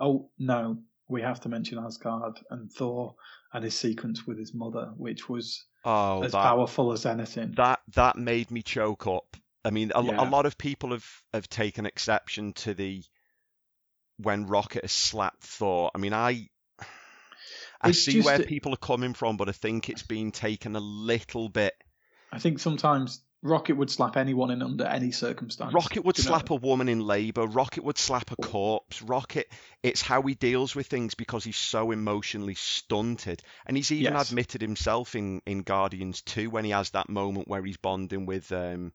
[0.00, 0.78] Oh no,
[1.12, 3.14] we have to mention Asgard and Thor
[3.52, 7.52] and his sequence with his mother, which was oh as that powerful as anything.
[7.56, 9.36] that that made me choke up.
[9.64, 10.24] I mean, a, Yeah.
[10.24, 13.04] a lot of people have have taken exception to the
[14.16, 15.90] when Rocket has slapped Thor.
[15.94, 16.48] I mean, I
[17.80, 20.80] I It's see where people are coming from, but I think it's been taken a
[20.80, 21.74] little bit.
[22.32, 25.74] I think sometimes Rocket would slap anyone in under any circumstance.
[25.74, 26.28] Rocket would you know?
[26.30, 27.44] slap a woman in labour.
[27.46, 29.02] Rocket would slap a corpse.
[29.02, 29.50] Rocket,
[29.82, 33.42] it's how he deals with things because he's so emotionally stunted.
[33.66, 34.30] And he's even Yes.
[34.30, 38.52] admitted himself in, in Guardians 2 when he has that moment where he's bonding with
[38.52, 38.92] um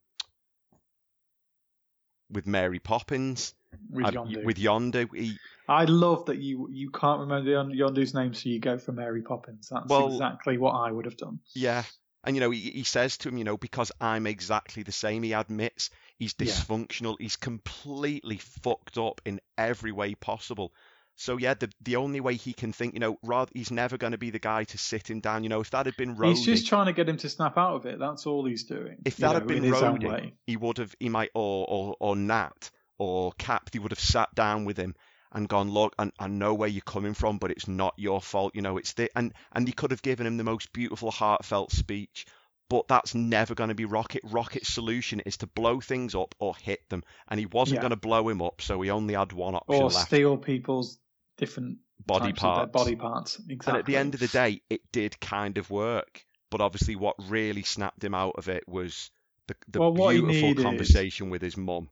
[2.29, 3.53] with Mary Poppins.
[3.89, 4.45] with Uh, Yondu.
[4.45, 5.13] with Yondu.
[5.15, 5.37] He,
[5.67, 9.21] I love that you you can't remember Yon- Yondu's name, so you go for Mary
[9.21, 9.69] Poppins.
[9.69, 11.39] That's Well- exactly what I would have done.
[11.53, 11.83] Yeah.
[12.27, 15.23] And you know, he, he says to him, you know, because I'm exactly the same.
[15.23, 15.89] He admits
[16.19, 16.51] he's Yeah.
[16.51, 17.15] dysfunctional.
[17.17, 20.73] He's completely fucked up in every way possible.
[21.15, 24.11] So yeah, the the only way he can think, you know, rather he's never going
[24.11, 25.43] to be the guy to sit him down.
[25.43, 27.57] You know, if that had been Rhodey, He's just trying to get him to snap
[27.57, 27.97] out of it.
[27.97, 28.97] That's all he's doing.
[29.05, 32.15] if you that know, had been Rhodey, he would have, he might, or or or
[32.17, 34.95] Nat or Cap, he would have sat down with him
[35.31, 38.55] and gone, look, I, I know where you're coming from, but it's not your fault.
[38.55, 41.71] You know, it's the and and he could have given him the most beautiful, heartfelt
[41.71, 42.25] speech.
[42.69, 44.23] But that's never going to be Rocket.
[44.25, 47.81] Rocket's solution is to blow things up or hit them, and he wasn't Yeah.
[47.81, 50.99] going to blow him up, so he only had one option Or left: steal people's
[51.37, 52.71] different body types of their parts.
[52.71, 53.41] body parts.
[53.47, 53.71] Exactly.
[53.71, 56.25] And at the end of the day, it did kind of work.
[56.49, 59.11] But obviously, what really snapped him out of it was
[59.47, 61.89] the, the Well, beautiful conversation with his mum.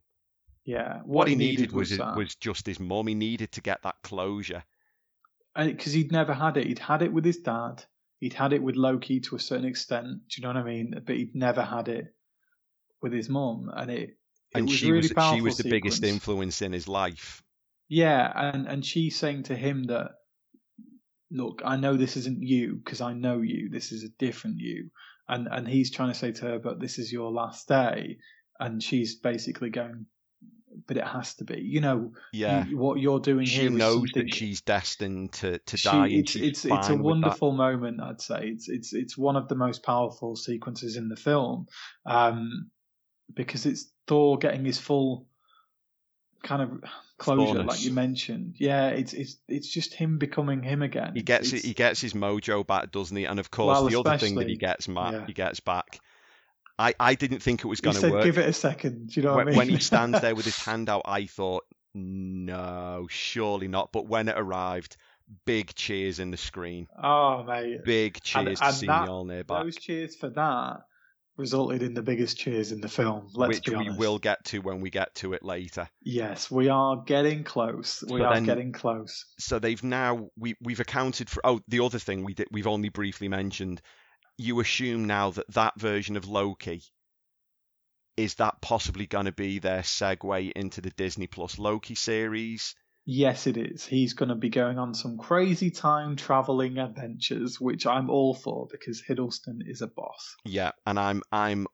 [0.66, 2.16] Yeah, What, he needed, was was that.
[2.18, 3.08] was just his mum.
[3.08, 4.64] He needed to get that closure.
[5.56, 6.68] because he'd never had it.
[6.68, 7.84] He'd had it with his dad.
[8.20, 10.08] He'd had it with Loki to a certain extent.
[10.30, 11.02] Do you know what I mean?
[11.06, 12.14] But he'd never had it
[13.02, 14.10] with his mum, and it.
[14.10, 14.18] it
[14.56, 17.44] And was she really was powerful she was the biggest influence in his life.
[17.88, 20.12] Yeah, and and she's saying to him that,
[21.30, 23.70] look, I know this isn't you because I know you.
[23.70, 24.90] This is a different you,
[25.28, 28.18] and and he's trying to say to her, but this is your last day,
[28.60, 30.08] and she's basically going,
[30.88, 31.62] but it has to be.
[31.62, 32.66] You know, Yeah.
[32.66, 33.70] you- what you're doing here.
[33.70, 38.02] She knows that she's destined to, to she- die, it's it's it's a wonderful moment.
[38.02, 41.68] I'd say it's it's it's one of the most powerful sequences in the film,
[42.06, 42.70] um,
[43.34, 45.28] because it's Thor getting his full
[46.44, 46.72] kind of
[47.18, 48.56] closure, like you mentioned.
[48.60, 51.14] Yeah, it's it's it's just him becoming him again.
[51.16, 53.26] He gets It's- he gets his mojo back, doesn't he?
[53.26, 55.26] And of course, Well, the other thing that he gets ma- yeah.
[55.26, 56.00] he gets back.
[56.78, 58.24] I, I didn't think it was going to work.
[58.26, 59.10] "Give it a second.
[59.10, 59.58] Do you know when, what I mean?
[59.58, 63.92] when he stands there with his hand out, I thought, no, surely not.
[63.92, 64.98] But when it arrived,
[65.46, 66.88] big cheers in the screen.
[67.02, 70.82] oh mate, Big cheers to and see that- Mjolnir back, those cheers for that
[71.38, 73.28] resulted in the biggest cheers in the film.
[73.34, 75.90] Let's which we will get to when we get to it later.
[76.02, 78.02] Yes, we are getting close.
[78.10, 79.26] We But are then- getting close.
[79.40, 81.42] So they've now we we've accounted for.
[81.46, 83.82] Oh, the other thing we did we've only briefly mentioned.
[84.38, 86.84] You assume now that that version of Loki
[88.18, 92.76] is that possibly going to be their segue into the Disney Plus Loki series?
[93.06, 93.86] Yes, it is.
[93.86, 98.68] He's going to be going on some crazy time traveling adventures, which I'm all for
[98.72, 100.36] because Hiddleston is a boss.
[100.44, 101.68] Yeah, and I'm I'm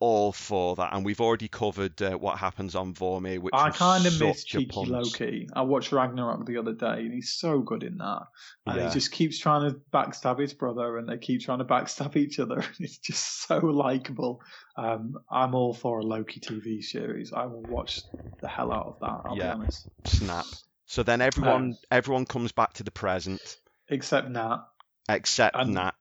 [0.00, 0.92] all for that.
[0.94, 4.86] And we've already covered uh, what happens on Vormir, which I kind of miss cheeky.
[4.86, 5.48] Loki.
[5.54, 8.22] I watched Ragnarok the other day, and he's so good in that.
[8.66, 8.88] And Yeah.
[8.88, 12.40] he just keeps trying to backstab his brother, and they keep trying to backstab each
[12.40, 12.64] other.
[12.80, 14.40] It's just so likable.
[14.76, 17.32] Um, I'm all for a Loki TV series.
[17.32, 18.00] I will watch
[18.40, 19.20] the hell out of that.
[19.30, 19.54] I'll Yeah.
[19.54, 19.88] be honest.
[20.06, 20.46] Snap.
[20.86, 23.40] So then everyone Um, everyone comes back to the present
[23.88, 24.64] Except Nat.
[25.08, 25.94] except And- Nat,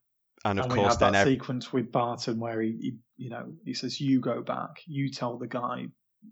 [0.46, 2.98] and of and we course have then that ev- sequence with Barton where he, he,
[3.20, 4.82] you know, he says, "You go back.
[4.88, 5.88] You tell the guy,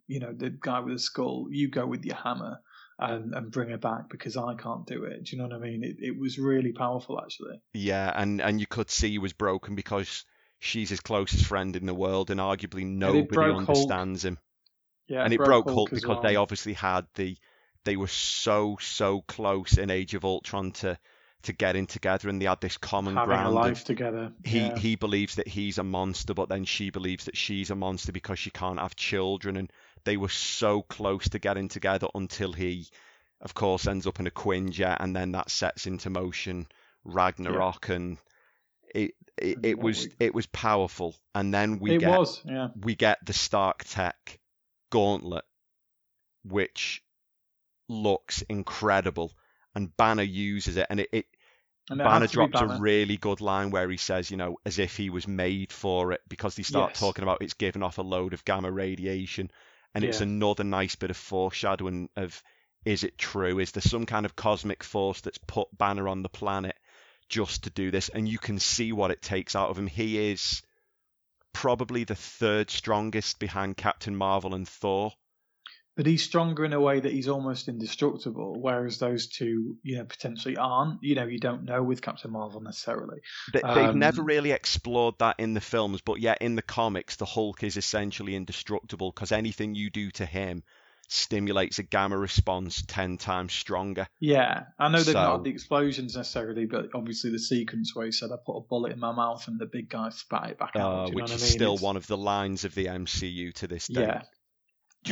[0.07, 1.47] you know, the guy with the skull.
[1.51, 2.59] You go with your hammer
[2.97, 5.59] and and bring her back because I can't do it." Do you know what I
[5.59, 5.83] mean?
[5.83, 7.61] It it was really powerful, actually.
[7.73, 10.23] yeah, and and you could see he was broken because
[10.59, 13.69] she's his closest friend in the world, and arguably nobody broke Hulk.
[13.69, 14.39] understands him.
[15.07, 16.21] Yeah, and it broke Hulk as because well.
[16.21, 17.37] they obviously had the
[17.83, 20.97] they were so so close in Age of Ultron to
[21.43, 23.47] to getting together, and they had this common having a ground.
[23.47, 24.33] of- life together.
[24.43, 24.77] he yeah.
[24.77, 28.39] he believes that he's a monster, but then she believes that she's a monster because
[28.39, 29.71] she can't have children, and
[30.03, 32.87] they were so close to getting together until he,
[33.41, 36.67] of course, ends up in a Quinjet, and then that sets into motion
[37.03, 38.17] Ragnarok, and
[38.93, 42.69] it it, it was it was powerful, and then we it get was, yeah.
[42.79, 44.39] we get the Stark Tech
[44.89, 45.45] gauntlet,
[46.43, 47.03] which
[47.87, 49.31] looks incredible,
[49.77, 51.27] and Banner uses it, and it, it
[51.89, 55.09] And Banner drops a really good line where he says, you know, as if he
[55.09, 56.99] was made for it, because they start Yes.
[56.99, 59.51] talking about it's giving off a load of gamma radiation,
[59.95, 62.43] and it's another nice bit of foreshadowing of
[62.85, 63.59] is it true?
[63.59, 66.77] Is there some kind of cosmic force that's put Banner on the planet
[67.29, 68.09] just to do this?
[68.09, 69.87] And you can see what it takes out of him.
[69.87, 70.63] He is
[71.53, 75.13] probably the third strongest behind Captain Marvel and Thor.
[75.97, 80.05] But he's stronger in a way that he's almost indestructible, whereas those two, you know,
[80.05, 81.03] potentially aren't.
[81.03, 83.17] You know, you don't know with Captain Marvel necessarily.
[83.51, 87.15] They, they've never Um, really explored that in the films, but yet in the comics,
[87.15, 90.63] the Hulk is essentially indestructible because anything you do to him
[91.09, 94.07] stimulates a gamma response 10 times stronger.
[94.19, 98.11] Yeah, I know they've not had the explosions necessarily, but obviously the sequence where he
[98.11, 100.75] said, "I put a bullet in my mouth," and the big guy spat it back
[100.75, 101.05] out.
[101.05, 101.51] uh, you which is I mean?
[101.53, 104.01] still It's- one of the lines of the MCU to this day.
[104.01, 104.21] Yeah,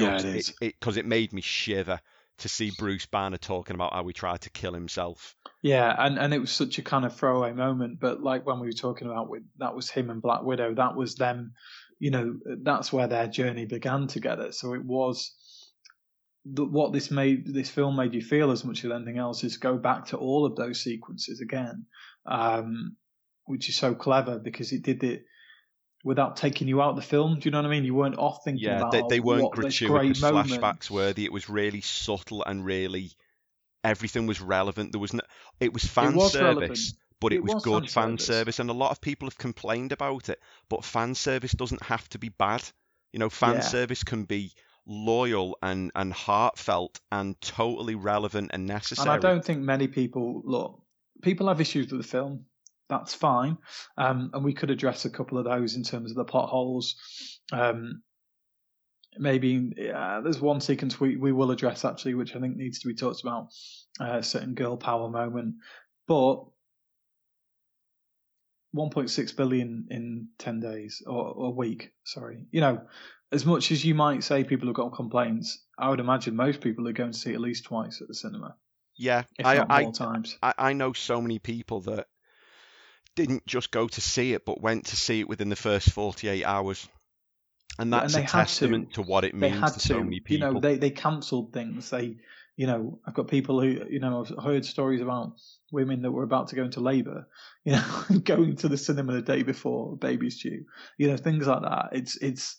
[0.04, 0.54] yeah, it is.
[0.60, 2.00] Because it, made me shiver
[2.40, 5.36] to see Bruce Banner talking about how he tried to kill himself.
[5.62, 8.68] Yeah, and, and it was such a kind of throwaway moment, but like when we
[8.68, 11.54] were talking about with that was him and Black Widow, that was them,
[12.00, 14.52] you know, that's where their journey began together.
[14.52, 15.34] So it was
[16.46, 19.58] the, what this made this film made you feel as much as anything else is
[19.58, 21.86] go back to all of those sequences again,
[22.26, 22.96] um,
[23.46, 25.26] which is so clever because it did it
[26.06, 27.40] without taking you out of the film.
[27.40, 27.84] Do you know what I mean?
[27.84, 31.26] You weren't off thinking Yeah, about they, they weren't what gratuitous great flashbacks worthy.
[31.26, 33.12] It was really subtle and really
[33.84, 34.92] everything was relevant.
[34.94, 35.22] There was no,
[35.60, 36.80] it was fan was service, relevant.
[37.20, 38.26] but it, It was, was good fan fan service.
[38.26, 40.40] service, and a lot of people have complained about it.
[40.70, 42.64] But fan service doesn't have to be bad.
[43.12, 43.62] You know, fan Yeah.
[43.62, 44.54] service can be
[44.88, 49.16] loyal and and heartfelt and totally relevant and necessary.
[49.16, 50.82] And I don't think many people look.
[51.22, 52.46] People have issues with the film.
[52.90, 53.58] That's fine,
[53.98, 56.96] um, and we could address a couple of those in terms of the plot holes.
[57.52, 58.04] Um,
[59.18, 62.88] maybe yeah, there's one sequence we, we will address actually, which I think needs to
[62.88, 63.48] be talked about.
[64.00, 65.56] Uh, a certain girl power moment,
[66.08, 66.44] but
[68.76, 71.92] 1.6 billion in 10 days or, or a week.
[72.04, 72.82] Sorry, you know,
[73.32, 76.88] as much as you might say people have got complaints, I would imagine most people
[76.88, 78.56] are going to see it at least twice at the cinema
[78.98, 80.38] yeah, if I, not I times.
[80.42, 82.08] I, I know so many people that
[83.16, 86.44] didn't just go to see it, but went to see it within the first 48
[86.44, 86.88] hours.
[87.78, 88.38] And Yeah, that's and a had to.
[88.38, 89.02] testament to.
[89.02, 90.48] what it means to, to, so many people.
[90.48, 91.90] you know, they they cancelled things.
[91.90, 92.18] They,
[92.56, 95.34] you know, I've got people who, you know, I've heard stories about
[95.72, 97.28] women that were about to go into labour,
[97.66, 100.66] you know, going to the cinema the day before a baby's due,
[100.98, 101.90] you know, things like that.
[101.92, 102.58] It's it's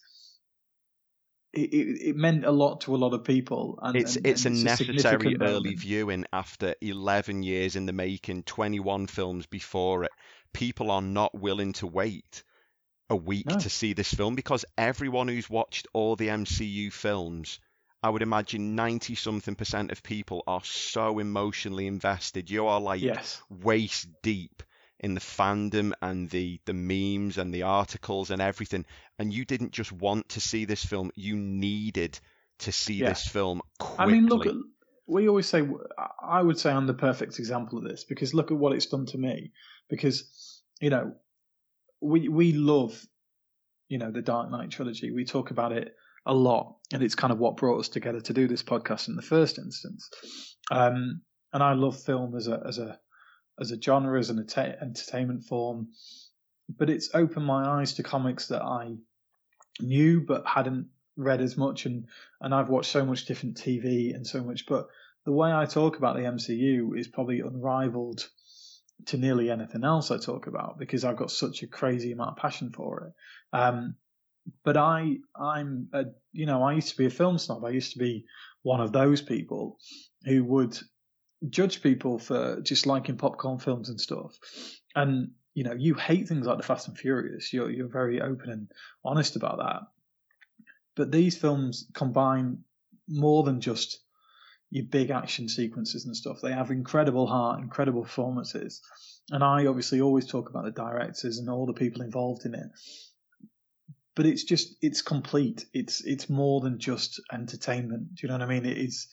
[1.56, 3.78] it, it, meant a lot to a lot of people.
[3.82, 5.80] And, it's and, it's and a it's necessary early moment.
[5.80, 10.10] viewing after 11 years in the making, 21 films before it.
[10.56, 12.42] People are not willing to wait
[13.10, 13.58] a week No.
[13.58, 17.60] to see this film because everyone who's watched all the MCU films,
[18.02, 22.48] I would imagine 90 something percent of people are so emotionally invested.
[22.48, 23.42] You are like Yes.
[23.50, 24.62] waist deep
[24.98, 28.86] in the fandom and the the memes and the articles and everything
[29.18, 32.18] and you didn't just want to see this film you needed
[32.60, 33.10] to see Yeah.
[33.10, 34.54] this film quickly I mean, look, at,
[35.06, 35.68] we always say,
[36.22, 39.04] I would say I'm the perfect example of this because look at what it's done
[39.06, 39.52] to me.
[39.88, 41.14] Because, you know,
[42.00, 43.00] we, we love,
[43.88, 45.12] you know, the Dark Knight trilogy.
[45.12, 45.94] We talk about it
[46.24, 49.16] a lot, and it's kind of what brought us together to do this podcast in
[49.16, 50.10] the first instance.
[50.70, 51.22] Um,
[51.52, 52.98] and I love film as a, as a,
[53.60, 55.88] as a genre, as an entertainment form,
[56.68, 58.96] but it's opened my eyes to comics that I
[59.80, 62.06] knew but hadn't read as much and
[62.40, 64.88] and I've watched so much different TV and so much but
[65.24, 68.28] the way I talk about the MCU is probably unrivaled
[69.06, 72.36] to nearly anything else I talk about because I've got such a crazy amount of
[72.36, 73.56] passion for it.
[73.56, 73.96] Um
[74.64, 77.64] but I I'm a, you know I used to be a film snob.
[77.64, 78.24] I used to be
[78.62, 79.78] one of those people
[80.24, 80.78] who would
[81.50, 84.36] judge people for just liking popcorn films and stuff.
[84.94, 87.52] And you know you hate things like the Fast and Furious.
[87.52, 88.70] You're you're very open and
[89.04, 89.82] honest about that.
[90.94, 92.58] But these films combine
[93.08, 94.00] more than just
[94.70, 96.40] your big action sequences and stuff.
[96.42, 98.80] They have incredible heart, incredible performances.
[99.30, 102.68] And I obviously always talk about the directors and all the people involved in it.
[104.14, 105.66] But it's just it's complete.
[105.72, 108.14] It's it's more than just entertainment.
[108.14, 108.64] Do you know what I mean?
[108.64, 109.08] It is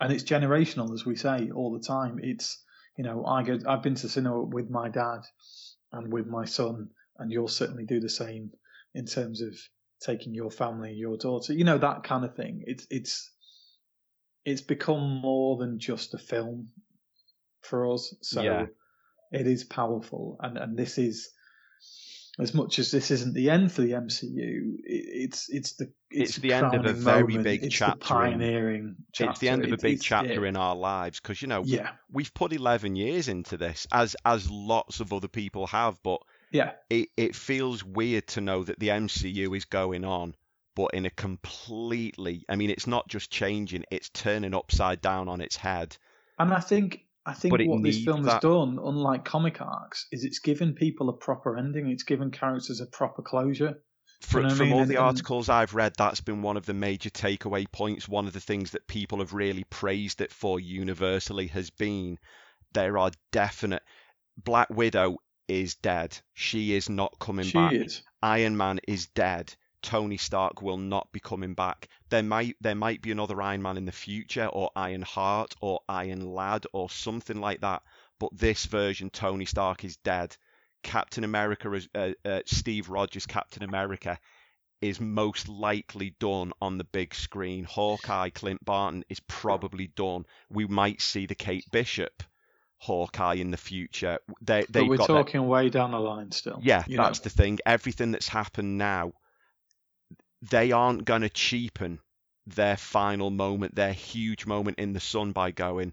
[0.00, 2.20] and it's generational as we say all the time.
[2.22, 2.62] It's
[2.96, 5.20] you know, I go I've been to cinema with my dad
[5.92, 8.52] and with my son and you'll certainly do the same
[8.94, 9.54] in terms of
[10.00, 12.62] taking your family, your daughter, you know that kind of thing.
[12.66, 13.30] It's it's
[14.46, 16.68] it's become more than just a film
[17.60, 18.14] for us.
[18.22, 18.66] So Yeah.
[19.32, 21.28] it is powerful, and and this is
[22.38, 24.74] as much as this isn't the end for the MCU.
[24.84, 27.44] It, it's it's the It's the end of a very moment.
[27.44, 28.96] big it's chapter The pioneering.
[29.12, 29.30] Chapter.
[29.30, 30.48] it's the end of a big it's- chapter yeah.
[30.48, 34.50] in our lives because you know Yeah, we've put 11 years into this as as
[34.50, 36.20] lots of other people have but
[36.52, 40.34] yeah, it, it feels weird to know that the MCU is going on,
[40.76, 45.40] but in a completely, I mean, it's not just changing, it's turning upside down on
[45.40, 45.96] its head.
[46.38, 47.00] and I think.
[47.28, 50.74] I think But what this film that- has done, unlike comic arcs, is it's given
[50.74, 51.90] people a proper ending.
[51.90, 53.82] It's given characters a proper closure.
[54.20, 54.72] Fr- know what I from mean?
[54.74, 58.08] all And- the articles I've read, that's been one of the major takeaway points.
[58.08, 62.18] One of the things that people have really praised it for universally has been
[62.74, 63.82] there are definite.
[64.36, 65.16] Black Widow
[65.48, 66.16] is dead.
[66.34, 67.72] She is not coming She back.
[67.72, 68.02] is.
[68.22, 69.52] Iron Man is dead.
[69.82, 71.88] Tony Stark will not be coming back.
[72.08, 75.80] There might there might be another Iron Man in the future, or Iron Heart, or
[75.88, 77.82] Iron Lad, or something like that.
[78.18, 80.36] But this version, Tony Stark is dead.
[80.82, 84.18] Captain America, is, uh, uh, Steve Rogers, Captain America,
[84.80, 87.64] is most likely done on the big screen.
[87.64, 90.24] Hawkeye, Clint Barton is probably done.
[90.50, 92.22] We might see the Kate Bishop
[92.78, 94.18] Hawkeye in the future.
[94.42, 96.60] They But we're got their- talking way down the line still.
[96.62, 97.24] yeah, that's know?
[97.24, 97.58] the thing.
[97.66, 99.12] Everything that's happened now,
[100.42, 102.00] they aren't going to cheapen
[102.46, 105.92] their final moment, their huge moment in the sun by going,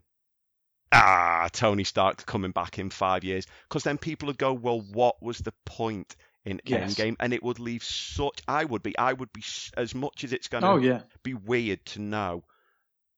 [0.91, 3.47] ah, Tony Stark's coming back in five years.
[3.67, 6.15] Because then people would go, well, what was the point
[6.45, 6.95] in Yes.
[6.95, 7.15] Endgame?
[7.19, 9.43] And it would leave such, I would be, I would be,
[9.75, 12.43] as much as it's going to Oh yeah, be weird to know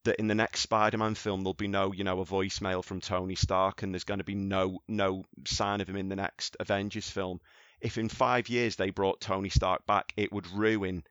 [0.06, 3.36] that in the next Spider-Man film there'll be no, you know, a voicemail from Tony
[3.36, 7.10] Stark and there's going to be no no sign of him in the next Avengers
[7.10, 7.42] film.
[7.82, 11.04] If in 5 years they brought Tony Stark back, it would ruin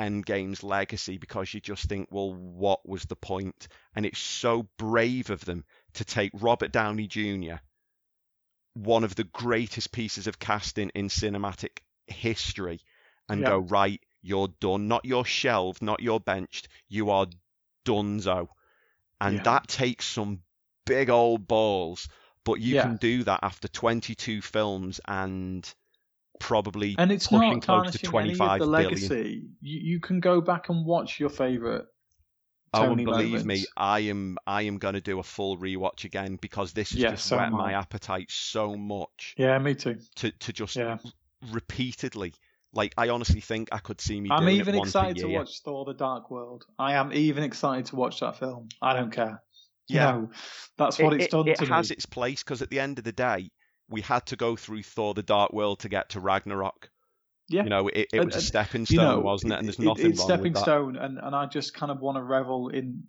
[0.00, 3.68] Endgame's legacy because you just think, well, what was the point?
[3.94, 5.64] And it's so brave of them
[5.94, 7.56] to take Robert Downey Jr.,
[8.74, 12.80] one of the greatest pieces of casting in cinematic history,
[13.28, 13.48] and Yeah.
[13.48, 14.88] go, right, you're done.
[14.88, 16.68] Not you're shelved, not you're benched.
[16.88, 17.26] You are
[17.84, 18.48] donezo.
[19.20, 19.42] And Yeah.
[19.44, 20.40] that takes some
[20.86, 22.08] big old balls.
[22.44, 22.82] But you Yeah.
[22.82, 25.74] can do that after 22 films and
[26.40, 28.66] probably and it's pushing not close to tarnishing any of the billion.
[28.70, 29.46] legacy.
[29.60, 31.86] You, you can go back and watch your favorite.
[32.72, 33.64] Oh, and Tony believe me.
[33.76, 37.10] I am I am going to do a full rewatch again because this has Yeah,
[37.10, 39.98] just so whet my appetite so much Yeah, me too.
[40.16, 40.98] to to just Yeah,
[41.52, 42.32] repeatedly.
[42.72, 45.94] Like I honestly think I could see me I'm even excited to watch Thor: The
[45.94, 46.64] Dark World.
[46.78, 48.68] I am even excited to watch that film.
[48.80, 49.42] I don't care.
[49.88, 50.12] Yeah.
[50.12, 50.30] know,
[50.78, 51.96] that's what it, it's done it, it has me.
[51.96, 53.50] its place because at the end of the day,
[53.90, 56.90] we had to go through Thor: The Dark World to get to Ragnarok.
[57.48, 57.64] Yeah.
[57.64, 59.58] You know, it, it And- was a stepping you stone, know, wasn't it?
[59.58, 60.62] And there's it- nothing it's wrong stepping with that.
[60.62, 63.02] Stone, and and I just kind of want to revel in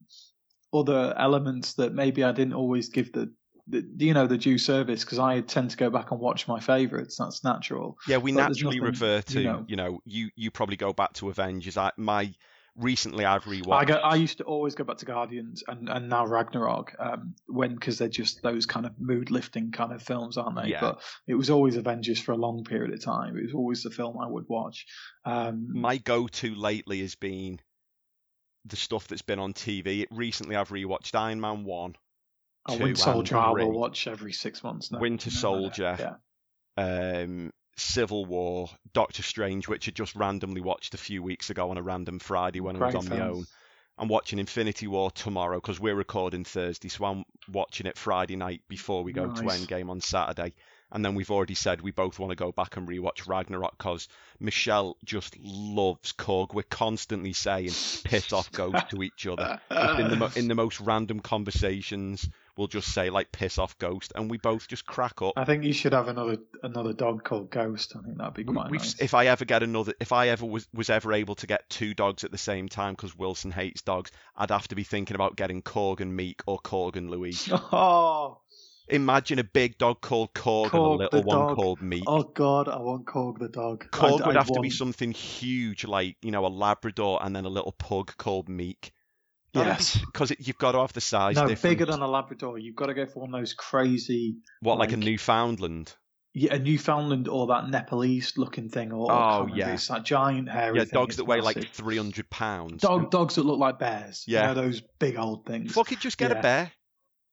[0.74, 3.32] other elements that maybe I didn't always give the.
[3.68, 6.60] The, you know the due service because I tend to go back and watch my
[6.60, 7.16] favourites.
[7.16, 7.96] That's natural.
[8.08, 10.92] Yeah, we But naturally nothing, refer to, you you know, know- you you probably go
[10.92, 11.78] back to Avengers.
[11.78, 12.34] I my
[12.78, 13.74] recently I've rewatched.
[13.74, 13.96] I go.
[13.96, 17.98] I used to always go back to Guardians and, and now Ragnarok um, when because
[17.98, 20.70] they're just those kind of mood lifting kind of films, aren't they?
[20.70, 20.82] Yeah.
[20.82, 23.38] But it was always Avengers for a long period of time.
[23.38, 24.86] It was always the film I would watch.
[25.26, 27.60] Um, my go-to lately has been
[28.66, 30.06] the stuff that's been on TV.
[30.12, 31.96] Recently, I've rewatched Iron Man one,
[32.68, 35.00] oh, Winter Soldier I will watch every six months now.
[35.00, 35.62] Winter No, no, no.
[35.62, 36.18] Soldier.
[36.78, 37.22] Yeah.
[37.24, 41.78] um, Civil War, Doctor Strange, which I just randomly watched a few weeks ago on
[41.78, 43.48] a random Friday when I was on my own.
[43.98, 48.62] I'm watching Infinity War tomorrow because we're recording Thursday, so I'm watching it Friday night
[48.68, 50.54] before we go to Endgame on Saturday.
[50.92, 54.08] And then we've already said we both want to go back and rewatch Ragnarok because
[54.40, 56.54] Michelle just loves Korg.
[56.54, 57.70] We're constantly saying
[58.04, 59.60] piss off ghost to each other.
[59.70, 62.28] In the mo- in the most random conversations,
[62.58, 65.34] we'll just say like piss off ghost, and we both just crack up.
[65.38, 67.94] I think you should have another another dog called Ghost.
[67.98, 69.00] I think that'd be We- quite we've, nice.
[69.02, 71.94] If I ever get another, if I ever was, was ever able to get two
[71.94, 75.36] dogs at the same time because Wilson hates dogs, I'd have to be thinking about
[75.36, 77.50] getting Korg and Meek or Korg and Louise.
[77.72, 78.40] Oh,
[78.88, 81.56] Imagine a big dog called Korg, and a little one dog.
[81.56, 82.04] called Meek.
[82.08, 83.86] oh God, I want Korg the dog.
[83.90, 87.34] Korg I'd- would I'd have to be something huge, like you know, a Labrador and
[87.34, 88.92] then a little pug called Meek.
[89.54, 89.98] Yes.
[89.98, 91.62] because you've got to have the size No, difference.
[91.62, 92.58] bigger than a Labrador.
[92.58, 95.94] You've got to go for one of those crazy, what, like, a Newfoundland?
[96.34, 98.94] yeah, a Newfoundland or that Nepalese looking thing.
[98.94, 99.74] Or, Oh, yeah.
[99.74, 100.78] it's that giant hairy.
[100.78, 102.82] Yeah, dogs that weigh like 300 pounds.
[102.82, 104.24] dog dogs that look like bears.
[104.28, 104.50] Yeah.
[104.50, 105.74] you know, those big old things.
[105.74, 106.72] Fuck it, just get a bear.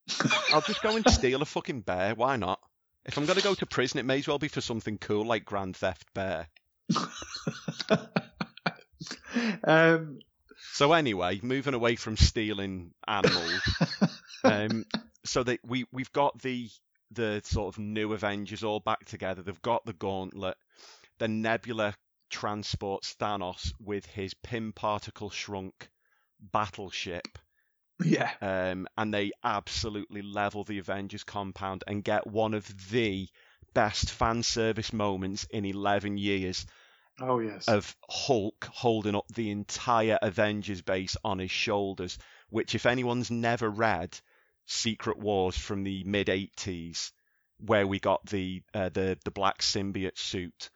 [0.53, 2.17] I'll just go and steal a fucking bear.
[2.17, 2.59] Why not?
[3.05, 5.25] If I'm going to go to prison, it may as well be for something cool
[5.25, 6.49] like Grand Theft Bear.
[9.65, 10.19] um,
[10.79, 13.63] So anyway, moving away from stealing animals,
[14.45, 14.85] um,
[15.25, 16.71] so that we we've got the
[17.11, 19.43] the sort of new Avengers all back together.
[19.43, 20.57] They've got the gauntlet.
[21.19, 21.97] The Nebula
[22.31, 25.89] transports Thanos with his Pym particle shrunk
[26.41, 27.27] battleship.
[28.05, 33.29] yeah, um, and they absolutely level the Avengers compound and get one of the
[33.75, 36.65] best fan service moments in 11 years
[37.21, 42.19] oh yes, of Hulk holding up the entire Avengers base on his shoulders,
[42.51, 44.19] which, if anyone's never read
[44.67, 47.13] Secret Wars from the mid 80s,
[47.59, 50.71] where we got the uh, the the black symbiote suit,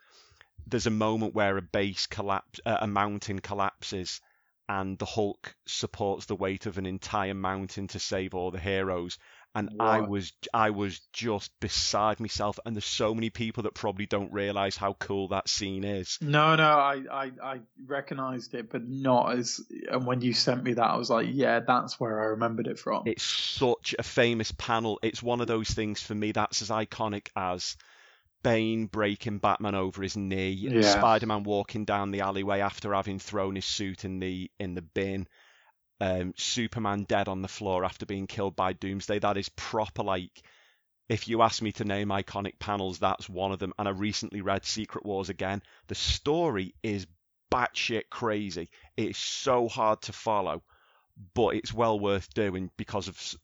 [0.66, 4.20] there's a moment where a base collapse, uh, a mountain collapses,
[4.68, 9.18] and the Hulk supports the weight of an entire mountain to save all the heroes.
[9.54, 12.58] And I was I was just beside myself.
[12.64, 16.18] And there's so many people that probably don't realize how cool that scene is.
[16.22, 19.60] No, no, I, I, I recognised it, but not as.
[19.90, 22.78] And when you sent me that, I was like, yeah, that's where I remembered it
[22.78, 23.02] from.
[23.06, 24.98] It's such a famous panel.
[25.02, 27.76] It's one of those things for me that's as iconic as
[28.42, 30.82] Bane breaking Batman over his knee, Yeah.
[30.82, 35.28] Spider-Man walking down the alleyway after having thrown his suit in the in the bin,
[36.02, 39.20] um, Superman dead on the floor after being killed by Doomsday.
[39.20, 40.42] That is proper like.
[41.08, 43.72] If you ask me to name iconic panels, that's one of them.
[43.78, 45.62] And I recently read Secret Wars again.
[45.86, 47.06] The story is
[47.52, 48.68] batshit crazy.
[48.96, 50.62] It's so hard to follow,
[51.34, 53.36] but it's well worth doing because of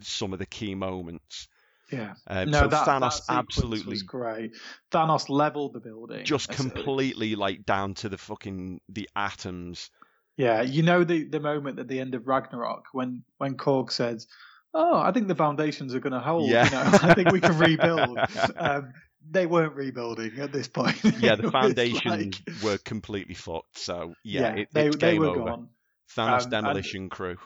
[0.00, 1.48] some of the key moments.
[1.92, 2.14] yeah.
[2.26, 4.52] Um, no, so that, Thanos that absolutely was great.
[4.90, 6.24] Thanos leveled the building.
[6.24, 9.90] just completely like down to the fucking the atoms.
[10.38, 14.26] Yeah, you know the the moment at the end of Ragnarok when when Korg says,
[14.72, 16.48] "Oh, I think the foundations are going to hold.
[16.48, 16.64] Yeah.
[16.64, 18.18] You know, I think we can rebuild."
[18.56, 18.92] um,
[19.30, 20.96] they weren't rebuilding at this point.
[21.20, 23.78] Yeah, the foundations like- were completely fucked.
[23.78, 25.44] So yeah, it, they it's they were over.
[25.44, 25.68] gone,
[26.16, 27.36] Thanos Um, and- demolition crew.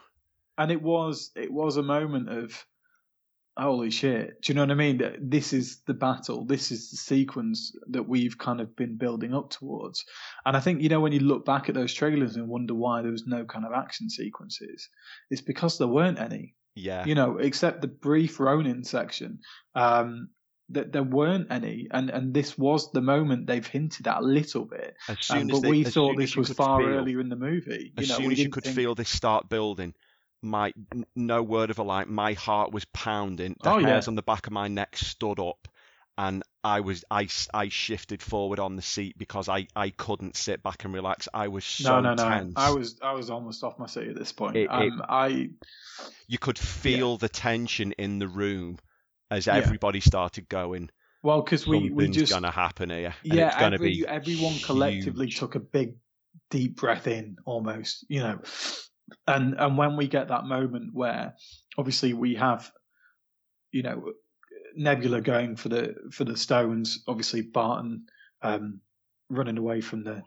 [0.58, 2.64] and it was it was a moment of
[3.56, 4.40] holy shit.
[4.42, 4.98] Do you know what I mean?
[4.98, 6.44] That This is the battle.
[6.44, 10.04] This is the sequence that we've kind of been building up towards.
[10.46, 13.02] And I think you know when you look back at those trailers and wonder why
[13.02, 14.88] there was no kind of action sequences,
[15.30, 16.54] it's because there weren't any.
[16.74, 19.40] Yeah, you know, except the brief Ronin section,
[19.74, 20.30] um,
[20.70, 24.64] that there weren't any, and and this was the moment they've hinted at a little
[24.64, 27.28] bit, as um, soon as but they, we thought this was far feel- earlier in
[27.28, 27.92] the movie.
[27.94, 29.92] You as know, soon as you could think- feel this start building,
[30.42, 30.72] my
[31.14, 33.56] no word of a lie, my heart was pounding.
[33.62, 33.88] The Oh, yeah.
[33.88, 35.68] hairs on the back of my neck stood up,
[36.18, 40.62] and I was I, I shifted forward on the seat because I, I couldn't sit
[40.62, 41.28] back and relax.
[41.32, 42.28] I was so no, no, no.
[42.30, 42.54] tense.
[42.56, 44.56] I was I was almost off my seat at this point.
[44.56, 45.50] It- it- um, I
[46.26, 48.78] you could feel the tension in the room
[49.30, 49.54] as Yeah.
[49.56, 50.90] everybody started going.
[51.22, 53.14] Well, because we we just gonna happen here.
[53.22, 55.38] yeah, it's gonna every, be everyone collectively huge.
[55.38, 55.94] took a big
[56.50, 58.40] deep breath in, almost, you know,
[59.26, 61.34] and and when we get that moment where
[61.78, 62.70] obviously we have,
[63.70, 64.12] you know,
[64.76, 68.06] Nebula going for the for the stones, obviously Barton
[68.42, 68.80] um,
[69.28, 70.22] running away from the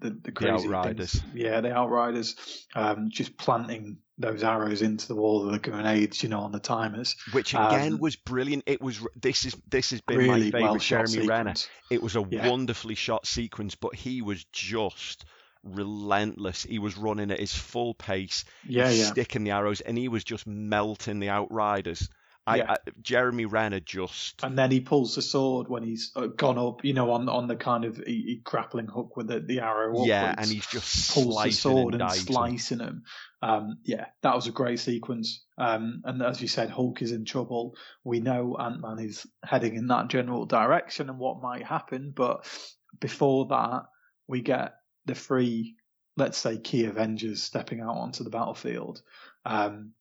[0.00, 0.66] the, the crazy things.
[0.66, 1.22] Outriders.
[1.32, 6.28] yeah, the outriders, um, just planting those arrows into the wall of the grenades, you
[6.28, 7.16] know, on the timers.
[7.32, 8.64] which again um, was brilliant.
[8.66, 11.54] It was this is this has been Really my favorite shot Jeremy Renner.
[11.90, 12.48] It was a Yeah.
[12.48, 15.24] wonderfully shot sequence, but he was just
[15.64, 16.62] relentless.
[16.62, 19.04] He was running at his full pace, Yeah, yeah.
[19.06, 22.08] sticking the arrows, and he was just melting the outriders.
[22.46, 22.72] I, Yeah.
[22.72, 26.92] I Jeremy Renner just And then he pulls the sword when he's gone up, you
[26.92, 30.04] know, on on the kind of he, he grappling hook with the, the arrow.
[30.04, 33.04] yeah, upwards, and he's just pulls the sword and and, slicing him.
[33.40, 35.42] Um, yeah, that was a great sequence.
[35.56, 37.76] Um, and as you said, Hulk is in trouble.
[38.02, 42.12] We know Ant Man is heading in that general direction and what might happen.
[42.14, 42.46] But
[43.00, 43.84] before that,
[44.26, 44.74] we get
[45.06, 45.76] the three,
[46.16, 49.02] let's say, key Avengers stepping out onto the battlefield.
[49.44, 49.92] Um,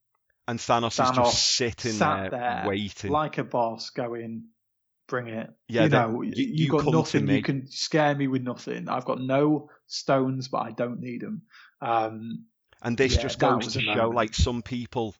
[0.47, 3.11] And Thanos, is just sitting there, there waiting.
[3.11, 4.45] like a boss going
[5.07, 8.41] bring it Yeah, you know you- you, you got nothing you can scare me with
[8.41, 11.41] nothing i've got no stones but i don't need them
[11.81, 12.45] um
[12.81, 15.13] And this Yeah, just goes to show, like some people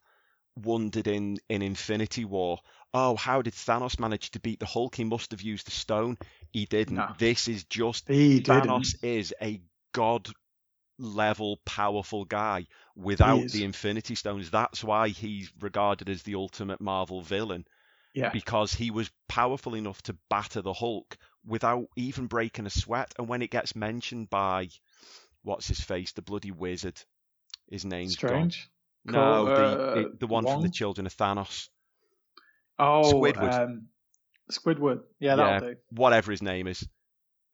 [0.56, 2.60] wondered in in Infinity War,
[2.94, 4.96] oh, how did Thanos manage to beat the Hulk?
[4.96, 6.18] He must have used the stone.
[6.52, 6.96] He didn't.
[6.98, 7.14] No.
[7.18, 9.62] This is just he didn't Thanos is a
[9.94, 10.28] god
[11.00, 14.52] level powerful guy without the Infinity Stones.
[14.52, 17.66] That's why he's regarded as the ultimate Marvel villain
[18.14, 23.14] yeah because he was powerful enough to batter the Hulk without even breaking a sweat.
[23.18, 24.70] And when it gets mentioned by
[25.42, 27.00] what's his face, the bloody wizard,
[27.70, 28.30] his name's gone.
[28.30, 28.70] strange
[29.06, 31.70] No, Cool, the, uh, the one from the Children of Thanos,
[32.80, 33.54] oh Squidward.
[33.54, 33.88] um
[34.52, 36.88] squidward yeah that'll do whatever his name is.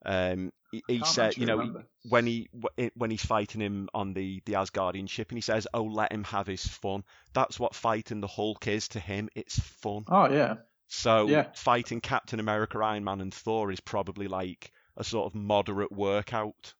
[0.05, 1.85] Um, he, he said, you know, remember.
[2.09, 2.49] when he
[2.95, 6.23] when he's fighting him on the the Asgardian ship, and he says, "Oh, let him
[6.25, 7.03] have his fun."
[7.33, 9.29] That's what fighting the Hulk is to him.
[9.35, 10.05] It's fun.
[10.07, 10.55] oh yeah
[10.87, 11.47] So Yeah.
[11.53, 16.73] fighting Captain America, Iron Man, and Thor is probably like a sort of moderate workout.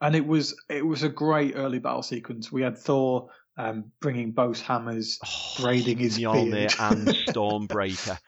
[0.00, 4.30] and it was it was a great early battle sequence we had thor um bringing
[4.32, 5.18] both hammers
[5.60, 6.74] braiding his Mjolnir beard.
[6.78, 8.18] and Stormbreaker.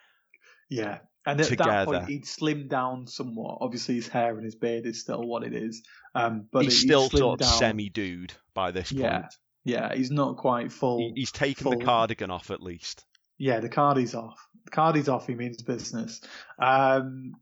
[0.69, 0.99] Yeah.
[1.27, 3.59] And at that point, he'd slimmed down somewhat.
[3.61, 5.83] Obviously, his hair and his beard is still what it is.
[6.15, 9.35] Um, but he's still sort of semi dude by this Yeah, point.
[9.65, 10.99] Yeah, he's not quite full.
[10.99, 13.05] He, he's taken the cardigan off at least.
[13.39, 14.39] Yeah, the card is off.
[14.65, 15.27] The card is off.
[15.27, 16.21] He means business.
[16.61, 17.33] Um,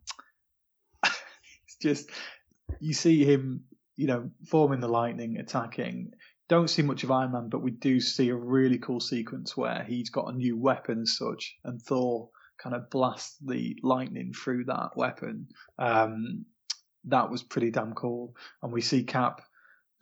[1.05, 2.09] it's just
[2.81, 3.65] you see him,
[3.97, 6.13] you know, forming the lightning, attacking.
[6.49, 9.85] Don't see much of Iron Man, but we do see a really cool sequence where
[9.85, 12.31] he's got a new weapon as such, and Thor
[12.65, 15.49] kind of blast the lightning through that weapon.
[15.79, 16.47] Um,
[17.05, 18.35] that was pretty damn cool.
[18.63, 19.43] And we see Cap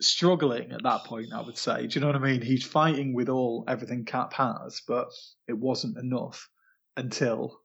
[0.01, 1.33] struggling at that point.
[1.33, 2.41] I would say, do you know what I mean?
[2.41, 5.09] He's fighting with all everything Cap has, but
[5.49, 6.49] it wasn't enough
[6.95, 7.59] until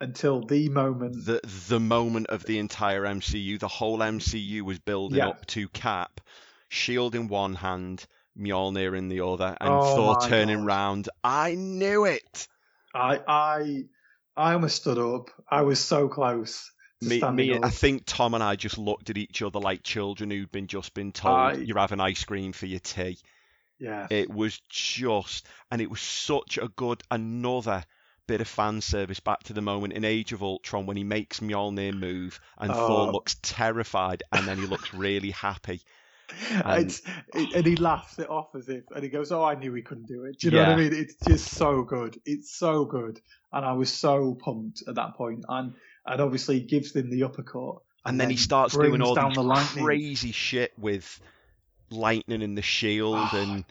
[0.00, 1.24] until the moment.
[1.26, 5.28] The the moment of the entire MCU, the whole MCU was building Yeah.
[5.30, 6.20] up to Cap,
[6.68, 8.06] shield in one hand,
[8.38, 10.66] Mjolnir in the other, and Oh Thor turning God.
[10.66, 11.08] round.
[11.24, 12.46] I knew it.
[12.94, 13.84] I I
[14.36, 15.30] I almost stood up.
[15.50, 16.70] I was so close.
[17.02, 17.58] to Me, standing me.
[17.62, 20.94] I think Tom and I just looked at each other like children who'd been just
[20.94, 23.18] been told I- you're having ice cream for your tea.
[23.78, 24.06] yeah.
[24.10, 27.84] It was just, and it was such a good another
[28.28, 31.40] bit of fan service back to the moment in Age of Ultron when he makes
[31.40, 33.10] Mjolnir move and Thor Oh.
[33.10, 35.82] looks terrified and then he looks really happy.
[36.64, 37.02] And- It's,
[37.34, 39.82] it, and he laughs it off as if, and he goes, "Oh, I knew he
[39.82, 40.92] couldn't do it." Do you know what I mean?
[40.94, 42.18] It's just so good.
[42.24, 43.20] It's so good,
[43.52, 45.44] and I was so pumped at that point.
[45.48, 45.74] And
[46.06, 49.42] and obviously he gives them the uppercut, And then he starts doing all down the
[49.44, 49.84] lightning.
[49.84, 51.20] crazy shit with
[51.92, 53.64] lightning in the shield Oh, and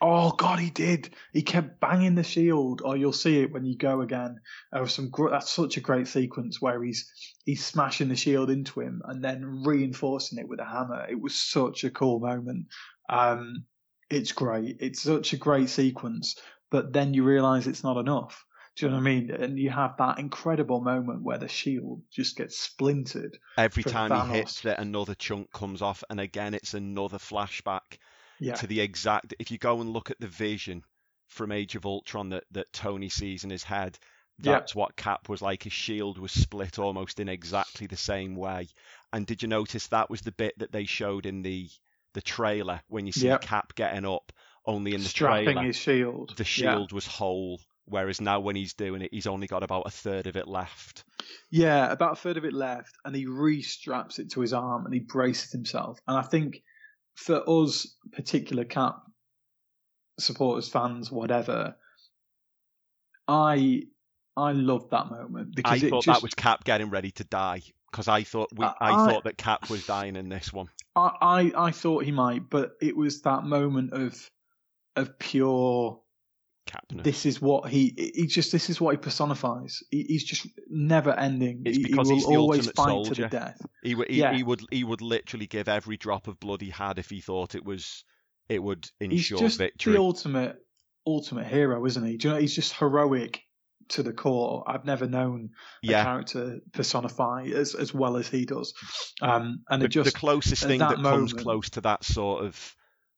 [0.00, 1.10] Oh God, he did.
[1.32, 2.82] He kept banging the shield.
[2.84, 4.40] Or you'll see it when you go again.
[4.72, 5.10] There was some.
[5.10, 7.10] Gr- that's such a great sequence where he's
[7.44, 11.06] he's smashing the shield into him and then reinforcing it with a hammer.
[11.08, 12.66] It was such a cool moment.
[13.08, 13.64] Um,
[14.10, 14.76] it's great.
[14.80, 16.36] It's such a great sequence.
[16.70, 18.44] But then you realise it's not enough.
[18.78, 19.30] Do you know what I mean?
[19.30, 23.36] And you have that incredible moment where the shield just gets splintered.
[23.56, 24.30] every time Thanos.
[24.30, 27.98] he hits it another chunk comes off and again it's another flashback
[28.38, 28.54] Yeah.
[28.54, 30.84] to the exact if you go and look at the vision
[31.26, 33.98] from Age of Ultron that, that Tony sees in his head,
[34.40, 34.52] Yeah.
[34.52, 35.64] that's what Cap was like.
[35.64, 38.68] His shield was split almost in exactly the same way.
[39.12, 41.68] And did you notice that was the bit that they showed in the
[42.14, 43.42] the trailer when you see Yep.
[43.42, 44.32] Cap getting up?
[44.64, 46.34] Only in the strapping trailer, his shield.
[46.36, 46.46] the Yeah.
[46.46, 50.26] shield was whole Whereas now when he's doing it, he's only got about a third
[50.26, 51.04] of it left.
[51.50, 54.94] Yeah, about a third of it left, and he re-straps it to his arm and
[54.94, 56.00] he braces himself.
[56.06, 56.62] And I think
[57.14, 59.02] for us, particular Cap
[60.18, 61.76] supporters, fans, whatever,
[63.26, 63.84] I
[64.36, 67.62] I loved that moment because I thought just, that was Cap getting ready to die
[67.90, 70.68] because I thought we, I, I, thought that Cap was dying in this one.
[70.94, 74.30] I, I, I thought he might, but it was that moment of
[74.96, 76.00] of pure.
[76.68, 77.02] Captain.
[77.02, 79.82] This is what he he just this is what he personifies.
[79.90, 81.62] He, he's just never ending.
[81.64, 83.14] It's because he, he's will the always fight soldier.
[83.14, 83.60] to the death.
[83.82, 84.34] He, he, Yeah.
[84.34, 87.54] he would he would literally give every drop of blood he had if he thought
[87.54, 88.04] it was
[88.48, 89.94] it would ensure He's just victory.
[89.94, 90.56] the ultimate
[91.06, 92.16] ultimate hero, isn't he?
[92.16, 93.42] Do you know he's just heroic
[93.90, 94.64] to the core.
[94.66, 95.50] I've never known
[95.82, 98.74] a yeah, character personify as as well as he does.
[99.20, 102.44] Um, and the, it just the closest thing that that, comes close to that sort
[102.44, 102.76] of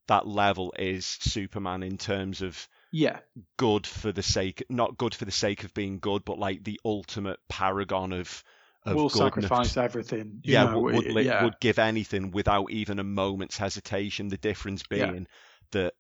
[0.09, 3.19] that level is Superman in terms of yeah,
[3.57, 6.81] good for the sake not good for the sake of being good, but like the
[6.85, 8.43] ultimate paragon of
[8.85, 10.41] of will sacrifice everything.
[10.43, 11.45] you yeah, know, would, would, yeah.
[11.45, 14.29] would give anything without even a moment's hesitation.
[14.29, 15.11] The difference Yeah.
[15.11, 15.27] being
[15.73, 15.95] that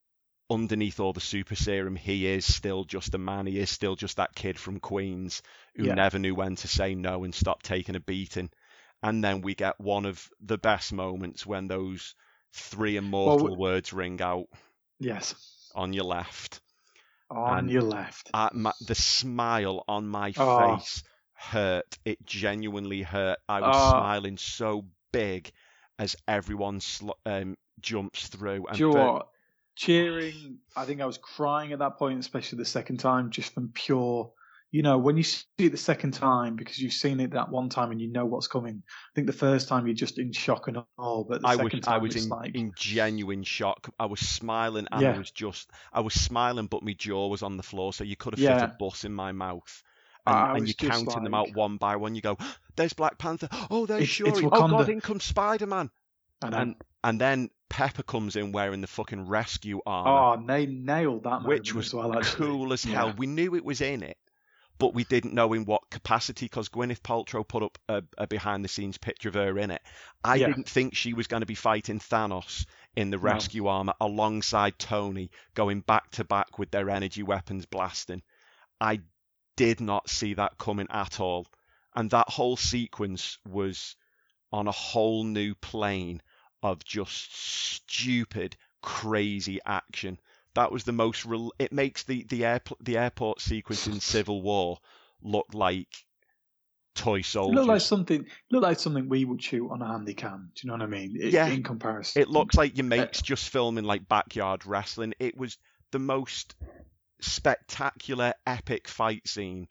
[0.49, 3.47] underneath all the super serum, he is still just a man.
[3.47, 5.43] He is still just that kid from Queens
[5.77, 5.95] who Yeah.
[5.95, 8.51] never knew when to say no and stop taking a beating.
[9.03, 12.15] And then we get one of the best moments when those
[12.53, 14.47] three immortal words ring out
[14.99, 15.71] yes.
[15.75, 16.61] on your left.
[17.31, 18.29] On And- your left.
[18.35, 20.77] Uh, my, the smile on my Oh.
[20.79, 21.03] face
[21.35, 21.99] hurt.
[22.05, 23.39] It genuinely hurt.
[23.49, 23.91] I was Oh.
[23.91, 25.53] smiling so big
[25.99, 28.67] as everyone sl- um, jumps through.
[28.67, 29.29] And Do you know what?
[29.77, 30.59] Cheering.
[30.77, 34.33] I think I was crying at that point, especially the second time, just from pure.
[34.73, 37.69] You know, when you see it the second time because you've seen it that one
[37.71, 38.83] time and you know what's coming.
[38.87, 41.73] I think the first time you're just in shock and all, but the I second
[41.73, 43.93] was time I was in, like, in genuine shock.
[43.99, 45.15] I was smiling and Yeah.
[45.15, 48.15] I was just I was smiling, but my jaw was on the floor, so you
[48.15, 48.61] could have Yeah.
[48.61, 49.83] fit a bus in my mouth.
[50.27, 52.15] And, and you're counting them out one by one.
[52.15, 52.37] You go,
[52.77, 53.49] "There's Black Panther.
[53.71, 54.31] Oh, there's It's- Shuri.
[54.31, 55.91] it's Oh God, Wakanda." in comes Spider Man."
[56.43, 60.11] And and then Pepper comes in wearing the fucking rescue armor.
[60.43, 62.17] oh, they nailed that which was as well.
[62.17, 62.47] Actually.
[62.47, 63.09] cool as hell.
[63.09, 63.15] Yeah.
[63.17, 64.19] We knew it was in it,
[64.81, 68.65] but we didn't know in what capacity because Gwyneth Paltrow put up a, a behind
[68.65, 69.83] the scenes picture of her in it.
[70.25, 70.49] I Yeah.
[70.49, 72.67] didn't think she was going to be fighting Thanos
[72.97, 78.23] in the rescue armor alongside Tony, going back to back with their energy weapons blasting.
[78.81, 79.03] I
[79.57, 81.47] did not see that coming at all.
[81.95, 83.97] And that whole sequence was
[84.53, 86.23] on a whole new plane
[86.63, 90.19] of just stupid, crazy action.
[90.55, 91.25] That was the most.
[91.25, 94.79] Rel- it makes the the air the airport sequence in Civil War
[95.23, 95.89] look like
[96.95, 97.55] toy It soldiers.
[97.57, 98.21] looked like something.
[98.25, 100.51] It looked like something we would shoot on a handy cam.
[100.55, 101.17] Do you know what I mean?
[101.21, 101.47] It- Yeah.
[101.47, 105.15] In comparison, It looks like your uh, mates just filming like backyard wrestling.
[105.21, 105.57] It was
[105.93, 106.57] the most
[107.21, 109.69] spectacular, epic fight scene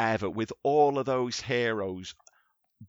[0.00, 2.14] ever with all of those heroes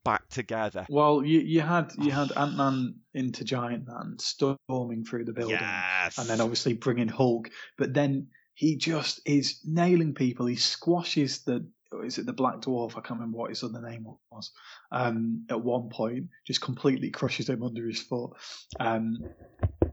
[0.04, 0.86] back together.
[0.90, 5.58] Well, you you had you had Ant Man into Giant Man storming through the building,
[5.60, 6.18] Yes.
[6.18, 7.50] and then obviously bringing Hulk.
[7.78, 10.46] But then he just is nailing people.
[10.46, 11.68] He squashes the
[12.04, 12.92] is it the Black Dwarf?
[12.92, 14.52] I can't remember what his other name was.
[14.92, 18.32] Um, at one point, just completely crushes him under his foot.
[18.80, 19.18] Um,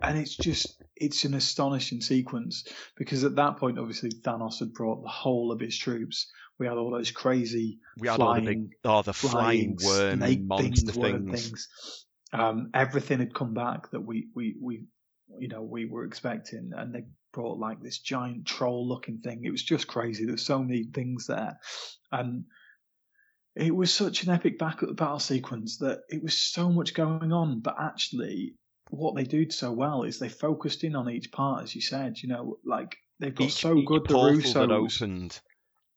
[0.02, 5.02] and it's just it's an astonishing sequence because at that point, obviously Thanos had brought
[5.02, 6.30] the whole of his troops.
[6.58, 10.18] We had all those crazy we had all the flying big, oh, the flying, worm
[10.18, 11.42] snake and monster things, things.
[11.42, 11.68] things.
[12.32, 14.84] Um, everything had come back that we, we, we,
[15.38, 19.42] you know, we were expecting, and they brought like this giant troll-looking thing.
[19.44, 20.24] It was just crazy.
[20.24, 21.58] There's so many things there,
[22.12, 22.44] and
[23.54, 27.60] it was such an epic back battle sequence that it was so much going on.
[27.60, 28.54] But actually,
[28.90, 32.18] what they did so well is they focused in on each part, as you said.
[32.18, 35.02] You know, like they've got Each, so each good the portal that Russos.
[35.02, 35.40] opened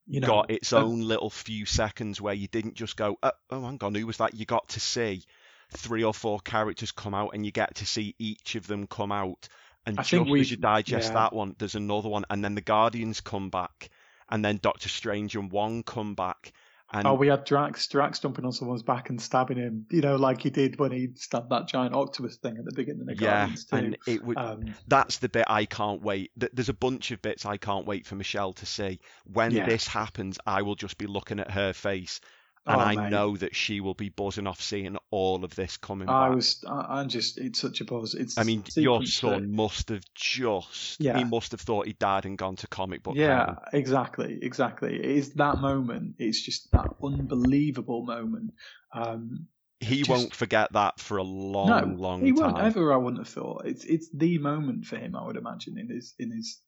[0.10, 3.32] You know, got its uh, own little few seconds where you didn't just go, oh,
[3.52, 4.34] oh, hang on, who was that?
[4.34, 5.24] You got to see
[5.72, 9.12] three or four characters come out, and you get to see each of them come
[9.12, 9.48] out.
[9.86, 11.14] And I think just we've- as you digest yeah.
[11.14, 13.90] that one, there's another one, and then the Guardians come back,
[14.30, 16.54] and then Doctor Strange and Wong come back,
[16.92, 20.16] and Oh, we had Drax, Drax jumping on someone's back and stabbing him, you know,
[20.16, 23.38] like he did when he stabbed that giant octopus thing at the beginning of yeah,
[23.48, 23.76] Guardians 2.
[23.76, 24.38] and it would.
[24.38, 26.32] um, that's the bit I can't wait.
[26.36, 29.00] There's a bunch of bits I can't wait for Michelle to see.
[29.26, 29.66] When Yeah.
[29.68, 32.22] this happens, I will just be looking at her face,
[32.66, 33.10] and Oh, I mate.
[33.10, 36.36] know that she will be buzzing off seeing all of this coming I back.
[36.36, 38.14] was, I, I'm just, it's such a buzz.
[38.14, 41.00] It's I mean, your son that- must have just.
[41.00, 41.18] Yeah.
[41.18, 43.16] He must have thought he died and gone to comic book.
[43.16, 44.96] yeah, exactly, exactly.
[44.96, 46.16] It is that moment.
[46.20, 48.54] It's just that unbelievable moment.
[48.94, 49.48] Um,
[49.80, 52.54] He just- won't forget that for a long, no, long he time.
[52.54, 52.92] won't ever.
[52.94, 53.66] I wouldn't have thought.
[53.66, 55.16] It's it's the moment for him.
[55.16, 56.60] I would imagine in his in his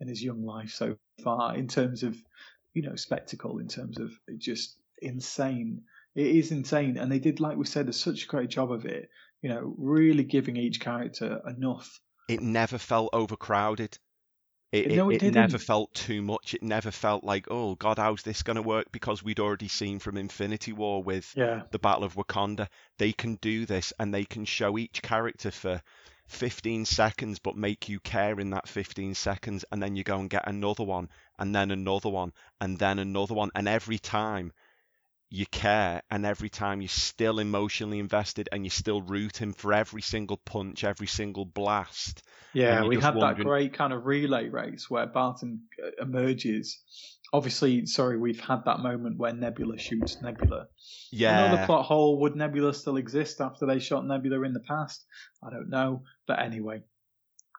[0.00, 2.16] in his young life so far in terms of
[2.74, 5.82] you know spectacle, in terms of just insane.
[6.14, 8.84] It is insane, and they did, like we said, a such a great job of
[8.84, 9.08] it.
[9.42, 12.00] You know, really giving each character enough.
[12.28, 13.98] It never felt overcrowded.
[14.70, 16.52] It, No, it, it it never felt too much.
[16.52, 18.92] It never felt like, oh God, how's this going to work?
[18.92, 22.68] Because we'd already seen from Infinity War with Yeah, the Battle of Wakanda,
[22.98, 25.80] they can do this and they can show each character for
[26.26, 30.28] 15 seconds, but make you care in that 15 seconds, and then you go and
[30.28, 31.08] get another one,
[31.38, 34.52] and then another one, and then another one, and every time
[35.30, 40.00] you care, and every time you're still emotionally invested, and you're still rooting for every
[40.00, 42.22] single punch, every single blast.
[42.54, 42.84] yeah.
[42.84, 46.78] We had that great kind of relay race where Barton uh, emerges.
[47.30, 50.68] Obviously, sorry, we've had that moment where Nebula shoots Nebula.
[51.12, 51.44] Yeah.
[51.44, 52.20] Another plot hole.
[52.20, 55.04] Would Nebula still exist after they shot Nebula in the past?
[55.44, 56.04] I don't know.
[56.26, 56.84] But anyway,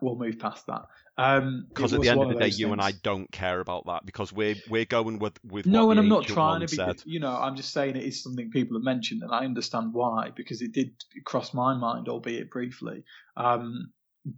[0.02, 0.86] we'll move past that.
[1.20, 3.88] Um, because it at the end of the day, you and I don't care about
[3.88, 6.76] that because we're we're going with with No, and I'm not trying to be.
[6.76, 7.02] said.
[7.06, 10.32] You know, I'm just saying it is something people have mentioned, and I understand why
[10.34, 10.92] because it did
[11.26, 13.04] cross my mind, albeit briefly.
[13.36, 13.92] Um,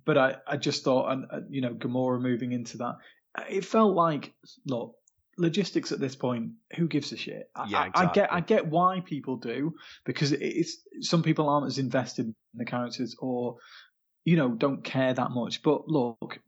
[0.05, 2.95] but I, I just thought, and uh, you know, Gamora moving into that,
[3.47, 4.33] it felt like,
[4.65, 4.95] look,
[5.37, 7.49] logistics at this point, who gives a shit?
[7.55, 9.75] I, Yeah, I, I get, I get why people do
[10.05, 13.57] because it's some people aren't as invested in the characters or,
[14.25, 15.61] you know, don't care that much.
[15.63, 16.39] But look,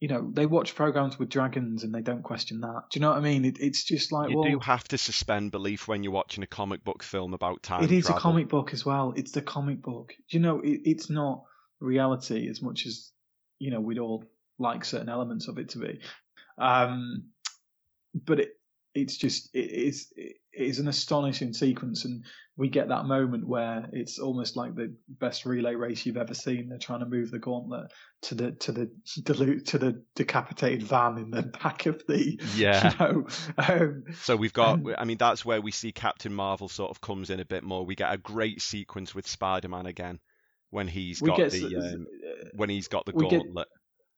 [0.00, 2.84] you know, they watch programs with dragons and they don't question that.
[2.90, 3.44] Do you know what I mean?
[3.44, 6.46] It, it's just like, You well, do have to suspend belief when you're watching a
[6.46, 8.18] comic book film about time it is travel.
[8.18, 9.14] a comic book as well.
[9.16, 10.12] It's the comic book.
[10.30, 11.44] Do you know, it, it's not
[11.80, 13.10] reality as much as,
[13.58, 14.24] you know, we'd all
[14.58, 16.00] like certain elements of it to be.
[16.58, 17.30] Um,
[18.14, 18.50] but it,
[18.96, 22.04] it's just, it is, it is an astonishing sequence.
[22.04, 22.24] And
[22.56, 26.68] we get that moment where it's almost like the best relay race you've ever seen.
[26.68, 27.92] They're trying to move the gauntlet
[28.22, 28.90] to the, to the,
[29.22, 32.92] dilute, to the decapitated van in the back of the, Yeah.
[32.92, 33.26] you know,
[33.58, 37.28] um, So we've got, I mean, that's where we see Captain Marvel sort of comes
[37.30, 37.84] in a bit more.
[37.84, 40.18] We get a great sequence with Spider-Man again
[40.70, 42.06] when he's got the um,
[42.54, 43.68] when he's got the get- gauntlet.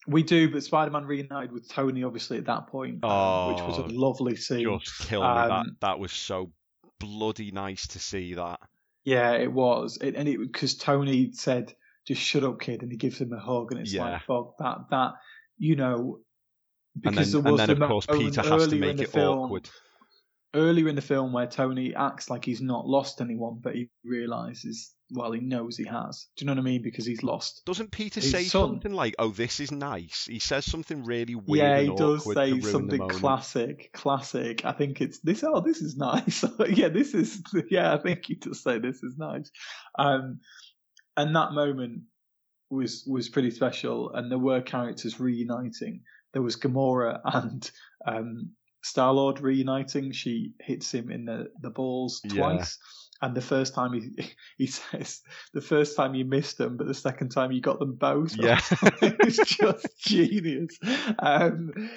[0.08, 3.84] We do, but Spider-Man reunited with Tony obviously at that point, um, which was Oh,
[3.84, 4.78] a lovely scene.
[4.80, 5.26] Just kill me.
[5.34, 6.50] that Um, that was so
[6.98, 8.60] bloody nice to see that.
[9.04, 11.74] Yeah, it was, it, and it because Tony said,
[12.06, 14.12] "Just shut up, kid," and he gives him a hug, and it's Yeah.
[14.12, 15.12] like, "Fuck that!" That
[15.58, 16.20] you know,
[16.94, 19.38] And because then, there was and then of course Peter has to make it film,
[19.44, 19.70] awkward.
[20.54, 24.94] Earlier in the film, where Tony acts like he's not lost anyone, but he realizes,
[25.10, 26.26] well, he knows he has.
[26.36, 26.82] Do you know what I mean?
[26.82, 27.62] Because he's lost.
[27.64, 28.70] Doesn't Peter say son.
[28.70, 30.26] something like, "Oh, this is nice"?
[30.26, 34.64] He says something really weird yeah, he does say something classic, classic.
[34.64, 35.42] I think it's this.
[35.44, 36.44] Oh, this is nice.
[36.70, 37.42] yeah, this is.
[37.70, 39.50] Yeah, I think he does say this is nice.
[39.98, 40.40] Um,
[41.16, 42.02] and that moment
[42.70, 46.02] was was pretty special, and there were characters reuniting.
[46.32, 47.70] There was Gamora and
[48.06, 48.50] um,
[48.82, 50.12] Star Lord reuniting.
[50.12, 52.34] She hits him in the the balls Yeah.
[52.42, 52.78] twice.
[53.20, 55.20] And the first time he he says
[55.52, 58.36] the first time you missed them, but the second time you got them both.
[58.36, 58.60] Yeah.
[59.02, 60.78] it's just genius.
[61.18, 61.90] Um,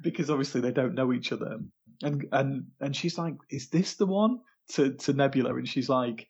[0.00, 1.58] because obviously they don't know each other.
[2.02, 4.40] And and and she's like, "Is this the one?"
[4.74, 6.26] To to Nebula, and she's like,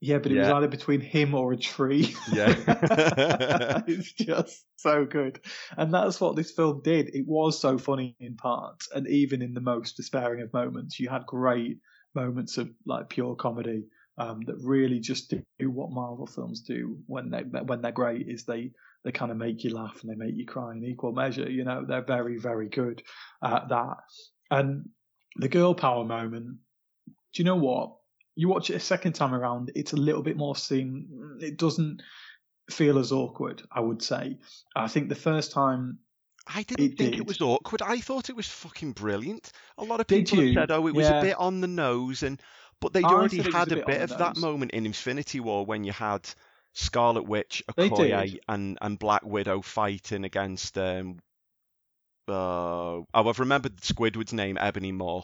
[0.00, 2.54] "Yeah, but it was either between him or a tree." Yeah.
[3.86, 5.40] it's just so good,
[5.76, 7.14] and that's what this film did.
[7.14, 11.08] It was so funny in parts, and even in the most despairing of moments, you
[11.08, 11.78] had great
[12.14, 13.84] moments of like pure comedy
[14.18, 18.28] um, that really just do what Marvel films do when they when they're great.
[18.28, 18.72] Is they
[19.04, 21.48] they kind of make you laugh and they make you cry in equal measure.
[21.48, 23.02] You know, they're very very good
[23.42, 23.96] at that.
[24.50, 24.88] And
[25.36, 26.58] the girl power moment.
[27.34, 27.92] Do you know what?
[28.34, 31.36] You watch it a second time around, it's a little bit more seam.
[31.40, 32.02] It doesn't
[32.70, 33.62] feel as awkward.
[33.70, 34.38] I would say.
[34.74, 35.98] I think the first time
[36.48, 37.20] I didn't It think did.
[37.20, 37.82] it was awkward.
[37.82, 39.52] I thought it was fucking brilliant.
[39.76, 41.18] A lot of people have said, "Oh, it was Yeah.
[41.18, 42.40] a bit on the nose," and
[42.80, 44.86] but they'd I already said it was had a bit bit, of that moment in
[44.86, 46.28] Infinity War when you had
[46.72, 50.78] Scarlet Witch, Okoye, and and Black Widow fighting against.
[50.78, 51.18] Um,
[52.28, 55.22] uh, oh, I've remembered Squidward's name, Ebony Maw,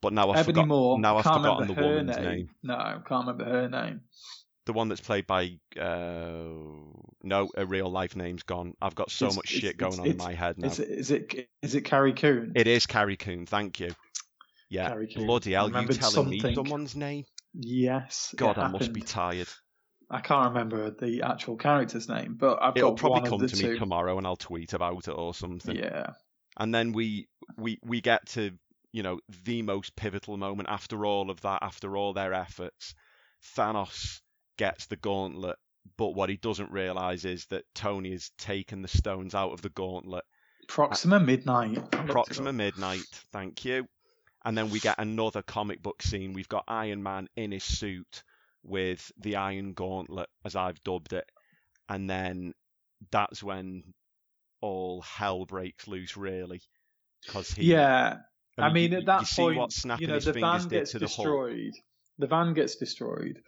[0.00, 0.96] but now I've Ebony forgot, Maw.
[0.96, 2.24] now I've forgotten the woman's name.
[2.24, 2.50] name.
[2.62, 4.00] No, can't remember her name.
[4.66, 6.44] The one that's played by uh,
[7.22, 8.74] no, a real life name's gone.
[8.80, 10.68] I've got so It's- much it's- shit going on in my head now.
[10.68, 12.52] Is it is it is it Carrie Coon?
[12.54, 13.90] It is Carrie Coon, thank you.
[14.70, 15.26] Yeah, Carrie Coon.
[15.26, 17.24] bloody hell, you telling me someone's name?
[17.54, 18.34] Yes.
[18.36, 19.48] God, I must be tired.
[20.10, 23.50] I can't remember the actual character's name, but I've It'll got probably one come of
[23.50, 23.72] the to two.
[23.72, 25.74] me tomorrow and I'll tweet about it or something.
[25.76, 26.10] Yeah.
[26.58, 28.52] And then we we we get to,
[28.92, 32.94] you know, the most pivotal moment after all of that, after all their efforts.
[33.56, 34.20] Thanos
[34.62, 35.56] gets the gauntlet,
[35.96, 39.70] but what he doesn't realize is that Tony has taken the stones out of the
[39.70, 40.24] gauntlet
[40.68, 41.90] Proxima Midnight.
[41.90, 43.86] Proxima Midnight, thank you.
[44.44, 46.32] And then we get another comic book scene.
[46.32, 48.22] We've got Iron Man in his suit
[48.62, 51.28] with the Iron Gauntlet, as I've dubbed it.
[51.88, 52.54] And then
[53.10, 53.82] that's when
[54.60, 56.62] all hell breaks loose, really.
[57.26, 57.66] Because he.
[57.66, 58.18] Yeah.
[58.56, 60.62] I mean, you, at that you see point, what snapping you know, his the fingers
[60.62, 61.16] van did gets to the Hulk.
[61.16, 61.72] destroyed.
[62.18, 63.38] The van gets destroyed.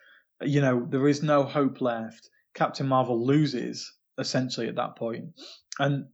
[0.42, 2.28] You know, there is no hope left.
[2.54, 5.26] Captain Marvel loses essentially at that point,
[5.78, 6.06] and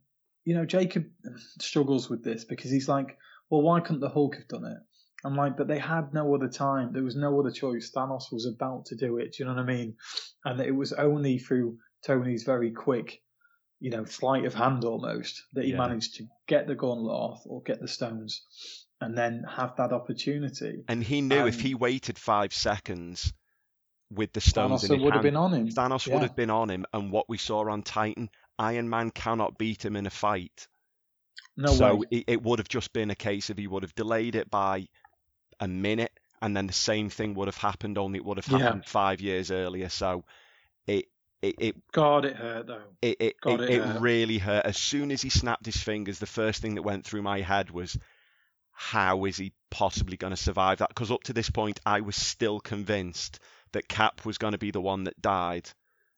[0.45, 1.07] you know Jacob
[1.61, 3.17] struggles with this because he's like,
[3.51, 4.79] well, why couldn't the Hulk have done it?
[5.23, 6.93] I'm like, but they had no other time.
[6.93, 7.93] There was no other choice.
[7.95, 9.33] Thanos was about to do it.
[9.33, 9.97] Do you know what I mean?
[10.47, 11.77] And it was only through
[12.07, 13.21] Tony's very quick,
[13.81, 15.77] you know, sleight of hand almost that he Yeah.
[15.77, 18.47] managed to get the gauntlet off or get the stones,
[19.03, 20.85] and then have that opportunity.
[20.89, 23.35] And he knew if he waited five seconds
[24.13, 25.69] with the stones Thanos in his would have been on him.
[25.69, 26.15] Thanos Yeah.
[26.15, 26.87] would have been on him.
[26.93, 30.69] And what we saw on Titan, Iron Man cannot beat him in a fight.
[31.57, 32.09] No so way.
[32.11, 34.89] it, it would have just been a case of he would have delayed it by
[35.61, 36.13] a minute,
[36.43, 38.59] and then the same thing would have happened, only it would have Yeah.
[38.59, 39.89] happened five years earlier.
[39.89, 40.25] So
[40.87, 41.07] it
[41.43, 42.83] it it God, it hurt though.
[43.03, 44.01] it, it, God, it, it it hurt.
[44.01, 44.65] really hurt.
[44.65, 47.71] As soon as he snapped his fingers, the first thing that went through my head
[47.71, 47.99] was,
[48.73, 50.89] how is he possibly going to survive that?
[50.89, 53.39] Because up to this point, I was still convinced
[53.73, 55.71] that Cap was going to be the one that died,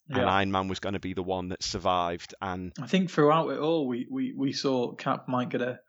[0.08, 2.34] and Iron Man was going to be the one that survived.
[2.40, 5.80] And I think throughout it all, we, we, we saw Cap might get a.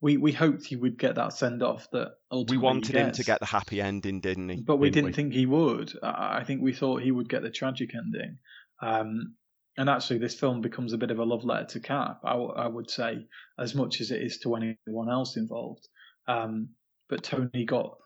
[0.00, 3.12] We, we hoped he would get that send off that we ultimately he wanted him
[3.12, 4.60] to get the happy ending, didn't he?
[4.60, 5.92] but we Didn't didn't think he would.
[6.02, 8.38] I I think we thought he would get the tragic ending.
[8.80, 9.34] Um,
[9.76, 12.20] and actually, this film becomes a bit of a love letter to Cap.
[12.24, 13.26] I, w- I would say,
[13.58, 15.86] as much as it is to anyone else involved.
[16.26, 16.70] Um,
[17.08, 17.96] but Tony got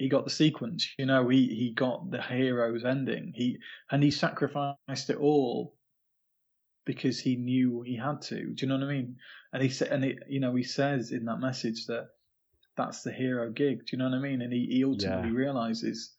[0.00, 0.88] he got the sequence.
[0.98, 3.34] You know, he he got the hero's ending.
[3.36, 3.58] He
[3.90, 5.76] and he sacrificed it all
[6.86, 8.54] because he knew he had to.
[8.54, 9.16] Do you know what I mean?
[9.52, 12.08] And he said, and it, you know, he says in that message that
[12.78, 13.80] that's the hero gig.
[13.80, 14.40] Do you know what I mean?
[14.40, 16.14] And he, he ultimately realizes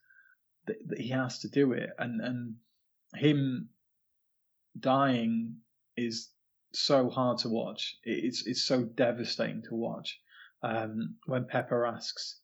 [0.68, 2.54] that, that he has to do it, and and
[3.16, 3.68] him
[4.78, 5.56] dying
[5.96, 6.28] is
[6.72, 7.96] so hard to watch.
[8.04, 10.20] It's it's so devastating to watch.
[10.62, 12.38] Um, when Pepper asks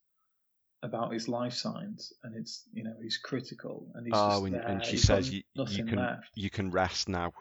[0.82, 4.56] about his life signs, and it's you know he's critical, and he's Oh, just and,
[4.56, 6.30] and she he's says you, you can left.
[6.34, 7.32] you can rest now,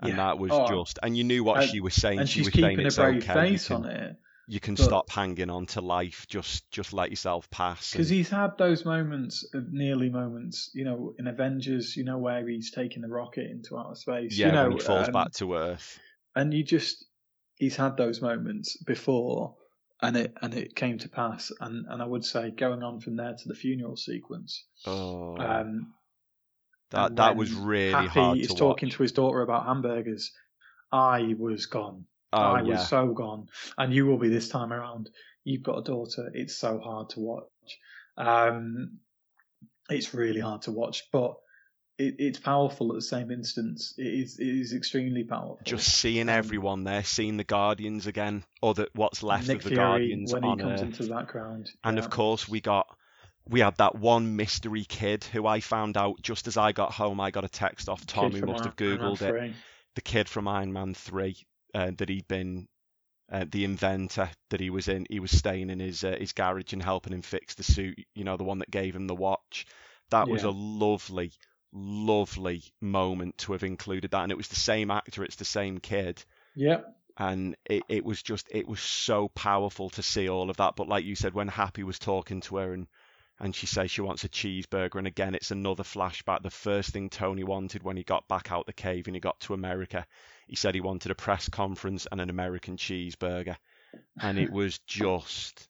[0.00, 0.16] and Yeah.
[0.16, 0.98] that was Oh, just.
[1.02, 2.20] And you knew what and- she was saying.
[2.20, 3.32] and she she's was saying keeping a it's brave okay.
[3.50, 4.16] face can, on it.
[4.46, 6.26] You can but- stop hanging on to life.
[6.28, 7.92] Just just let yourself pass.
[7.92, 12.46] Because he's had those moments of nearly moments, you know, in Avengers, you know, where
[12.48, 14.36] he's taking the rocket into outer space.
[14.38, 15.98] yeah, you know, when he falls um, back to earth.
[16.36, 17.04] and you just
[17.56, 19.54] he's had those moments before,
[20.02, 21.52] and it and it came to pass.
[21.60, 25.94] And and I would say going on from there to the funeral sequence, Oh, um,
[26.90, 28.96] that that was really Happy hard is to talking watch.
[28.96, 30.32] to his daughter about hamburgers.
[30.92, 32.06] I was gone.
[32.32, 33.48] Oh I yeah, was so gone,
[33.78, 35.10] and you will be this time around.
[35.44, 36.30] You've got a daughter.
[36.34, 37.48] It's so hard to watch.
[38.16, 38.98] Um,
[39.90, 41.34] it's really hard to watch, but
[41.98, 43.94] it, it's powerful at the same instance.
[43.96, 45.60] It is it is extremely powerful.
[45.64, 49.68] just seeing everyone there, seeing the Guardians again, or the, what's left Nick of the
[49.70, 50.86] Fury Guardians when on he comes Earth.
[50.86, 52.04] into the background, And yeah.
[52.04, 52.86] of course, we got
[53.48, 57.20] we had that one mystery kid who I found out just as I got home.
[57.20, 59.54] I got a text off Tom, who must have Iron Man googled it.
[59.94, 61.36] The kid from Iron Man Three,
[61.74, 62.66] uh, that he'd been
[63.30, 65.06] uh, the inventor that he was in.
[65.08, 67.98] He was staying in his uh, his garage and helping him fix the suit.
[68.14, 69.66] You know, the one that gave him the watch.
[70.10, 71.32] That was a lovely,
[71.74, 74.22] lovely moment to have included that.
[74.22, 75.24] And it was the same actor.
[75.24, 76.24] It's the same kid.
[76.54, 76.80] Yeah,
[77.16, 80.76] and it, it was just it was so powerful to see all of that.
[80.76, 82.86] But like you said when happy was talking to her and
[83.40, 86.42] and she says she wants a cheeseburger and again it's another flashback.
[86.42, 89.38] The first thing tony wanted when he got back out the cave and he got
[89.40, 90.06] to america
[90.46, 93.56] he said he wanted a press conference and an american cheeseburger.
[94.20, 95.68] And it was just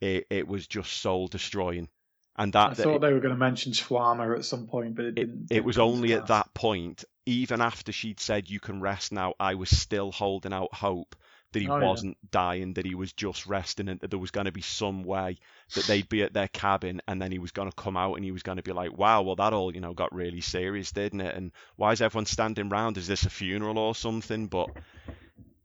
[0.00, 1.88] it, it was just soul destroying
[2.40, 5.14] and that I thought they were going to mention shawarma at some point, but it
[5.16, 5.46] it, didn't.
[5.50, 9.54] it was only at that point, even after she'd said you can rest now, I
[9.54, 11.14] was still holding out hope
[11.52, 14.46] that he Oh, wasn't dying, that he was just resting, and that there was going
[14.46, 15.36] to be some way
[15.74, 18.24] that they'd be at their cabin, and then he was going to come out and
[18.24, 20.92] he was going to be like, "Wow, well that all you know got really serious,
[20.92, 21.34] didn't it?
[21.36, 22.96] And why is everyone standing round?
[22.98, 24.70] Is this a funeral or something?" But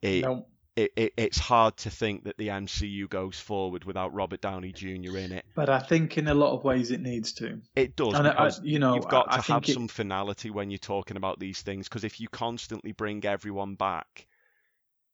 [0.02, 4.42] it, No, it, it it's hard to think that the MCU goes forward without Robert
[4.42, 5.18] Downey Jr.
[5.18, 5.46] in it.
[5.56, 7.62] but I think in a lot of ways it needs to.
[7.76, 10.50] It does And I, you know, you've got I, to I have it- some finality
[10.50, 14.28] when you're talking about these things because if you constantly bring everyone back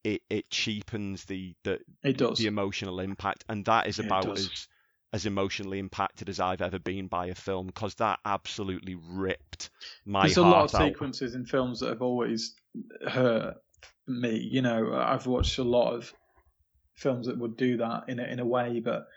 [0.04, 2.40] it it cheapens the the, It does.
[2.40, 4.68] the emotional impact and that is about as
[5.14, 9.70] as emotionally impacted as I've ever been by a film because that absolutely ripped
[10.06, 10.88] my There's a lot of out.
[10.88, 12.56] sequences in films that have always
[13.08, 13.58] hurt
[14.08, 14.38] me.
[14.38, 16.14] You know, I've watched a lot of
[16.96, 19.08] films that would do that in a, in a way, but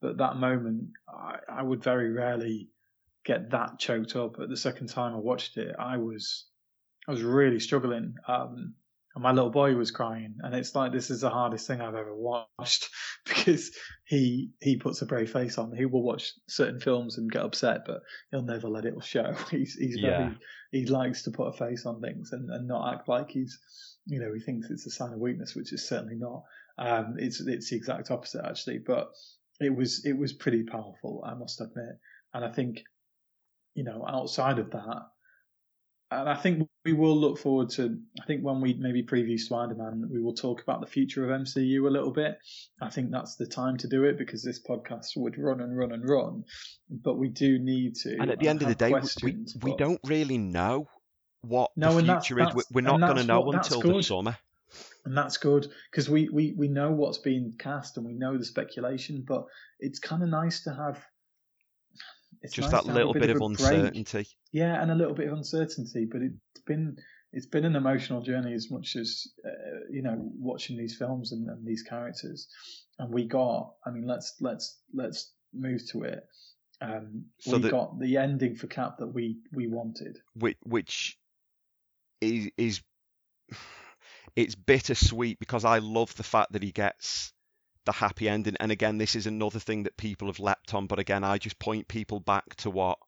[0.00, 2.70] but that moment, I, I would very rarely
[3.24, 4.36] get that choked up.
[4.38, 6.46] But the second time I watched it, I was
[7.08, 8.14] I was really struggling.
[8.26, 8.74] Um,
[9.14, 11.96] and my little boy was crying, and it's like this is the hardest thing I've
[11.96, 12.88] ever watched
[13.26, 13.72] because
[14.04, 15.76] he he puts a brave face on.
[15.76, 19.34] He will watch certain films and get upset, but he'll never let it show.
[19.50, 20.10] He's he's Yeah.
[20.16, 20.38] very
[20.70, 23.58] he likes to put a face on things and, and not act like he's
[24.06, 26.42] you know he thinks it's a sign of weakness, which is certainly not.
[26.78, 29.08] Um, it's it's the exact opposite actually, but
[29.60, 31.98] it was it was pretty powerful, I must admit,
[32.34, 32.82] and I think
[33.74, 35.02] you know outside of that
[36.12, 37.96] and I think we will look forward to.
[38.20, 41.40] I think when we maybe preview Spider Man, we will talk about the future of
[41.40, 42.36] MCU a little bit.
[42.82, 45.92] I think that's the time to do it because this podcast would run and run
[45.92, 46.44] and run.
[46.88, 48.16] But we do need to.
[48.18, 49.32] And at the end of the day, we, we,
[49.62, 50.88] we but- don't really know
[51.42, 52.46] what No, the and that's- future is.
[52.48, 54.36] That's- We're not going to know what- until the summer.
[55.04, 58.44] and that's good because we, we we know what's being cast and we know the
[58.44, 59.24] speculation.
[59.26, 59.44] But
[59.80, 61.04] it's kind of nice to have.
[62.42, 63.50] It's Just nice that to have a little bit of a break.
[63.50, 64.26] uncertainty.
[64.52, 66.96] Yeah, and a little bit of uncertainty, but it's been
[67.32, 69.50] it's been an emotional journey as much as uh,
[69.90, 72.48] you know watching these films and, and these characters.
[72.98, 76.26] And we got, I mean, let's let's let's move to it.
[76.82, 80.18] Um, So we the- got the ending for Cap that we we wanted.
[80.34, 81.18] which, which
[82.20, 82.80] is, is
[84.36, 87.32] it's bittersweet because I love the fact that he gets
[87.84, 88.56] the happy ending.
[88.60, 90.86] And again, this is another thing that people have leapt on.
[90.86, 92.98] But again, I just point people back to what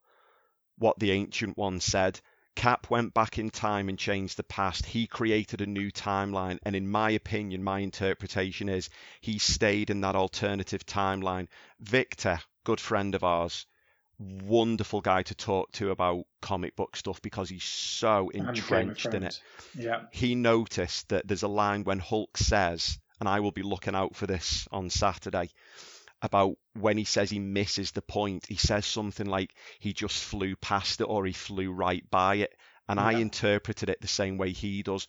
[0.78, 2.20] what the ancient one said.
[2.54, 4.84] Cap went back in time and changed the past.
[4.84, 8.90] He created a new timeline, and in my opinion, my interpretation is
[9.20, 11.48] he stayed in that alternative timeline.
[11.80, 13.66] Victor, good friend of ours,
[14.44, 18.56] wonderful guy to talk to about comic book stuff because he's so and Game of
[18.56, 19.40] entrenched in it.
[19.76, 23.94] Yeah, He noticed that there's a line when Hulk says, and I will be looking
[23.94, 25.50] out for this on Saturday,
[26.22, 28.46] about when he says he misses the point.
[28.46, 32.54] He says something like he just flew past it or he flew right by it.
[32.88, 35.06] And I interpreted it the same way he does.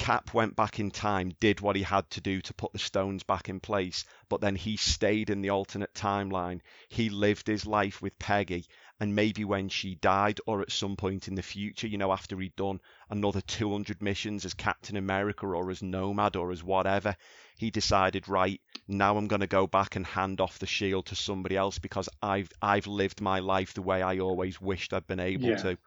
[0.00, 3.22] Cap went back in time, did what he had to do to put the stones
[3.22, 6.62] back in place, but then he stayed in the alternate timeline.
[6.88, 8.64] He lived his life with Peggy,
[8.98, 12.40] and maybe when she died, or at some point in the future, you know, after
[12.40, 17.14] he'd done another 200 missions as Captain America or as Nomad or as whatever,
[17.58, 18.58] he decided, right,
[18.88, 22.08] now I'm going to go back and hand off the shield to somebody else because
[22.22, 25.56] I've I've lived my life the way I always wished I'd been able Yeah.
[25.56, 25.78] to.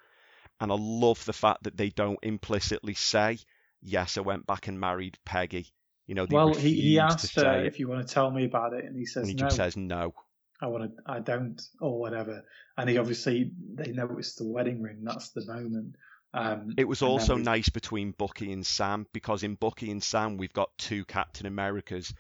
[0.60, 3.40] And I love the fact that they don't implicitly say,
[3.84, 5.68] yes, I went back and married Peggy.
[6.08, 8.86] You know, well, he, he asked her if you want to tell me about it,
[8.86, 9.46] and he says and he no.
[9.46, 10.14] just says no.
[10.62, 12.44] I want to, I don't, or whatever.
[12.78, 15.00] And he obviously they noticed the wedding ring.
[15.04, 15.96] That's the moment.
[16.34, 20.38] Um, It was also we- nice between Bucky and Sam because in Bucky and Sam
[20.38, 22.14] we've got two Captain Americas,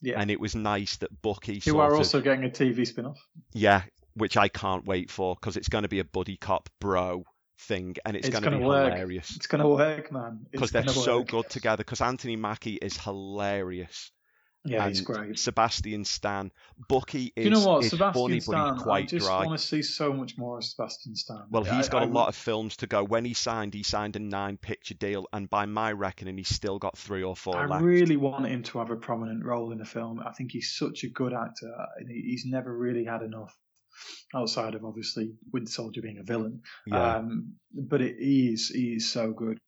[0.00, 3.18] yeah, and it was nice that Bucky who are of also getting a TV spin-off.
[3.52, 3.82] yeah,
[4.14, 7.24] which I can't wait for because it's going to be a buddy cop bro
[7.62, 8.92] thing, and it's, It's going to be work.
[8.92, 10.46] hilarious It's gonna work, man.
[10.50, 11.28] Because they're so work.
[11.28, 11.84] good together.
[11.84, 14.10] Because Anthony Mackie is hilarious.
[14.64, 15.36] Yeah, he's great.
[15.40, 16.52] Sebastian Stan,
[16.88, 18.52] Bucky is, Do you know what, is Sebastian funny, Stan?
[18.68, 19.44] but he's quite I just dry.
[19.46, 21.42] want to see so much more of Sebastian Stan.
[21.50, 23.02] Well, he's got I a lot of films to go.
[23.02, 26.96] When he signed, he signed a nine-picture deal, and by my reckoning, he's still got
[26.96, 27.82] three or four I left.
[27.82, 30.20] really want him to have a prominent role in the film.
[30.24, 33.52] I think he's such a good actor, and he- he's never really had enough
[34.34, 36.60] outside of obviously Winter Soldier being a villain.
[36.86, 37.16] Yeah.
[37.16, 39.58] Um, but it is he is so good.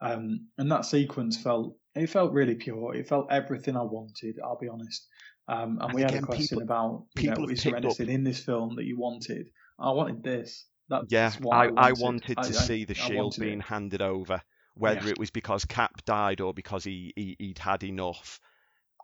[0.00, 2.94] Um, and that sequence felt it felt really pure.
[2.94, 4.36] It felt everything I wanted.
[4.44, 5.06] I'll be honest.
[5.46, 8.00] Um, and, And we had a question people- about you people know, is there picked
[8.00, 9.46] up- in this film that you wanted?
[9.78, 10.66] I wanted this.
[10.88, 12.02] That's Yeah, I, I, I wanted.
[12.02, 13.44] wanted to I- see the shield wanted it.
[13.44, 14.40] being handed over,
[14.74, 15.10] whether Yeah.
[15.10, 18.40] it was because Cap died or because he, he he'd had enough.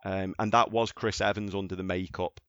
[0.03, 2.39] Um, and that was Chris Evans under the makeup.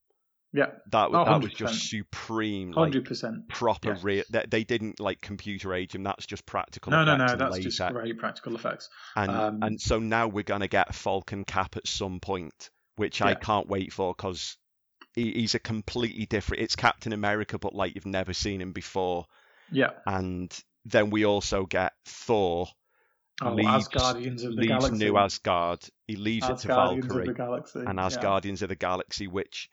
[0.54, 3.48] Yeah, That was Oh, that was just supreme, like hundred percent.
[3.48, 3.98] proper yeah.
[4.02, 4.24] real.
[4.28, 6.02] They, they didn't like computer age him.
[6.02, 6.90] That's just practical.
[6.90, 7.24] No, no, no.
[7.24, 8.90] and That's just great practical effects.
[9.16, 13.34] And Um, and so now we're gonna get Falcon Cap at some point, which I
[13.34, 14.56] can't wait for because
[15.14, 16.62] he, he's a completely different.
[16.62, 19.24] It's Captain America, but like you've never seen him before.
[19.70, 19.90] Yeah.
[20.06, 20.52] And
[20.84, 22.66] then we also get Thor.
[23.40, 24.98] Oh, leaves, Asgardians of the leaves Galaxy.
[25.04, 25.80] New Asgard.
[26.06, 27.80] He leaves it to Valkyrie the Galaxy.
[27.80, 28.06] and yeah.
[28.06, 29.68] Asgardians of the Galaxy, which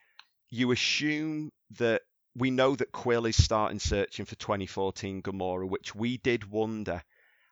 [0.52, 2.02] you assume that
[2.36, 7.04] we know that Quill is starting searching for 2014 Gamora, which we did wonder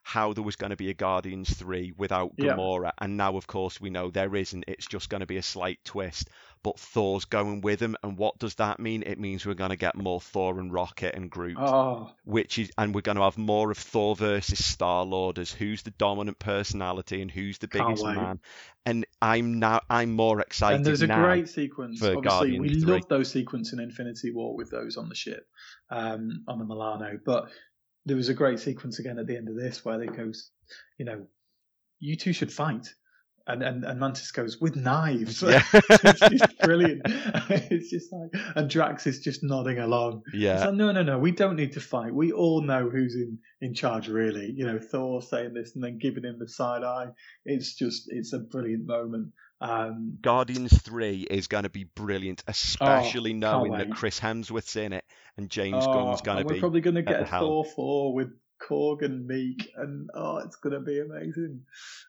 [0.08, 2.54] how there was going to be a Guardians 3 without Yeah.
[2.56, 4.64] Gamora, and now, of course, we know there isn't.
[4.66, 6.30] It's just going to be a slight twist.
[6.64, 9.04] But Thor's going with him, and what does that mean?
[9.06, 12.72] It means we're going to get more Thor and Rocket and Groot, Oh, which is,
[12.78, 16.40] and we're going to have more of Thor versus Star Lord as who's the dominant
[16.40, 18.40] personality and who's the biggest man.
[18.86, 22.00] And I'm now, I'm more excited and there's a great sequence.
[22.00, 22.94] for Obviously, we Guardians 3.
[22.94, 25.46] love those sequences in Infinity War with those on the ship,
[25.90, 27.20] um, on the Milano.
[27.24, 27.50] But
[28.08, 30.50] there was a great sequence again at the end of this where they goes,
[30.98, 31.28] you know,
[32.00, 32.88] you two should fight.
[33.50, 35.42] And, and, and Mantis goes with knives.
[35.42, 35.64] Yeah.
[35.74, 37.02] it's just brilliant.
[37.06, 40.24] it's just like, and Drax is just nodding along.
[40.34, 42.14] Yeah, like, no, no, no, we don't need to fight.
[42.14, 44.52] We all know who's in, in charge, really.
[44.54, 47.08] You know, Thor saying this and then giving him the side eye.
[47.46, 49.32] It's just, it's a brilliant moment.
[49.62, 53.92] Um, Guardians 3 is going to be brilliant, especially can't knowing that.
[53.92, 55.06] Chris Hemsworth's in it
[55.38, 57.42] and James oh, Gunn's going to we're probably going to get helm.
[57.42, 61.62] Thor 4 with Korg and Miek, and oh, it's going to be amazing.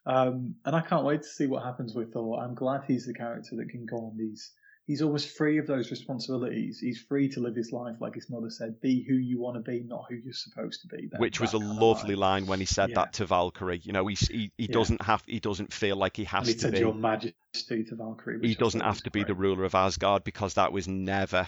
[0.07, 2.43] Um, and I can't wait to see what happens with Thor.
[2.43, 4.53] I'm glad he's the character that can go on these.
[4.87, 6.79] He's almost free of those responsibilities.
[6.81, 9.71] He's free to live his life, like his mother said, be who you want to
[9.71, 11.09] be, not who you're supposed to be.
[11.13, 12.45] That- Which was a lovely line.
[12.45, 12.95] line when he said Yeah.
[12.95, 13.83] that to Valkyrie.
[13.85, 14.73] You know, he's, he he Yeah.
[14.73, 16.79] doesn't have he doesn't feel like he has he to said, be.
[16.79, 18.41] Your Majesty to Valkyrie.
[18.41, 21.47] He doesn't have to be the ruler of Asgard because that was never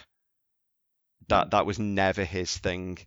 [1.31, 2.99] that that was never his thing.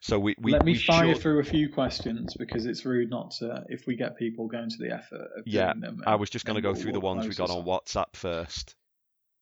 [0.00, 3.10] So we we Let me we fire should- through a few questions because it's rude
[3.10, 3.64] not to.
[3.68, 6.56] If we get people going to the effort of Yeah, them, I was just going
[6.56, 7.64] to go through the ones we got on.
[7.64, 8.74] WhatsApp first.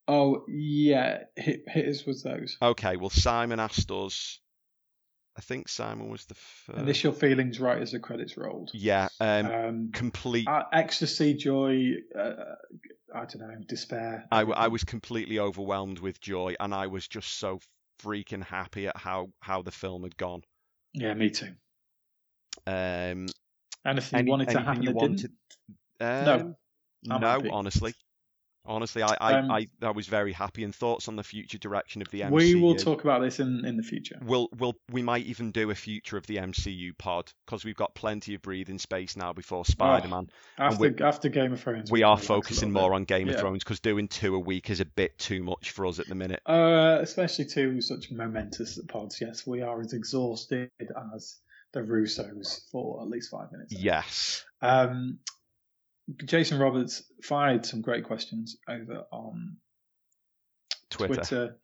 [0.06, 2.56] Oh yeah, hit, hit us with those.
[2.60, 4.40] Okay, well Simon asked us.
[5.36, 6.78] I think Simon was the first.
[6.78, 8.70] Initial feelings right as the credits rolled.
[8.72, 10.46] Yeah, um, Um, complete.
[10.46, 11.94] uh, ecstasy, joy.
[12.16, 12.54] Uh,
[13.12, 14.26] I don't know, despair.
[14.30, 17.58] I, I was completely overwhelmed with joy, and I was just so
[18.04, 20.42] freaking happy at how how the film had gone.
[20.92, 21.54] Yeah, me too.
[22.66, 23.26] Um,
[23.86, 25.32] Anything any- you wanted to happen you wanted?
[26.00, 26.56] Um,
[27.10, 27.50] I'm no, happy.
[27.50, 27.94] honestly,
[28.66, 30.64] honestly, I I, Um, I I was very happy.
[30.64, 32.30] And thoughts on the future direction of the MCU?
[32.30, 34.18] We will talk about this in, in the future.
[34.22, 37.94] We'll, we'll, we might even do a future of the MCU pod because we've got
[37.94, 40.28] plenty of breathing space now before Spider-Man.
[40.58, 44.08] After after Game of Thrones, we are focusing more on Game of Thrones because doing
[44.08, 46.40] two a week is a bit too much for us at the minute.
[46.46, 49.20] Uh, especially two such momentous pods.
[49.20, 50.70] Yes, we are as exhausted
[51.14, 51.38] as
[51.72, 53.72] the Russos for at least five minutes.
[53.72, 54.44] Yes.
[54.62, 55.18] Um,
[56.24, 59.56] Jason Roberts fired some great questions over on
[60.90, 61.14] Twitter.
[61.14, 61.56] Twitter.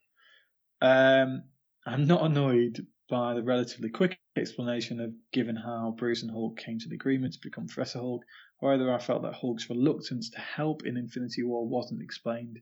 [0.80, 1.42] Um,
[1.86, 6.78] I'm not annoyed by the relatively quick explanation of given how Bruce and Hulk came
[6.78, 8.22] to the agreement to become Professor Hulk.
[8.60, 12.60] However, I felt that Hulk's reluctance to help in Infinity War wasn't explained,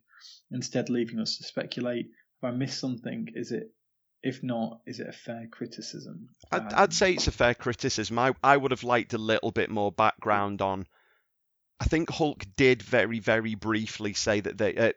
[0.51, 2.07] instead leaving us to speculate.
[2.07, 3.73] If I missed something, is it?
[4.21, 6.29] If not, is it a fair criticism?
[6.51, 8.19] I'd, Um, I'd say it's a fair criticism.
[8.19, 10.87] I, I would have liked a little bit more background on.
[11.81, 14.77] I think Hulk did very, very briefly say that they.
[14.77, 14.93] Uh,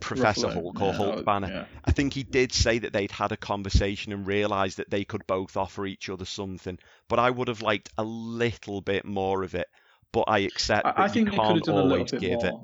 [0.00, 1.48] Professor Ruffalo, Hulk or Hulk oh, Banner.
[1.48, 1.64] yeah.
[1.84, 5.24] I think he did say that they'd had a conversation and realised that they could
[5.28, 6.78] both offer each other something.
[7.08, 9.68] But I would have liked a little bit more of it.
[10.10, 12.10] But I accept I, that I you think could can't have done a little always
[12.10, 12.54] give it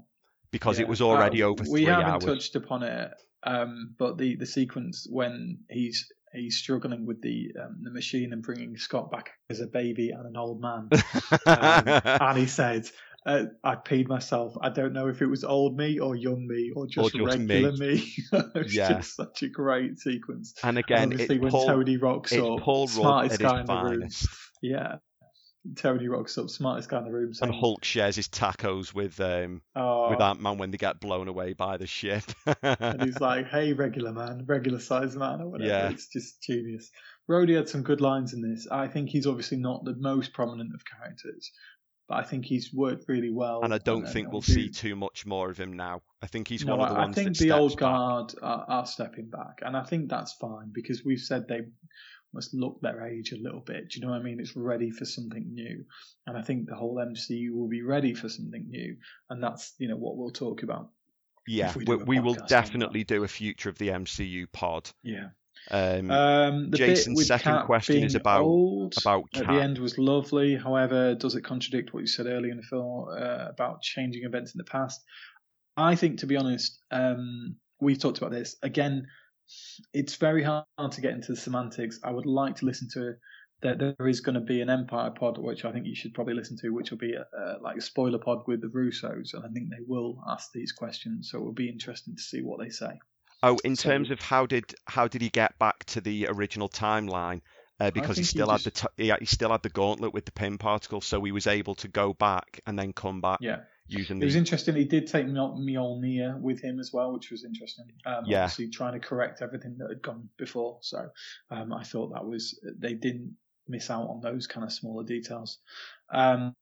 [0.50, 0.84] because Yeah.
[0.84, 2.24] it was already Uh, over We haven't hours.
[2.24, 3.12] touched upon it,
[3.44, 8.42] um, but the, the sequence when he's he's struggling with the um, the machine and
[8.42, 10.88] bringing Scott back as a baby and an old man,
[11.46, 12.88] um, and he said,
[13.26, 14.54] uh, "I peed myself.
[14.60, 17.72] I don't know if it was old me or young me or just, just regular
[17.72, 18.14] me."
[18.54, 18.98] it's Yeah.
[18.98, 20.54] just such a great sequence.
[20.62, 23.66] and And again, obviously, it's when Paul, Tony rocks it's up, Paul smartest guy in
[23.66, 24.08] the room.
[24.62, 24.96] Yeah,
[25.76, 27.32] Tony rocks up, smartest guy in the room.
[27.40, 31.26] And Hulk shares his tacos with um, oh, with Ant Man when they get blown
[31.28, 32.24] away by the ship.
[32.62, 35.88] and he's like, "Hey, regular man, regular size man, or whatever." Yeah.
[35.90, 36.90] It's just genius.
[37.30, 38.68] Rhodey had some good lines in this.
[38.70, 41.50] I think he's obviously not the most prominent of characters,
[42.08, 43.62] but I think he's worked really well.
[43.62, 46.02] and I don't and- think we'll do- see too much more of him now.
[46.22, 48.66] I think he's No, one of the I, I think that the old guard are,
[48.68, 51.62] are stepping back, and I think that's fine because we've said they
[52.34, 53.90] must look their age a little bit.
[53.90, 54.40] Do you know what I mean?
[54.40, 55.84] It's ready for something new,
[56.26, 58.96] and I think the whole MCU will be ready for something new,
[59.30, 60.90] and that's you know what we'll talk about.
[61.46, 62.48] Yeah, we we, we will podcast on that.
[62.48, 64.90] definitely do a future of the MCU pod.
[65.02, 65.28] Yeah.
[65.70, 69.96] Um, Um, the Jason's second Cap question is about- old about at the end was
[69.96, 70.56] lovely.
[70.56, 74.54] However, does it contradict what you said earlier in the film uh, about changing events
[74.54, 75.00] in the past?
[75.76, 79.06] I think, to be honest, um, we've talked about this again.
[79.92, 82.00] It's very hard to get into the semantics.
[82.02, 83.14] I would like to listen to.
[83.62, 86.34] There, there is going to be an Empire pod, which I think you should probably
[86.34, 89.44] listen to, which will be a, a, like a spoiler pod with the Russos, and
[89.44, 91.30] I think they will ask these questions.
[91.30, 92.98] So it will be interesting to see what they say.
[93.42, 96.68] oh, in so- terms of how did how did he get back to the original
[96.68, 97.40] timeline?
[97.80, 99.68] uh, because he think he still had just- the t- he, he still had the
[99.68, 103.20] gauntlet with the Pym particle, so he was able to go back and then come
[103.20, 103.60] back Yeah.
[103.88, 104.74] Using It was interesting.
[104.74, 107.86] He did take Mjol- Mjolnir with him as well, which was interesting.
[108.06, 108.44] Um, Yeah.
[108.44, 110.78] Obviously, trying to correct everything that had gone before.
[110.82, 111.08] So
[111.50, 113.36] um, I thought that was they didn't
[113.68, 115.58] miss out on those kind of smaller details.
[116.12, 116.54] Um,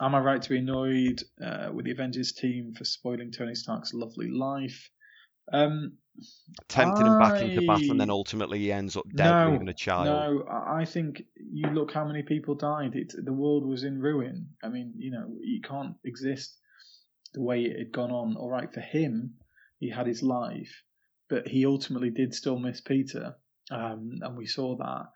[0.00, 3.94] am I right to be annoyed uh, with the Avengers team for spoiling Tony Stark's
[3.94, 4.90] lovely life?
[5.52, 5.94] Um,
[6.68, 9.74] tempting him back into battle, and then ultimately he ends up dead, no, leaving a
[9.74, 10.06] child.
[10.06, 12.94] No, I I think you look how many people died.
[12.94, 14.48] It, the world was in ruin.
[14.62, 16.59] I mean, you know, you can't exist
[17.32, 18.36] the way it had gone on.
[18.36, 19.34] All right, for him,
[19.78, 20.82] he had his life,
[21.28, 23.36] but he ultimately did still miss Peter,
[23.70, 25.06] um, and we saw that.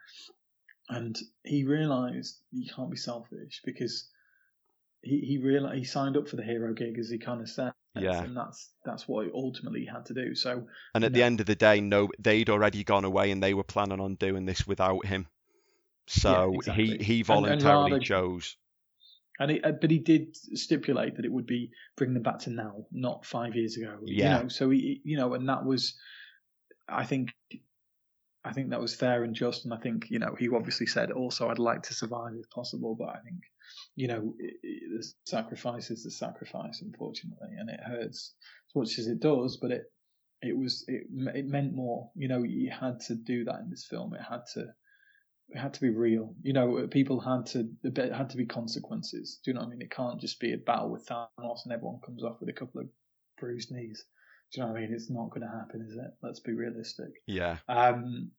[0.89, 4.09] And he realised you can't be selfish because
[5.03, 7.73] he he realized he signed up for the hero gig as he kind of said,
[7.95, 8.23] Yeah.
[8.23, 10.35] and that's that's what he ultimately had to do.
[10.35, 11.27] So And at the No.
[11.27, 14.45] end of the day, no, they'd already gone away, and they were planning on doing
[14.45, 15.27] this without him.
[16.07, 16.85] So exactly.
[16.87, 18.57] he And- he and voluntarily rather- chose.
[19.39, 22.51] And he, uh, but he did stipulate that it would be bring them back to
[22.51, 23.99] now, not five years ago.
[24.05, 24.37] Yeah.
[24.37, 25.95] You know, so he, you know, and that was,
[26.89, 27.33] I think,
[28.45, 29.65] I think that was fair and just.
[29.65, 32.95] And I think, you know, he obviously said also I'd like to survive if possible,
[32.95, 33.41] but I think,
[33.97, 38.35] you know, the sacrifice is the sacrifice, unfortunately, and it hurts
[38.69, 39.57] as much as it does.
[39.61, 39.83] But it,
[40.43, 42.11] it was, it, it meant more.
[42.15, 44.15] You know, you had to do that in this film.
[44.15, 44.67] It had to
[45.51, 46.35] it had to be real.
[46.43, 49.41] You know, people had to there had to be consequences.
[49.45, 49.83] Do you know what I mean?
[49.83, 52.81] It can't just be a battle with Thanos and everyone comes off with a couple
[52.81, 52.89] of
[53.39, 54.05] bruised knees.
[54.53, 54.95] Do you know what I mean?
[54.95, 56.11] It's not going to happen, is it?
[56.23, 57.11] Let's be realistic.
[57.27, 58.31] Yeah, Um,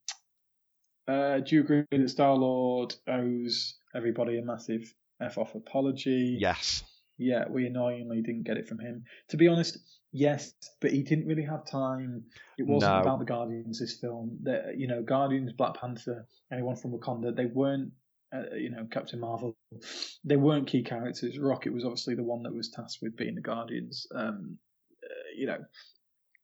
[1.07, 6.37] uh, do you agree that Star Lord owes everybody a massive f off apology?
[6.39, 6.83] yes,
[7.17, 9.05] Yeah, we annoyingly didn't get it from him.
[9.29, 9.77] To be honest,
[10.11, 12.25] yes, but he didn't really have time.
[12.57, 13.01] It wasn't No.
[13.01, 13.79] about the Guardians.
[13.79, 17.93] This film, that you know, Guardians, Black Panther, anyone from Wakanda, they weren't.
[18.33, 19.55] Uh, you know, Captain Marvel,
[20.25, 21.37] they weren't key characters.
[21.37, 24.07] Rocket was obviously the one that was tasked with being the Guardians.
[24.13, 24.57] Um,
[25.01, 25.59] uh, you know,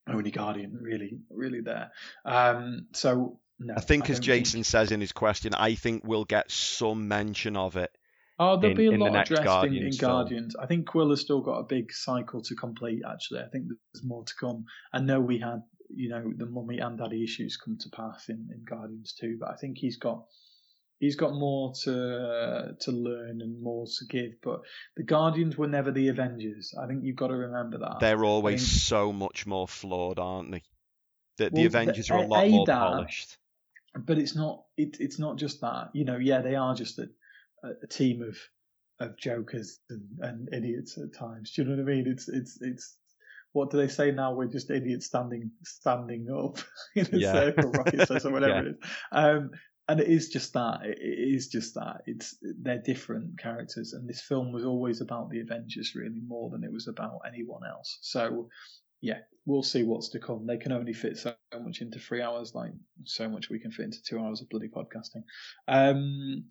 [0.08, 1.90] only Guardian really, really there.
[2.24, 6.24] Um, so no, I think as don't Jason says in his question, I think we'll
[6.24, 7.90] get some mention of it.
[8.38, 11.40] Oh, there'll in- be a lot addressed in, in Guardians I think Quill has still
[11.40, 13.02] got a big cycle to complete.
[13.08, 14.64] Actually, I think there's more to come.
[14.92, 15.62] I know we had,
[15.94, 19.50] you know, the mummy and daddy issues come to pass in, in Guardians 2, but
[19.50, 20.24] I think he's got
[20.98, 24.32] he's got more to to learn and more to give.
[24.42, 24.60] But
[24.96, 26.74] the Guardians were never the Avengers.
[26.80, 27.98] I think you've got to remember that.
[28.00, 30.62] They're always think- so much more flawed, aren't they?
[31.38, 33.36] The, the Well, Avengers the- are a lot A- more that- polished.
[34.06, 37.08] but it's not it, it's not just that you know yeah they are just a,
[37.64, 38.36] a, team of
[39.00, 42.58] of jokers and, and idiots at times do you know what i mean it's it's
[42.60, 42.96] it's
[43.52, 46.58] what do they say now we're just idiots standing standing up
[46.94, 47.32] in a Yeah.
[47.32, 48.60] circle rocket says or whatever Yeah.
[48.60, 48.76] it is
[49.12, 49.50] um
[49.88, 54.08] and it is just that it, it is just that it's they're different characters and
[54.08, 57.98] this film was always about the avengers really more than it was about anyone else
[58.02, 58.48] so
[59.02, 60.46] yeah, we'll see what's to come.
[60.46, 62.70] They can only fit so much into three hours, like
[63.02, 65.24] so much we can fit into two hours of bloody podcasting.
[65.66, 66.44] Um,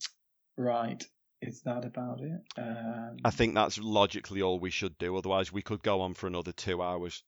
[0.62, 1.04] right,
[1.42, 2.42] is that about it?
[2.58, 5.16] Um, I think that's logically all we should do.
[5.18, 7.24] Otherwise, we could go on for another two hours.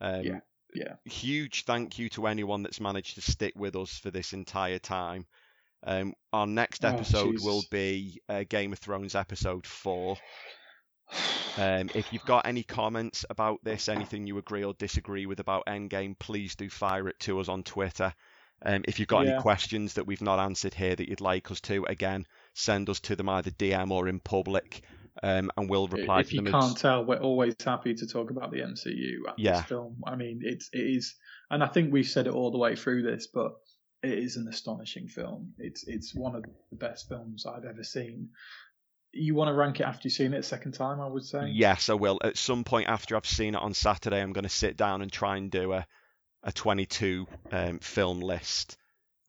[0.00, 0.40] Um, Yeah,
[0.74, 0.94] yeah.
[1.04, 5.26] Huge thank you to anyone that's managed to stick with us for this entire time.
[5.84, 10.16] Um, our next Oh, episode will be uh, Game of Thrones episode four.
[11.56, 15.66] Um, if you've got any comments about this, anything you agree or disagree with about
[15.66, 18.14] Endgame, please do fire it to us on Twitter.
[18.64, 19.30] Um, if you've got Yeah.
[19.30, 22.26] any questions that we've not answered here that you'd like us to, again,
[22.58, 24.82] send us to them either DM or in public,
[25.22, 28.50] um, and we'll reply if to you can't tell, we're always happy to talk about
[28.50, 29.58] the MCU and Yeah.
[29.58, 29.96] this film.
[30.06, 31.14] I mean, it's it is,
[31.50, 33.52] and I think we've said it all the way through this, but
[34.02, 35.54] it is an astonishing film.
[35.58, 38.30] It's it's one of the best films I've ever seen.
[39.12, 41.00] You want to rank it after you've seen it a second time?
[41.00, 41.48] I would say.
[41.50, 42.18] Yes, I will.
[42.22, 45.10] At some point after I've seen it on Saturday, I'm going to sit down and
[45.10, 45.86] try and do a
[46.44, 48.76] a 22 um, film list.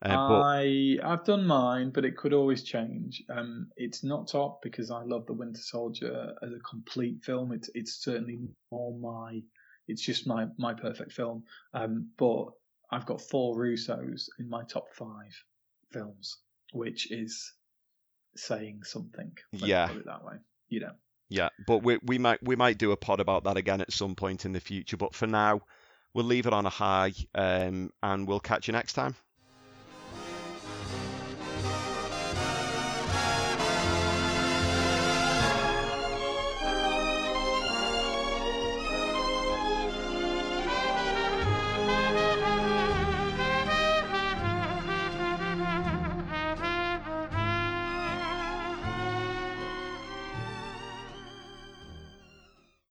[0.06, 3.22] Uh, I I've done mine, but it could always change.
[3.30, 7.52] Um, it's not top because I love The Winter Soldier as a complete film.
[7.52, 8.40] It's it's certainly
[8.72, 9.42] more my
[9.88, 11.44] it's just my my perfect film.
[11.74, 12.46] Um, but
[12.92, 15.44] I've got four Russos in my top five
[15.92, 16.38] films,
[16.72, 17.54] which is
[18.36, 19.32] saying something.
[19.52, 19.88] Yeah.
[19.88, 20.36] put it that way.
[20.70, 20.94] You know.
[21.30, 24.16] yeah, but we we might we might do a pod about that again at some
[24.16, 24.98] point in the future.
[24.98, 25.62] But for now,
[26.14, 29.16] we'll leave it on a high, um, and we'll catch you next time.